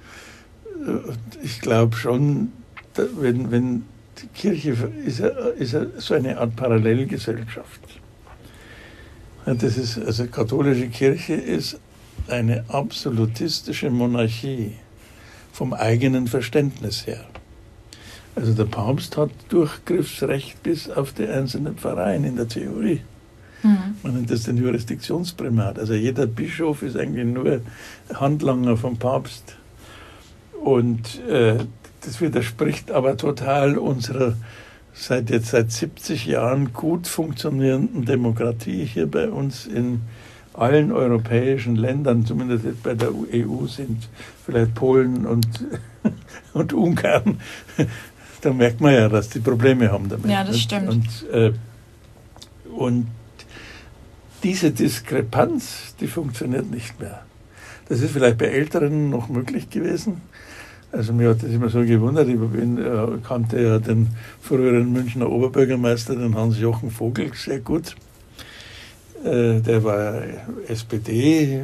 ich 1.42 1.60
glaube 1.60 1.96
schon, 1.96 2.52
wenn, 2.94 3.50
wenn 3.50 3.84
die 4.22 4.28
Kirche 4.28 4.76
ist, 5.04 5.20
ist 5.20 5.76
so 5.98 6.14
eine 6.14 6.38
Art 6.38 6.56
Parallelgesellschaft. 6.56 7.80
Das 9.44 9.76
ist, 9.76 9.98
also 9.98 10.26
katholische 10.26 10.88
Kirche 10.88 11.34
ist 11.34 11.78
eine 12.28 12.64
absolutistische 12.68 13.90
Monarchie 13.90 14.72
vom 15.52 15.72
eigenen 15.72 16.26
Verständnis 16.26 17.06
her. 17.06 17.24
Also 18.34 18.52
der 18.52 18.64
Papst 18.64 19.16
hat 19.16 19.30
Durchgriffsrecht 19.48 20.62
bis 20.62 20.90
auf 20.90 21.12
die 21.12 21.26
einzelnen 21.26 21.76
Pfarreien 21.76 22.24
in 22.24 22.36
der 22.36 22.48
Theorie. 22.48 23.00
Mhm. 23.62 23.96
Man 24.02 24.14
nennt 24.14 24.30
das 24.30 24.42
den 24.42 24.58
Jurisdiktionsprimat. 24.58 25.78
Also 25.78 25.94
jeder 25.94 26.26
Bischof 26.26 26.82
ist 26.82 26.96
eigentlich 26.96 27.26
nur 27.26 27.62
Handlanger 28.12 28.76
vom 28.76 28.98
Papst. 28.98 29.56
Und 30.62 31.20
äh, 31.26 31.56
das 32.02 32.20
widerspricht 32.20 32.90
aber 32.90 33.16
total 33.16 33.78
unserer 33.78 34.36
seit 34.92 35.30
jetzt 35.30 35.48
seit 35.48 35.70
70 35.70 36.26
Jahren 36.26 36.72
gut 36.72 37.06
funktionierenden 37.06 38.04
Demokratie 38.04 38.84
hier 38.84 39.10
bei 39.10 39.28
uns 39.28 39.66
in 39.66 40.00
allen 40.56 40.92
europäischen 40.92 41.76
Ländern, 41.76 42.24
zumindest 42.24 42.82
bei 42.82 42.94
der 42.94 43.10
EU 43.10 43.66
sind 43.66 44.08
vielleicht 44.44 44.74
Polen 44.74 45.26
und, 45.26 45.46
und 46.52 46.72
Ungarn. 46.72 47.40
Da 48.42 48.52
merkt 48.52 48.80
man 48.82 48.92
ja, 48.92 49.08
dass 49.08 49.30
die 49.30 49.40
Probleme 49.40 49.90
haben 49.90 50.08
damit. 50.10 50.30
Ja, 50.30 50.44
das 50.44 50.60
stimmt. 50.60 50.88
Und, 50.88 51.30
äh, 51.32 51.52
und 52.70 53.08
diese 54.42 54.70
Diskrepanz, 54.70 55.96
die 55.98 56.06
funktioniert 56.06 56.70
nicht 56.70 57.00
mehr. 57.00 57.24
Das 57.88 58.02
ist 58.02 58.12
vielleicht 58.12 58.38
bei 58.38 58.46
Älteren 58.46 59.10
noch 59.10 59.28
möglich 59.28 59.70
gewesen. 59.70 60.20
Also 60.92 61.12
mir 61.12 61.30
hat 61.30 61.42
das 61.42 61.50
immer 61.50 61.70
so 61.70 61.80
gewundert. 61.80 62.28
Ich 62.28 62.38
bin, 62.38 62.78
äh, 62.78 63.18
kannte 63.26 63.60
ja 63.60 63.78
den 63.78 64.08
früheren 64.40 64.92
Münchner 64.92 65.28
Oberbürgermeister, 65.28 66.14
den 66.14 66.36
Hans-Jochen 66.36 66.90
Vogel, 66.90 67.32
sehr 67.34 67.60
gut. 67.60 67.96
Äh, 69.26 69.60
der 69.60 69.82
war 69.82 70.22
SPD, 70.68 71.62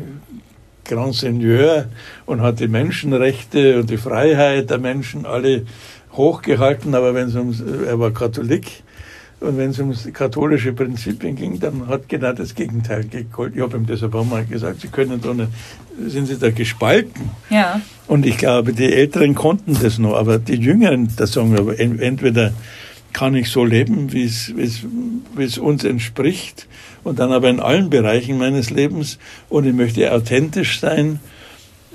Grand 0.85 1.15
Seigneur 1.15 1.87
und 2.27 2.41
hat 2.41 2.59
die 2.59 2.67
Menschenrechte 2.67 3.79
und 3.79 3.91
die 3.91 3.99
Freiheit 3.99 4.71
der 4.71 4.79
Menschen 4.79 5.27
alle 5.27 5.65
hochgehalten, 6.13 6.95
aber 6.95 7.15
wenn 7.15 7.29
es 7.29 7.37
um, 7.37 7.55
er 7.87 7.99
war 7.99 8.11
Katholik 8.11 8.83
Und 9.41 9.59
wenn 9.59 9.71
es 9.71 9.79
um 9.79 9.95
katholische 10.13 10.73
Prinzipien 10.73 11.37
ging, 11.37 11.59
dann 11.61 11.87
hat 11.89 12.09
genau 12.09 12.33
das 12.33 12.55
Gegenteil 12.55 13.05
gegolten. 13.05 13.59
Ich 13.59 13.63
habe 13.63 13.77
ihm 13.77 13.87
das 13.87 14.03
ein 14.03 14.11
paar 14.11 14.25
Mal 14.25 14.45
gesagt, 14.45 14.81
Sie 14.81 14.89
können 14.89 15.21
doch 15.21 15.35
nicht, 15.35 15.49
sind 16.07 16.27
Sie 16.27 16.39
da 16.39 16.51
gespalten? 16.51 17.31
Ja. 17.51 17.81
Und 18.07 18.27
ich 18.27 18.39
glaube, 18.39 18.73
die 18.73 18.93
Älteren 18.93 19.35
konnten 19.35 19.77
das 19.81 19.99
noch, 19.99 20.15
aber 20.15 20.39
die 20.39 20.57
Jüngeren, 20.57 21.09
da 21.17 21.27
sagen 21.27 21.57
wir, 21.57 21.79
entweder 21.79 22.53
kann 23.13 23.35
ich 23.35 23.49
so 23.51 23.65
leben, 23.65 24.13
wie 24.13 24.25
es, 24.25 25.59
uns 25.59 25.85
entspricht, 25.85 26.67
und 27.05 27.19
dann 27.19 27.33
aber 27.33 27.51
in 27.51 27.61
allen 27.61 27.91
Bereichen 27.91 28.39
meines 28.39 28.71
Lebens, 28.71 29.19
und 29.49 29.67
ich 29.67 29.75
möchte 29.75 30.13
authentisch 30.13 30.81
sein, 30.81 31.21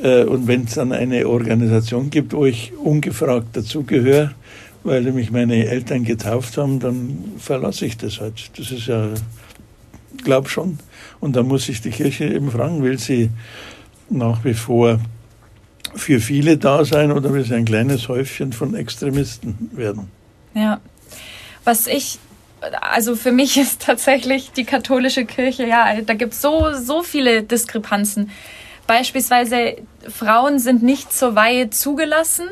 äh, 0.02 0.24
und 0.24 0.48
wenn 0.48 0.66
es 0.66 0.76
dann 0.76 0.92
eine 0.92 1.28
Organisation 1.28 2.10
gibt, 2.10 2.34
wo 2.34 2.46
ich 2.46 2.74
ungefragt 2.78 3.56
dazugehöre, 3.56 4.32
weil 4.84 5.12
mich 5.12 5.32
meine 5.32 5.66
Eltern 5.66 6.04
getauft 6.04 6.58
haben, 6.58 6.80
dann 6.80 7.34
verlasse 7.38 7.86
ich 7.86 7.98
das 7.98 8.22
halt. 8.22 8.52
Das 8.58 8.72
ist 8.72 8.88
ja, 8.88 9.10
glaub 10.24 10.50
schon. 10.50 10.80
Und 11.20 11.36
da 11.36 11.44
muss 11.44 11.68
ich 11.68 11.82
die 11.82 11.90
Kirche 11.90 12.26
eben 12.26 12.52
fragen, 12.52 12.84
will 12.84 12.98
sie 12.98 13.30
nach 14.10 14.46
wie 14.46 14.54
vor 14.54 15.00
für 15.96 16.20
viele 16.20 16.58
da 16.58 16.86
sein 16.86 17.12
oder 17.12 17.34
will 17.34 17.44
sie 17.44 17.56
ein 17.56 17.66
kleines 17.66 18.08
Häufchen 18.08 18.54
von 18.54 18.76
Extremisten 18.76 19.72
werden? 19.74 20.08
Ja. 20.54 20.80
Was 21.68 21.86
ich 21.86 22.20
also 22.82 23.16
für 23.16 23.32
mich 23.32 23.58
ist 23.66 23.82
tatsächlich 23.82 24.52
die 24.52 24.66
katholische 24.66 25.26
Kirche, 25.26 25.66
ja, 25.66 26.02
da 26.02 26.14
gibt 26.14 26.34
es 26.34 26.42
so, 26.42 26.74
so 26.74 27.04
viele 27.04 27.44
Diskrepanzen. 27.44 28.32
Beispielsweise 28.88 29.76
Frauen 30.10 30.60
sind 30.60 30.82
nicht 30.82 31.12
zur 31.12 31.36
Weihe 31.36 31.70
zugelassen, 31.70 32.48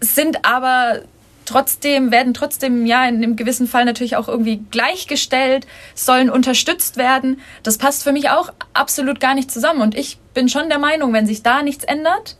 sind 0.00 0.44
aber 0.44 1.00
trotzdem, 1.44 2.12
werden 2.12 2.34
trotzdem 2.34 2.86
ja 2.86 3.04
in 3.06 3.16
einem 3.16 3.34
gewissen 3.34 3.66
Fall 3.66 3.84
natürlich 3.84 4.14
auch 4.14 4.28
irgendwie 4.28 4.62
gleichgestellt, 4.70 5.66
sollen 5.96 6.30
unterstützt 6.30 6.96
werden. 6.96 7.40
Das 7.64 7.78
passt 7.78 8.04
für 8.04 8.12
mich 8.12 8.30
auch 8.30 8.52
absolut 8.74 9.18
gar 9.18 9.34
nicht 9.34 9.50
zusammen. 9.50 9.80
Und 9.80 9.96
ich 9.96 10.18
bin 10.34 10.48
schon 10.48 10.68
der 10.68 10.78
Meinung, 10.78 11.12
wenn 11.12 11.26
sich 11.26 11.42
da 11.42 11.62
nichts 11.62 11.82
ändert, 11.82 12.36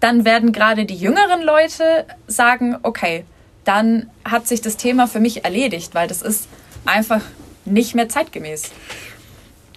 dann 0.00 0.26
werden 0.26 0.52
gerade 0.52 0.84
die 0.84 0.96
jüngeren 0.96 1.40
Leute 1.40 2.04
sagen, 2.26 2.76
okay, 2.82 3.24
dann 3.66 4.06
hat 4.24 4.46
sich 4.46 4.62
das 4.62 4.76
Thema 4.76 5.06
für 5.06 5.20
mich 5.20 5.44
erledigt, 5.44 5.94
weil 5.94 6.08
das 6.08 6.22
ist 6.22 6.48
einfach 6.84 7.20
nicht 7.64 7.94
mehr 7.94 8.08
zeitgemäß. 8.08 8.70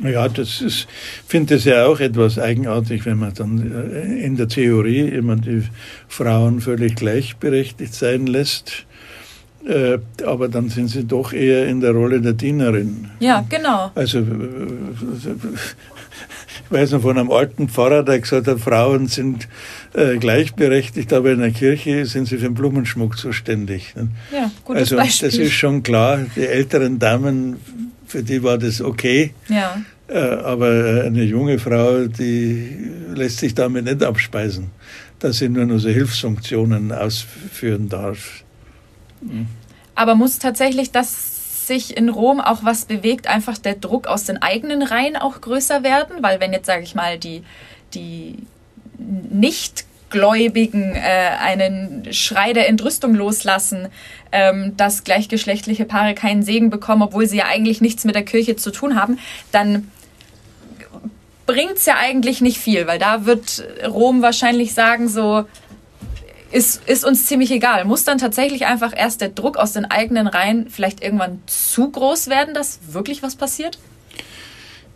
Ja, 0.01 0.29
das 0.29 0.61
ist, 0.61 0.87
finde 1.27 1.55
es 1.55 1.65
ja 1.65 1.85
auch 1.85 1.99
etwas 1.99 2.39
eigenartig, 2.39 3.05
wenn 3.05 3.17
man 3.17 3.33
dann 3.33 3.91
äh, 3.91 4.23
in 4.23 4.37
der 4.37 4.47
Theorie 4.47 5.09
immer 5.09 5.35
die 5.35 5.63
Frauen 6.07 6.61
völlig 6.61 6.95
gleichberechtigt 6.95 7.93
sein 7.93 8.25
lässt. 8.25 8.85
Äh, 9.67 9.97
aber 10.25 10.47
dann 10.47 10.69
sind 10.69 10.87
sie 10.87 11.03
doch 11.03 11.33
eher 11.33 11.67
in 11.67 11.81
der 11.81 11.91
Rolle 11.91 12.21
der 12.21 12.31
Dienerin. 12.31 13.09
Ja, 13.19 13.45
genau. 13.49 13.91
Also, 13.93 14.19
äh, 14.19 14.23
ich 16.65 16.71
weiß 16.71 16.91
noch 16.91 17.01
von 17.01 17.17
einem 17.17 17.31
alten 17.31 17.67
Pfarrer, 17.67 18.03
der 18.03 18.19
gesagt 18.19 18.47
hat, 18.47 18.59
Frauen 18.61 19.07
sind 19.07 19.49
gleichberechtigt, 19.93 21.11
aber 21.13 21.31
in 21.31 21.39
der 21.39 21.51
Kirche 21.51 22.05
sind 22.05 22.27
sie 22.27 22.37
für 22.37 22.43
den 22.43 22.53
Blumenschmuck 22.53 23.17
zuständig. 23.17 23.95
Ja, 24.31 24.51
gutes 24.63 24.83
also, 24.83 24.97
Beispiel. 24.97 25.29
das 25.29 25.37
ist 25.37 25.53
schon 25.53 25.81
klar, 25.81 26.19
die 26.35 26.45
älteren 26.45 26.99
Damen 26.99 27.57
für 28.09 28.23
die 28.23 28.43
war 28.43 28.57
das 28.57 28.81
okay. 28.81 29.33
Ja. 29.47 29.81
Äh, 30.07 30.17
aber 30.17 31.03
eine 31.05 31.23
junge 31.23 31.59
Frau, 31.59 32.07
die 32.07 32.89
lässt 33.13 33.37
sich 33.37 33.53
damit 33.53 33.85
nicht 33.85 34.03
abspeisen, 34.03 34.71
dass 35.19 35.37
sie 35.37 35.49
nur 35.49 35.65
noch 35.65 35.77
so 35.77 35.89
Hilfsfunktionen 35.89 36.91
ausführen 36.91 37.87
darf. 37.89 38.43
Mhm. 39.21 39.47
Aber 39.95 40.15
muss 40.15 40.39
tatsächlich 40.39 40.91
das 40.91 41.67
sich 41.67 41.95
in 41.95 42.09
Rom 42.09 42.39
auch 42.39 42.63
was 42.63 42.85
bewegt, 42.85 43.27
einfach 43.27 43.59
der 43.59 43.75
Druck 43.75 44.07
aus 44.07 44.23
den 44.23 44.41
eigenen 44.41 44.81
Reihen 44.81 45.15
auch 45.15 45.39
größer 45.39 45.83
werden? 45.83 46.23
Weil 46.23 46.39
wenn 46.39 46.51
jetzt, 46.51 46.65
sage 46.65 46.83
ich 46.83 46.95
mal, 46.95 47.19
die, 47.19 47.43
die 47.93 48.37
nicht 48.99 49.85
Gläubigen 50.09 50.95
äh, 50.95 51.31
einen 51.39 52.07
Schrei 52.11 52.53
der 52.53 52.67
Entrüstung 52.67 53.13
loslassen, 53.13 53.89
ähm, 54.31 54.75
dass 54.75 55.03
gleichgeschlechtliche 55.03 55.85
Paare 55.85 56.15
keinen 56.15 56.43
Segen 56.43 56.69
bekommen, 56.69 57.01
obwohl 57.03 57.27
sie 57.27 57.37
ja 57.37 57.45
eigentlich 57.45 57.81
nichts 57.81 58.05
mit 58.05 58.15
der 58.15 58.23
Kirche 58.23 58.55
zu 58.55 58.71
tun 58.71 58.99
haben, 58.99 59.19
dann 59.51 59.91
bringt 61.45 61.77
es 61.77 61.85
ja 61.85 61.95
eigentlich 61.97 62.41
nicht 62.41 62.59
viel, 62.59 62.85
weil 62.85 62.99
da 62.99 63.25
wird 63.25 63.63
Rom 63.87 64.21
wahrscheinlich 64.21 64.73
sagen, 64.73 65.07
so 65.07 65.45
ist, 66.51 66.87
ist 66.87 67.05
uns 67.05 67.25
ziemlich 67.25 67.51
egal. 67.51 67.85
Muss 67.85 68.03
dann 68.03 68.17
tatsächlich 68.17 68.65
einfach 68.65 68.93
erst 68.95 69.21
der 69.21 69.29
Druck 69.29 69.57
aus 69.57 69.73
den 69.73 69.85
eigenen 69.85 70.27
Reihen 70.27 70.69
vielleicht 70.69 71.03
irgendwann 71.03 71.41
zu 71.45 71.89
groß 71.89 72.29
werden, 72.29 72.53
dass 72.53 72.79
wirklich 72.91 73.23
was 73.23 73.35
passiert? 73.35 73.79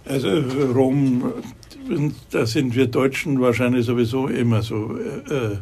Also 0.05 0.29
Rom, 0.29 1.33
da 2.31 2.45
sind 2.45 2.75
wir 2.75 2.87
Deutschen 2.87 3.41
wahrscheinlich 3.41 3.85
sowieso 3.85 4.27
immer 4.27 4.61
so 4.61 4.97
äh, 4.97 5.57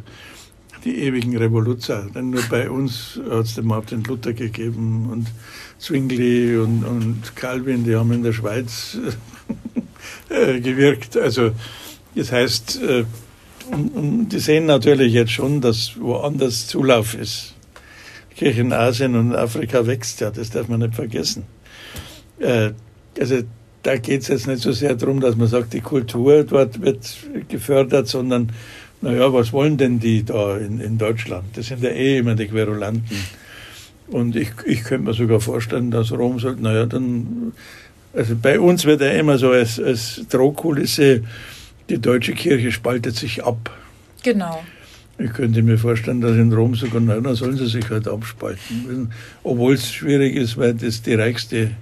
die 0.84 0.98
ewigen 1.02 1.36
Revoluzer. 1.36 2.06
Denn 2.14 2.30
nur 2.30 2.42
bei 2.50 2.70
uns 2.70 3.20
hat 3.30 3.46
es 3.46 3.54
den 3.54 3.66
Martin 3.66 4.02
Luther 4.04 4.32
gegeben 4.32 5.08
und 5.10 5.28
Zwingli 5.78 6.56
und, 6.56 6.84
und 6.84 7.36
Calvin, 7.36 7.84
die 7.84 7.96
haben 7.96 8.12
in 8.12 8.22
der 8.22 8.32
Schweiz 8.32 8.98
äh, 10.28 10.60
gewirkt. 10.60 11.16
Also 11.16 11.52
das 12.14 12.32
heißt, 12.32 12.82
äh, 12.82 13.04
die 13.72 14.38
sehen 14.38 14.66
natürlich 14.66 15.12
jetzt 15.12 15.32
schon, 15.32 15.60
dass 15.60 16.00
woanders 16.00 16.66
Zulauf 16.66 17.14
ist. 17.14 17.54
Die 18.32 18.34
Kirche 18.36 18.60
in 18.60 18.72
Asien 18.72 19.14
und 19.14 19.34
Afrika 19.34 19.86
wächst 19.86 20.20
ja, 20.20 20.30
das 20.30 20.50
darf 20.50 20.68
man 20.68 20.80
nicht 20.80 20.94
vergessen. 20.94 21.44
Äh, 22.38 22.72
also 23.18 23.42
da 23.82 23.96
geht 23.96 24.22
es 24.22 24.28
jetzt 24.28 24.46
nicht 24.46 24.62
so 24.62 24.72
sehr 24.72 24.94
darum, 24.94 25.20
dass 25.20 25.36
man 25.36 25.48
sagt, 25.48 25.72
die 25.72 25.80
Kultur 25.80 26.44
dort 26.44 26.80
wird 26.80 27.16
gefördert, 27.48 28.08
sondern 28.08 28.52
naja, 29.00 29.32
was 29.32 29.52
wollen 29.52 29.76
denn 29.76 29.98
die 29.98 30.24
da 30.24 30.56
in, 30.56 30.80
in 30.80 30.96
Deutschland? 30.96 31.56
Das 31.56 31.66
sind 31.66 31.82
ja 31.82 31.90
eh 31.90 32.18
immer 32.18 32.36
die 32.36 32.46
Querulanten. 32.46 33.18
Und 34.06 34.36
ich, 34.36 34.50
ich 34.64 34.84
könnte 34.84 35.06
mir 35.08 35.14
sogar 35.14 35.40
vorstellen, 35.40 35.90
dass 35.90 36.12
Rom 36.12 36.38
sagt, 36.38 36.60
naja, 36.60 36.86
dann, 36.86 37.52
also 38.12 38.36
bei 38.40 38.60
uns 38.60 38.84
wird 38.84 39.00
ja 39.00 39.10
immer 39.10 39.38
so 39.38 39.50
als, 39.50 39.80
als 39.80 40.22
Drohkulisse, 40.28 41.24
die 41.88 41.98
deutsche 41.98 42.34
Kirche 42.34 42.70
spaltet 42.70 43.16
sich 43.16 43.42
ab. 43.42 43.70
Genau. 44.22 44.62
Ich 45.18 45.32
könnte 45.32 45.62
mir 45.62 45.78
vorstellen, 45.78 46.20
dass 46.20 46.36
in 46.36 46.52
Rom 46.52 46.74
sogar, 46.74 47.00
na, 47.00 47.18
dann 47.20 47.34
sollen 47.34 47.56
sie 47.56 47.66
sich 47.66 47.90
halt 47.90 48.06
abspalten. 48.06 49.12
Obwohl 49.42 49.74
es 49.74 49.92
schwierig 49.92 50.36
ist, 50.36 50.56
weil 50.56 50.74
das 50.74 51.02
die 51.02 51.14
reichste 51.14 51.72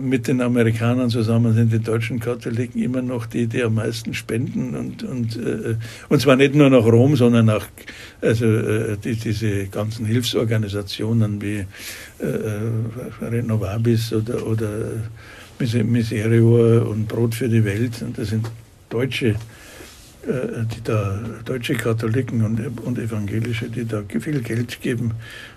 mit 0.00 0.26
den 0.26 0.40
Amerikanern 0.40 1.10
zusammen 1.10 1.52
sind 1.52 1.70
die 1.72 1.80
deutschen 1.80 2.18
Katholiken 2.18 2.82
immer 2.82 3.02
noch 3.02 3.26
die, 3.26 3.46
die 3.46 3.62
am 3.62 3.74
meisten 3.74 4.14
spenden 4.14 4.74
und, 4.74 5.02
und, 5.02 5.36
äh, 5.36 5.76
und 6.08 6.20
zwar 6.20 6.36
nicht 6.36 6.54
nur 6.54 6.70
nach 6.70 6.84
Rom, 6.84 7.14
sondern 7.16 7.50
auch 7.50 7.66
also, 8.22 8.46
äh, 8.46 8.96
die, 8.96 9.16
diese 9.16 9.66
ganzen 9.66 10.06
Hilfsorganisationen 10.06 11.42
wie 11.42 11.66
äh, 12.18 12.24
Renovabis 13.20 14.14
oder, 14.14 14.46
oder 14.46 14.68
Miserio 15.58 16.90
und 16.90 17.08
Brot 17.08 17.34
für 17.34 17.48
die 17.48 17.64
Welt. 17.64 18.00
Und 18.02 18.16
das 18.16 18.28
sind 18.28 18.46
deutsche, 18.88 19.36
die 20.26 20.82
da, 20.82 21.20
deutsche 21.44 21.74
Katholiken 21.74 22.42
und, 22.42 22.60
und 22.84 22.98
Evangelische, 22.98 23.68
die 23.68 23.86
da 23.86 24.02
viel 24.18 24.40
Geld 24.42 24.82
geben 24.82 25.12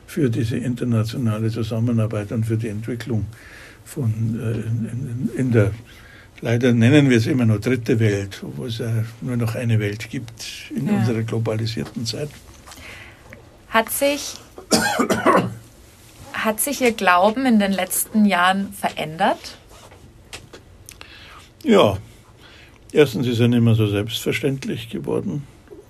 für 0.08 0.30
diese 0.30 0.58
internationale 0.58 1.50
Zusammenarbeit 1.50 2.32
und 2.32 2.46
für 2.46 2.56
die 2.56 2.70
Entwicklung 2.70 3.26
von, 3.90 4.40
äh, 4.40 4.52
in, 4.52 5.30
in, 5.36 5.52
der, 5.52 5.72
leider 6.42 6.74
nennen 6.74 7.10
wir 7.10 7.18
es 7.18 7.26
immer 7.26 7.46
nur 7.46 7.60
dritte 7.60 8.00
Welt, 8.00 8.44
wo 8.56 8.66
es 8.66 8.78
ja 8.78 9.04
nur 9.22 9.38
noch 9.38 9.56
eine 9.56 9.80
Welt 9.80 10.10
gibt 10.10 10.46
in 10.76 10.88
ja. 10.88 10.94
unserer 10.94 11.24
globalisierten 11.24 12.06
Zeit. 12.06 12.30
Hat 13.70 13.90
sich, 13.92 14.36
hat 16.34 16.60
sich 16.60 16.82
Ihr 16.82 16.92
Glauben 16.92 17.46
in 17.46 17.60
den 17.60 17.72
letzten 17.72 18.26
Jahren 18.26 18.74
verändert? 18.74 19.58
Ja, 21.64 21.98
erstens 22.92 23.28
ist 23.28 23.40
er 23.40 23.48
nicht 23.48 23.62
mehr 23.62 23.76
so 23.76 23.88
selbstverständlich 23.88 24.90
geworden, 24.90 25.44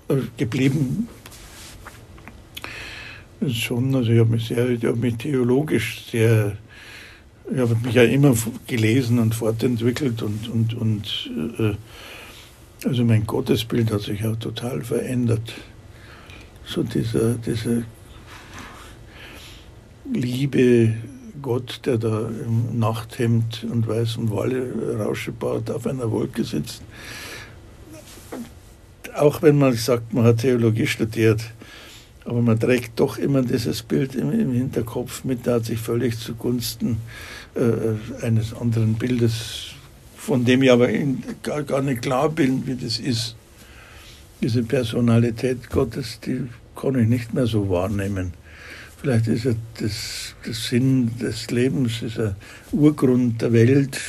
äh, 0.08 0.16
geblieben. 0.38 1.08
Schon, 3.50 3.96
also 3.96 4.12
ich 4.12 4.20
habe 4.20 4.32
mich 4.32 4.48
sehr, 4.48 4.70
ich 4.70 4.84
habe 4.84 4.98
mich 4.98 5.16
theologisch 5.16 6.06
sehr 6.12 6.58
ich 7.52 7.60
habe 7.60 7.76
mich 7.84 7.96
ja 7.96 8.04
immer 8.04 8.36
gelesen 8.68 9.20
und 9.20 9.34
fortentwickelt 9.34 10.22
und, 10.22 10.48
und, 10.50 10.74
und 10.76 11.32
äh, 11.58 11.74
also 12.88 13.04
mein 13.04 13.26
Gottesbild 13.26 13.92
hat 13.92 14.02
sich 14.02 14.26
auch 14.26 14.36
total 14.38 14.82
verändert. 14.82 15.54
So 16.66 16.84
dieser, 16.84 17.34
dieser 17.34 17.84
liebe 20.14 20.94
Gott, 21.42 21.82
der 21.86 21.98
da 21.98 22.28
im 22.28 22.78
Nachthemd 22.78 23.66
und 23.70 23.88
weißem 23.88 24.30
Wolle 24.30 24.98
Rauschebart 25.00 25.72
auf 25.72 25.88
einer 25.88 26.12
Wolke 26.12 26.44
sitzt. 26.44 26.82
Auch 29.16 29.42
wenn 29.42 29.58
man 29.58 29.74
sagt, 29.74 30.14
man 30.14 30.26
hat 30.26 30.38
Theologie 30.38 30.88
studiert, 30.88 31.42
Aber 32.26 32.42
man 32.42 32.60
trägt 32.60 33.00
doch 33.00 33.18
immer 33.18 33.42
dieses 33.42 33.82
Bild 33.82 34.14
im, 34.14 34.32
im 34.32 34.54
Hinterkopf 34.54 35.24
mit, 35.24 35.48
da 35.48 35.56
hat 35.56 35.66
sich 35.66 35.80
völlig 35.80 36.20
zugunsten 36.20 36.92
äh, 36.92 37.39
eines 38.22 38.54
anderen 38.54 38.94
Bildes, 38.94 39.72
von 40.16 40.46
dem 40.46 40.64
ich 40.64 40.72
aber 40.72 40.88
gar, 41.44 41.64
gar 41.64 41.82
nicht 41.82 42.02
klar 42.02 42.30
bin, 42.30 42.66
wie 42.68 42.76
das 42.76 43.00
ist. 43.00 43.36
Diese 44.42 44.64
Personalität 44.64 45.70
Gottes, 45.70 46.20
die 46.22 46.48
kann 46.76 46.98
ich 46.98 47.08
nicht 47.08 47.34
mehr 47.34 47.48
so 47.48 47.70
wahrnehmen. 47.70 48.34
Vielleicht 49.02 49.28
ist 49.28 49.46
er 49.46 49.56
das, 49.80 50.36
das 50.46 50.68
Sinn 50.68 51.12
des 51.20 51.52
Lebens, 51.52 52.02
ist 52.02 52.18
er 52.18 52.36
Urgrund 52.72 53.42
der 53.42 53.54
Welt, 53.54 54.00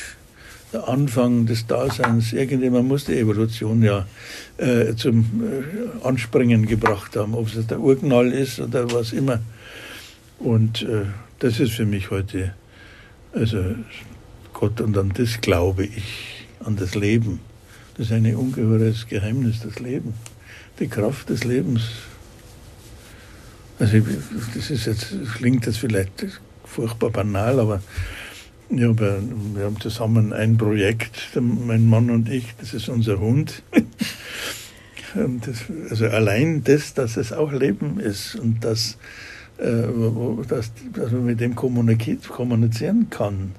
der 0.73 0.87
Anfang 0.87 1.45
des 1.45 1.65
Daseins. 1.65 2.33
Irgendjemand 2.33 2.87
muss 2.89 3.05
die 3.05 3.17
Evolution 3.17 3.81
ja 3.83 4.05
äh, 4.57 4.93
zum 4.95 5.19
äh, 5.21 6.05
Anspringen 6.05 6.65
gebracht 6.65 7.15
haben, 7.15 7.35
ob 7.35 7.47
es 7.47 7.67
der 7.67 7.79
Urknall 7.79 8.33
ist 8.33 8.59
oder 8.59 8.91
was 8.91 9.13
immer. 9.13 9.39
Und 10.39 10.81
äh, 10.81 11.05
das 11.39 11.59
ist 11.59 11.71
für 11.71 11.85
mich 11.85 12.11
heute, 12.11 12.53
also 13.33 13.75
Gott 14.53 14.81
und 14.81 14.97
an 14.97 15.11
das 15.15 15.41
glaube 15.41 15.85
ich, 15.85 16.47
an 16.63 16.75
das 16.75 16.95
Leben. 16.95 17.39
Das 17.97 18.07
ist 18.07 18.13
ein 18.13 18.35
ungeheures 18.35 19.07
Geheimnis, 19.07 19.61
das 19.61 19.79
Leben, 19.79 20.13
die 20.79 20.87
Kraft 20.87 21.29
des 21.29 21.43
Lebens. 21.43 21.83
Also 23.79 23.97
das 24.55 24.69
ist 24.69 24.85
jetzt, 24.85 25.15
klingt 25.37 25.65
jetzt 25.65 25.79
vielleicht 25.79 26.25
furchtbar 26.63 27.09
banal, 27.09 27.59
aber 27.59 27.81
ja, 28.69 28.97
wir, 28.97 29.21
wir 29.55 29.65
haben 29.65 29.79
zusammen 29.79 30.33
ein 30.33 30.57
Projekt, 30.57 31.29
mein 31.39 31.89
Mann 31.89 32.09
und 32.09 32.29
ich, 32.29 32.45
das 32.59 32.73
ist 32.73 32.89
unser 32.89 33.19
Hund. 33.19 33.63
Das, 35.13 35.65
also 35.89 36.05
allein 36.05 36.63
das, 36.63 36.93
dass 36.93 37.17
es 37.17 37.33
auch 37.33 37.51
Leben 37.51 37.99
ist 37.99 38.35
und 38.35 38.63
dass, 38.63 38.97
dass, 40.47 40.71
dass 40.93 41.11
man 41.11 41.25
mit 41.25 41.39
dem 41.39 41.55
kommunizieren 41.55 43.07
kann. 43.09 43.51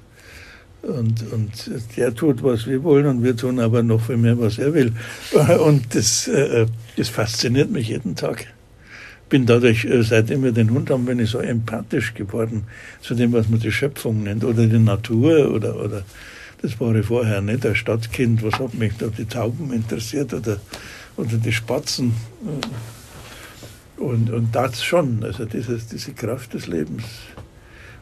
Und, 0.81 1.31
und 1.31 1.71
der 1.95 2.13
tut, 2.13 2.43
was 2.43 2.67
wir 2.67 2.83
wollen 2.83 3.05
und 3.05 3.23
wir 3.23 3.37
tun 3.37 3.59
aber 3.59 3.83
noch 3.83 4.01
viel 4.01 4.17
mehr, 4.17 4.37
was 4.37 4.57
er 4.57 4.73
will. 4.73 4.91
Und 5.65 5.95
das, 5.95 6.27
äh, 6.27 6.65
das 6.97 7.07
fasziniert 7.07 7.71
mich 7.71 7.87
jeden 7.87 8.17
Tag 8.17 8.47
bin 9.33 9.47
dadurch, 9.47 9.83
äh, 9.85 10.03
seitdem 10.03 10.43
wir 10.43 10.51
den 10.51 10.69
Hund 10.69 10.91
haben, 10.91 11.05
bin 11.05 11.17
ich 11.17 11.31
so 11.31 11.39
empathisch 11.39 12.13
geworden 12.13 12.65
zu 13.01 13.15
dem, 13.15 13.33
was 13.33 13.49
man 13.49 13.59
die 13.59 13.71
Schöpfung 13.71 14.21
nennt 14.21 14.43
oder 14.43 14.67
die 14.67 14.77
Natur 14.77 15.51
oder, 15.51 15.75
oder 15.83 16.03
das 16.61 16.79
war 16.79 16.93
ich 16.93 17.07
vorher 17.07 17.41
nicht, 17.41 17.65
ein 17.65 17.75
Stadtkind, 17.75 18.43
was 18.43 18.59
hat 18.59 18.75
mich 18.75 18.93
da 18.99 19.07
die 19.07 19.25
Tauben 19.25 19.73
interessiert 19.73 20.35
oder, 20.35 20.57
oder 21.17 21.37
die 21.37 21.51
Spatzen. 21.51 22.13
Und, 24.03 24.29
und 24.29 24.53
das 24.53 24.83
schon, 24.83 25.23
also 25.23 25.45
dieses, 25.45 25.87
diese 25.87 26.13
Kraft 26.13 26.53
des 26.53 26.67
Lebens. 26.67 27.03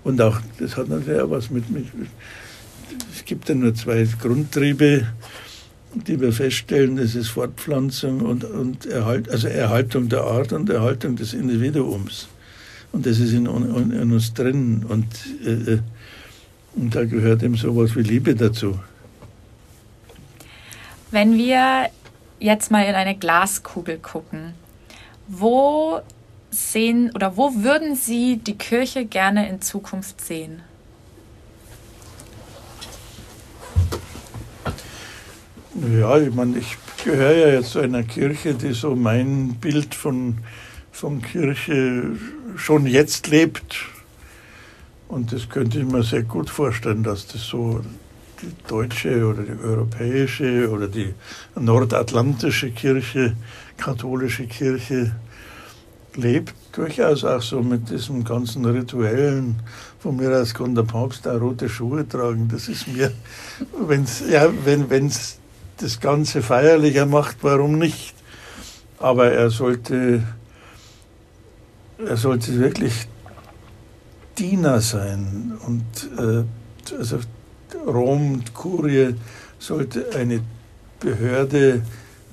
Und 0.04 0.20
auch, 0.22 0.40
das 0.60 0.78
hat 0.78 0.90
natürlich 0.90 1.22
auch 1.22 1.30
was 1.30 1.52
mit, 1.52 1.70
mit 1.70 1.86
es 3.14 3.24
gibt 3.26 3.48
ja 3.50 3.56
nur 3.56 3.74
zwei 3.76 4.08
Grundtriebe, 4.20 5.08
die 5.94 6.20
wir 6.20 6.34
feststellen, 6.34 6.96
das 6.96 7.16
ist 7.16 7.30
Fortpflanzung 7.30 8.22
und, 8.22 8.44
und 8.44 8.86
Erhalt, 8.86 9.30
also 9.30 9.48
Erhaltung 9.48 10.10
der 10.10 10.22
Art 10.24 10.54
und 10.54 10.70
Erhaltung 10.70 11.16
des 11.16 11.34
Individuums. 11.34 12.28
Und 12.92 13.06
das 13.06 13.20
ist 13.20 13.34
in, 13.34 13.46
in, 13.46 13.92
in 13.92 14.12
uns 14.12 14.34
drin. 14.34 14.86
Und, 14.88 15.06
äh, 15.46 15.80
und 16.76 16.96
da 16.96 17.06
gehört 17.06 17.44
eben 17.44 17.56
sowas 17.56 17.96
wie 17.96 18.02
Liebe 18.02 18.36
dazu. 18.36 18.80
Wenn 21.12 21.38
wir 21.38 21.90
jetzt 22.40 22.72
mal 22.72 22.86
in 22.86 22.96
eine 22.96 23.16
Glaskugel 23.16 23.98
gucken, 23.98 24.54
wo 25.32 26.02
sehen 26.50 27.12
oder 27.16 27.38
wo 27.38 27.56
würden 27.56 27.96
Sie 27.96 28.38
die 28.38 28.58
Kirche 28.58 29.06
gerne 29.06 29.48
in 29.48 29.62
Zukunft 29.62 30.20
sehen? 30.20 30.62
Ja, 35.98 36.18
ich 36.18 36.34
meine, 36.34 36.58
ich 36.58 36.78
gehöre 37.04 37.32
ja 37.32 37.48
jetzt 37.54 37.72
zu 37.72 37.80
einer 37.80 38.04
Kirche, 38.04 38.54
die 38.54 38.74
so 38.74 38.94
mein 38.94 39.56
Bild 39.56 39.96
von, 39.96 40.40
von 40.92 41.22
Kirche 41.22 42.18
schon 42.58 42.86
jetzt 42.86 43.28
lebt. 43.28 43.78
Und 45.08 45.32
das 45.32 45.48
könnte 45.48 45.80
ich 45.80 45.86
mir 45.86 46.04
sehr 46.04 46.24
gut 46.24 46.50
vorstellen, 46.50 47.04
dass 47.04 47.28
das 47.28 47.44
so 47.44 47.82
die 48.42 48.52
deutsche 48.68 49.26
oder 49.26 49.44
die 49.44 49.64
europäische 49.64 50.70
oder 50.70 50.88
die 50.88 51.14
nordatlantische 51.56 52.72
Kirche, 52.72 53.36
katholische 53.82 54.46
Kirche 54.46 55.12
lebt. 56.16 56.54
Durchaus 56.72 57.24
auch 57.24 57.42
so 57.42 57.62
mit 57.62 57.90
diesem 57.90 58.24
ganzen 58.24 58.64
Rituellen. 58.66 59.56
Von 60.00 60.18
mir 60.18 60.32
aus 60.40 60.54
kann 60.54 60.76
der 60.76 60.84
Papst 60.84 61.28
auch 61.28 61.42
rote 61.42 61.68
Schuhe 61.68 62.08
tragen. 62.08 62.48
Das 62.48 62.70
ist 62.70 62.88
mir, 62.88 63.12
wenn's, 63.88 64.24
ja, 64.30 64.50
wenn 64.66 65.08
es 65.08 65.38
das 65.78 66.00
Ganze 66.00 66.42
feierlicher 66.42 67.06
macht, 67.06 67.38
warum 67.42 67.78
nicht? 67.78 68.14
Aber 69.00 69.32
er 69.32 69.50
sollte, 69.50 70.24
er 71.98 72.18
sollte 72.18 72.60
wirklich 72.60 73.08
Diener 74.38 74.80
sein. 74.80 75.58
Und 75.66 75.84
äh, 76.18 76.44
also 76.98 77.20
Rom, 77.86 78.44
Kurie, 78.54 79.16
sollte 79.60 80.08
eine 80.16 80.42
Behörde 81.00 81.82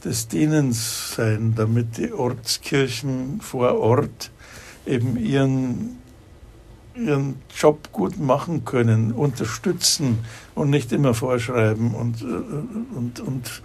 des 0.04 0.28
Dienens 0.28 1.14
sein, 1.14 1.54
damit 1.56 1.96
die 1.98 2.12
Ortskirchen 2.12 3.40
vor 3.40 3.78
Ort 3.78 4.30
eben 4.86 5.16
ihren 5.16 5.98
ihren 6.98 7.36
Job 7.56 7.92
gut 7.92 8.18
machen 8.18 8.64
können, 8.64 9.12
unterstützen 9.12 10.18
und 10.54 10.70
nicht 10.70 10.92
immer 10.92 11.14
vorschreiben 11.14 11.94
und, 11.94 12.22
und, 12.22 13.20
und 13.20 13.62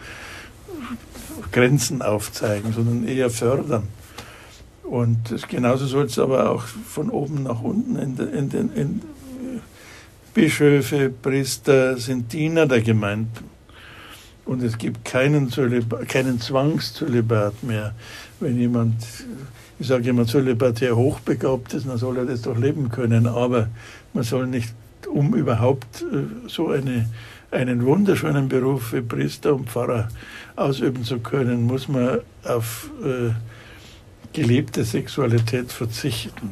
Grenzen 1.52 2.02
aufzeigen, 2.02 2.74
sondern 2.74 3.08
eher 3.08 3.30
fördern. 3.30 3.88
Und 4.84 5.32
das, 5.32 5.48
genauso 5.48 5.88
soll 5.88 6.06
es 6.06 6.20
aber 6.20 6.52
auch 6.52 6.64
von 6.64 7.10
oben 7.10 7.44
nach 7.44 7.62
unten 7.62 7.96
in, 7.96 8.16
den, 8.16 8.30
in, 8.30 8.50
den, 8.50 8.74
in 8.74 9.02
Bischöfe, 10.34 11.10
Priester 11.10 11.98
sind 11.98 12.34
Diener 12.34 12.66
der 12.66 12.82
Gemeinden. 12.82 13.53
Und 14.46 14.62
es 14.62 14.78
gibt 14.78 15.06
keinen, 15.06 15.50
keinen 16.08 16.40
Zwangszölibat 16.42 17.64
mehr. 17.64 17.94
Wenn 18.40 18.58
jemand 18.58 18.96
ich 19.80 19.88
sage 19.88 20.10
immer, 20.10 20.26
zölibatär 20.26 20.96
hochbegabt 20.96 21.74
ist, 21.74 21.88
dann 21.88 21.98
soll 21.98 22.18
er 22.18 22.26
das 22.26 22.44
doch 22.44 22.58
leben 22.58 22.90
können. 22.90 23.28
Aber 23.28 23.68
man 24.14 24.24
soll 24.24 24.48
nicht, 24.48 24.74
um 25.12 25.36
überhaupt 25.36 26.04
äh, 26.04 26.48
so 26.48 26.70
eine, 26.70 27.10
einen 27.52 27.86
wunderschönen 27.86 28.48
Beruf 28.48 28.94
wie 28.94 29.02
Priester 29.02 29.54
und 29.54 29.70
Pfarrer 29.70 30.08
ausüben 30.56 31.04
zu 31.04 31.20
können, 31.20 31.64
muss 31.66 31.88
man 31.88 32.20
auf 32.44 32.90
äh, 33.04 33.32
gelebte 34.32 34.84
Sexualität 34.84 35.72
verzichten. 35.72 36.52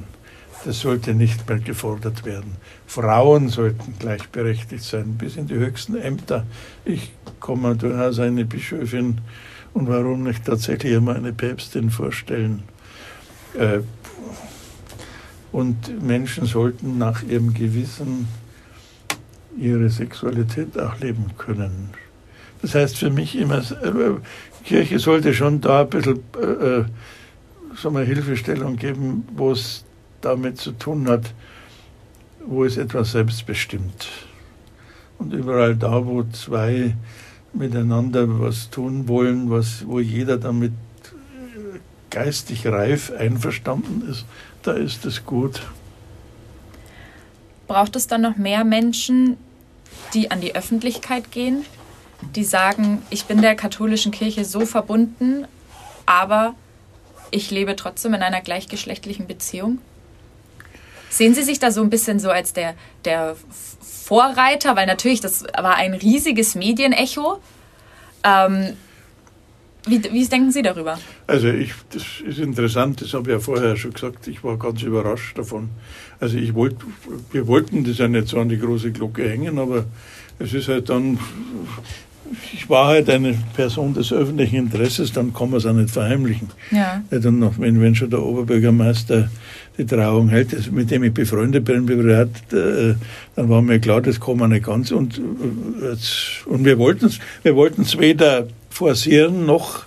Das 0.63 0.79
sollte 0.81 1.15
nicht 1.15 1.49
mehr 1.49 1.59
gefordert 1.59 2.23
werden. 2.23 2.55
Frauen 2.85 3.49
sollten 3.49 3.95
gleichberechtigt 3.97 4.83
sein, 4.83 5.15
bis 5.17 5.35
in 5.35 5.47
die 5.47 5.55
höchsten 5.55 5.95
Ämter. 5.95 6.45
Ich 6.85 7.11
komme 7.39 7.75
durchaus 7.75 8.19
eine 8.19 8.45
Bischöfin 8.45 9.19
und 9.73 9.87
warum 9.87 10.23
nicht 10.23 10.45
tatsächlich 10.45 10.95
einmal 10.95 11.15
eine 11.15 11.33
Päpstin 11.33 11.89
vorstellen. 11.89 12.63
Äh, 13.57 13.79
und 15.51 16.01
Menschen 16.03 16.45
sollten 16.45 16.97
nach 16.97 17.23
ihrem 17.23 17.53
Gewissen 17.53 18.27
ihre 19.57 19.89
Sexualität 19.89 20.79
auch 20.79 20.99
leben 20.99 21.25
können. 21.37 21.89
Das 22.61 22.75
heißt 22.75 22.97
für 22.97 23.09
mich 23.09 23.37
immer, 23.37 23.57
äh, 23.59 24.63
Kirche 24.63 24.99
sollte 24.99 25.33
schon 25.33 25.59
da 25.59 25.81
ein 25.81 25.89
bisschen 25.89 26.17
äh, 26.39 26.83
so 27.75 27.89
eine 27.89 28.01
Hilfestellung 28.01 28.75
geben, 28.75 29.25
wo 29.35 29.51
es 29.51 29.83
damit 30.21 30.57
zu 30.57 30.71
tun 30.71 31.07
hat, 31.09 31.33
wo 32.45 32.63
es 32.63 32.77
etwas 32.77 33.11
selbstbestimmt. 33.11 34.07
Und 35.17 35.33
überall 35.33 35.75
da, 35.75 36.05
wo 36.05 36.23
zwei 36.23 36.95
miteinander 37.53 38.39
was 38.39 38.69
tun 38.69 39.07
wollen, 39.07 39.49
was, 39.49 39.85
wo 39.85 39.99
jeder 39.99 40.37
damit 40.37 40.71
geistig 42.09 42.67
reif 42.67 43.11
einverstanden 43.11 44.07
ist, 44.09 44.25
da 44.63 44.73
ist 44.73 45.05
es 45.05 45.25
gut. 45.25 45.61
Braucht 47.67 47.95
es 47.95 48.07
dann 48.07 48.21
noch 48.21 48.35
mehr 48.35 48.63
Menschen, 48.63 49.37
die 50.13 50.29
an 50.29 50.41
die 50.41 50.55
Öffentlichkeit 50.55 51.31
gehen, 51.31 51.65
die 52.35 52.43
sagen, 52.43 53.01
ich 53.09 53.25
bin 53.25 53.41
der 53.41 53.55
katholischen 53.55 54.11
Kirche 54.11 54.45
so 54.45 54.65
verbunden, 54.65 55.45
aber 56.05 56.53
ich 57.31 57.49
lebe 57.49 57.75
trotzdem 57.75 58.13
in 58.13 58.21
einer 58.21 58.41
gleichgeschlechtlichen 58.41 59.25
Beziehung? 59.25 59.79
Sehen 61.11 61.35
Sie 61.35 61.43
sich 61.43 61.59
da 61.59 61.69
so 61.69 61.81
ein 61.83 61.91
bisschen 61.91 62.19
so 62.19 62.31
als 62.31 62.53
der, 62.53 62.73
der 63.05 63.35
Vorreiter, 63.81 64.75
weil 64.75 64.87
natürlich 64.87 65.21
das 65.21 65.43
war 65.43 65.75
ein 65.75 65.93
riesiges 65.93 66.55
Medienecho. 66.55 67.39
Ähm, 68.23 68.73
Wie, 69.87 70.01
wie 70.13 70.27
denken 70.27 70.51
Sie 70.51 70.61
darüber? 70.61 70.99
Also 71.25 71.47
ich, 71.47 71.73
das 71.91 72.03
ist 72.23 72.37
interessant, 72.39 73.01
das 73.01 73.13
habe 73.13 73.29
ich 73.29 73.33
ja 73.33 73.39
vorher 73.39 73.75
schon 73.75 73.93
gesagt, 73.93 74.27
ich 74.27 74.43
war 74.43 74.57
ganz 74.57 74.83
überrascht 74.83 75.37
davon. 75.37 75.69
Also 76.19 76.37
ich 76.37 76.53
wollte, 76.53 76.85
wir 77.31 77.47
wollten 77.47 77.83
das 77.83 77.97
ja 77.97 78.07
nicht 78.07 78.27
so 78.27 78.39
an 78.39 78.49
die 78.49 78.59
große 78.59 78.91
Glocke 78.91 79.27
hängen, 79.27 79.57
aber 79.57 79.85
es 80.37 80.53
ist 80.53 80.67
halt 80.67 80.89
dann, 80.89 81.17
ich 82.53 82.69
war 82.69 82.87
halt 82.89 83.09
eine 83.09 83.35
Person 83.55 83.95
des 83.95 84.13
öffentlichen 84.13 84.57
Interesses, 84.57 85.13
dann 85.13 85.33
kann 85.33 85.49
man 85.49 85.57
es 85.57 85.65
auch 85.65 85.73
nicht 85.73 85.89
verheimlichen. 85.89 86.49
Ja. 86.69 87.01
ja 87.09 87.19
dann 87.19 87.39
noch, 87.39 87.57
wenn, 87.57 87.81
wenn 87.81 87.95
schon 87.95 88.11
der 88.11 88.21
Oberbürgermeister 88.21 89.31
die 89.77 89.85
Trauung 89.85 90.29
hält, 90.29 90.71
mit 90.71 90.91
dem 90.91 91.03
ich 91.03 91.13
befreundet 91.13 91.65
bin 91.65 91.85
privat, 91.85 92.29
äh, 92.51 92.95
dann 93.35 93.49
war 93.49 93.61
mir 93.61 93.79
klar, 93.79 94.01
das 94.01 94.19
kann 94.19 94.37
man 94.37 94.51
nicht 94.51 94.65
ganz. 94.65 94.91
Und, 94.91 95.17
äh, 95.17 96.49
und 96.49 96.65
wir 96.65 96.77
wollten 96.77 97.05
es 97.05 97.19
wir 97.43 97.55
wollten's 97.55 97.97
weder 97.97 98.47
forcieren 98.69 99.45
noch, 99.45 99.85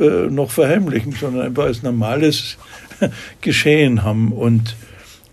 äh, 0.00 0.28
noch 0.30 0.50
verheimlichen, 0.50 1.12
sondern 1.12 1.46
einfach 1.46 1.64
als 1.64 1.82
normales 1.82 2.56
Geschehen 3.40 4.02
haben. 4.02 4.32
Und 4.32 4.74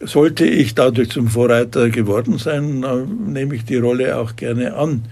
sollte 0.02 0.46
ich 0.46 0.76
dadurch 0.76 1.10
zum 1.10 1.28
Vorreiter 1.28 1.90
geworden 1.90 2.38
sein, 2.38 2.86
nehme 3.28 3.56
ich 3.56 3.66
die 3.66 3.78
Rolle 3.78 4.18
auch 4.18 4.36
gerne 4.36 4.76
an. 4.76 5.06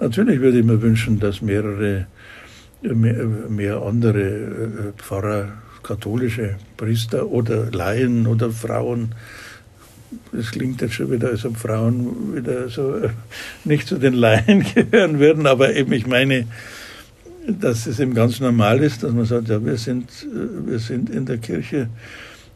Natürlich 0.00 0.40
würde 0.40 0.58
ich 0.58 0.64
mir 0.64 0.82
wünschen, 0.82 1.20
dass 1.20 1.42
mehrere, 1.42 2.06
mehr, 2.82 3.24
mehr 3.48 3.82
andere 3.82 4.92
Pfarrer, 4.96 5.52
katholische 5.92 6.56
Priester 6.78 7.28
oder 7.28 7.70
Laien 7.70 8.26
oder 8.26 8.50
Frauen, 8.50 9.14
das 10.32 10.50
klingt 10.50 10.80
jetzt 10.80 10.94
schon 10.94 11.10
wieder, 11.10 11.28
als 11.28 11.44
ob 11.44 11.56
Frauen 11.56 12.34
wieder 12.34 12.68
so 12.70 12.96
äh, 12.96 13.10
nicht 13.64 13.86
zu 13.86 13.98
den 13.98 14.14
Laien 14.14 14.64
gehören 14.74 15.18
würden, 15.18 15.46
aber 15.46 15.74
eben 15.74 15.92
ich 15.92 16.06
meine, 16.06 16.46
dass 17.46 17.86
es 17.86 18.00
eben 18.00 18.14
ganz 18.14 18.40
normal 18.40 18.80
ist, 18.80 19.02
dass 19.02 19.12
man 19.12 19.26
sagt, 19.26 19.48
ja, 19.48 19.62
wir 19.64 19.76
sind, 19.76 20.08
äh, 20.10 20.70
wir 20.70 20.78
sind 20.78 21.10
in 21.10 21.26
der 21.26 21.38
Kirche 21.38 21.88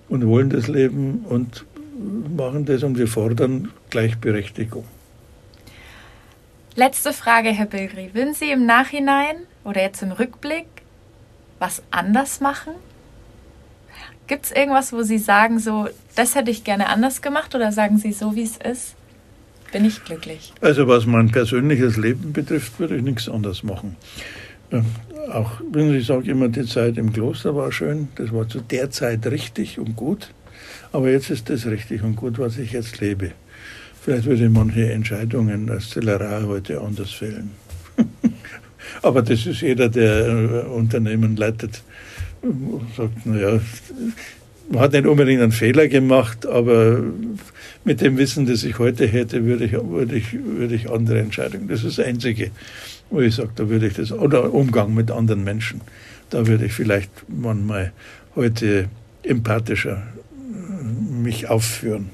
und 0.08 0.26
wollen 0.26 0.48
das 0.48 0.68
Leben 0.68 1.24
und 1.28 1.66
machen 2.34 2.64
das 2.64 2.82
und 2.82 2.96
wir 2.96 3.08
fordern 3.08 3.70
Gleichberechtigung. 3.90 4.84
Letzte 6.74 7.12
Frage, 7.12 7.50
Herr 7.50 7.66
Bilgri. 7.66 8.10
Würden 8.12 8.34
Sie 8.34 8.50
im 8.50 8.66
Nachhinein 8.66 9.36
oder 9.64 9.82
jetzt 9.82 10.02
im 10.02 10.12
Rückblick 10.12 10.66
was 11.58 11.82
anders 11.90 12.40
machen? 12.40 12.74
Gibt 14.26 14.46
es 14.46 14.52
irgendwas, 14.52 14.92
wo 14.92 15.02
Sie 15.02 15.18
sagen, 15.18 15.58
so, 15.58 15.88
das 16.14 16.34
hätte 16.34 16.50
ich 16.50 16.64
gerne 16.64 16.88
anders 16.88 17.22
gemacht 17.22 17.54
oder 17.54 17.70
sagen 17.72 17.98
Sie, 17.98 18.12
so 18.12 18.34
wie 18.34 18.42
es 18.42 18.56
ist, 18.56 18.94
bin 19.72 19.84
ich 19.84 20.04
glücklich? 20.04 20.52
Also 20.60 20.88
was 20.88 21.06
mein 21.06 21.30
persönliches 21.30 21.96
Leben 21.96 22.32
betrifft, 22.32 22.78
würde 22.78 22.96
ich 22.96 23.02
nichts 23.02 23.28
anders 23.28 23.62
machen. 23.62 23.96
Ja, 24.72 24.84
auch 25.32 25.60
wenn 25.70 25.94
ich 25.94 26.06
sage 26.06 26.30
immer, 26.30 26.48
die 26.48 26.66
Zeit 26.66 26.98
im 26.98 27.12
Kloster 27.12 27.54
war 27.54 27.70
schön, 27.70 28.08
das 28.16 28.32
war 28.32 28.48
zu 28.48 28.60
der 28.60 28.90
Zeit 28.90 29.26
richtig 29.26 29.78
und 29.78 29.94
gut, 29.94 30.30
aber 30.92 31.10
jetzt 31.10 31.30
ist 31.30 31.48
das 31.50 31.66
richtig 31.66 32.02
und 32.02 32.16
gut, 32.16 32.38
was 32.38 32.58
ich 32.58 32.72
jetzt 32.72 33.00
lebe. 33.00 33.32
Vielleicht 34.00 34.26
würde 34.26 34.44
ich 34.44 34.50
manche 34.50 34.92
Entscheidungen 34.92 35.68
als 35.68 35.90
Zellerar 35.90 36.46
heute 36.46 36.80
anders 36.80 37.12
fällen. 37.12 37.50
Aber 39.02 39.22
das 39.22 39.46
ist 39.46 39.62
jeder, 39.62 39.88
der 39.88 40.28
äh, 40.28 40.60
Unternehmen 40.68 41.36
leitet, 41.36 41.82
sagt, 42.96 43.26
naja, 43.26 43.60
man 44.68 44.80
hat 44.80 44.92
nicht 44.92 45.06
unbedingt 45.06 45.42
einen 45.42 45.52
Fehler 45.52 45.88
gemacht, 45.88 46.46
aber 46.46 47.02
mit 47.84 48.00
dem 48.00 48.18
Wissen, 48.18 48.46
das 48.46 48.64
ich 48.64 48.78
heute 48.78 49.06
hätte, 49.06 49.44
würde 49.44 49.64
ich, 49.64 49.72
würde 49.72 50.16
ich, 50.16 50.32
würde 50.32 50.74
ich 50.74 50.90
andere 50.90 51.20
Entscheidungen. 51.20 51.68
Das 51.68 51.84
ist 51.84 51.98
das 51.98 52.06
Einzige, 52.06 52.50
wo 53.10 53.20
ich 53.20 53.34
sage, 53.34 53.50
da 53.54 53.68
würde 53.68 53.86
ich 53.86 53.94
das, 53.94 54.12
oder 54.12 54.52
Umgang 54.52 54.94
mit 54.94 55.10
anderen 55.10 55.44
Menschen, 55.44 55.80
da 56.30 56.46
würde 56.46 56.66
ich 56.66 56.72
vielleicht 56.72 57.10
manchmal 57.28 57.92
heute 58.34 58.88
empathischer 59.22 60.02
mich 61.22 61.48
aufführen. 61.48 62.10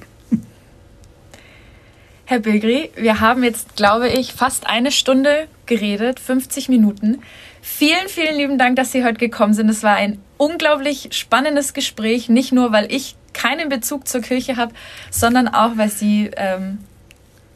Herr 2.24 2.38
Bilgri, 2.38 2.90
wir 2.96 3.20
haben 3.20 3.42
jetzt, 3.42 3.76
glaube 3.76 4.08
ich, 4.08 4.32
fast 4.32 4.66
eine 4.66 4.92
Stunde 4.92 5.48
geredet, 5.66 6.20
50 6.20 6.68
Minuten. 6.68 7.18
Vielen, 7.60 8.08
vielen 8.08 8.36
lieben 8.36 8.58
Dank, 8.58 8.76
dass 8.76 8.92
Sie 8.92 9.04
heute 9.04 9.18
gekommen 9.18 9.54
sind. 9.54 9.68
Es 9.68 9.82
war 9.82 9.96
ein 9.96 10.18
unglaublich 10.36 11.08
spannendes 11.12 11.74
Gespräch, 11.74 12.28
nicht 12.28 12.52
nur, 12.52 12.72
weil 12.72 12.92
ich 12.92 13.16
keinen 13.32 13.68
Bezug 13.68 14.08
zur 14.08 14.20
Kirche 14.20 14.56
habe, 14.56 14.72
sondern 15.10 15.48
auch, 15.48 15.76
weil 15.76 15.90
Sie, 15.90 16.30
ähm, 16.36 16.78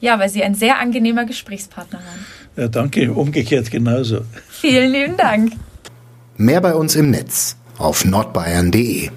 ja, 0.01 0.19
weil 0.19 0.29
Sie 0.29 0.43
ein 0.43 0.55
sehr 0.55 0.79
angenehmer 0.79 1.25
Gesprächspartner 1.25 1.99
waren. 1.99 2.27
Ja, 2.57 2.69
danke, 2.69 3.13
umgekehrt 3.13 3.71
genauso. 3.71 4.23
Vielen 4.49 4.93
lieben 4.93 5.17
Dank. 5.17 5.53
Mehr 6.37 6.61
bei 6.61 6.75
uns 6.75 6.97
im 6.97 7.11
Netz 7.11 7.57
auf 7.79 8.05
nordbayern.de 8.05 9.11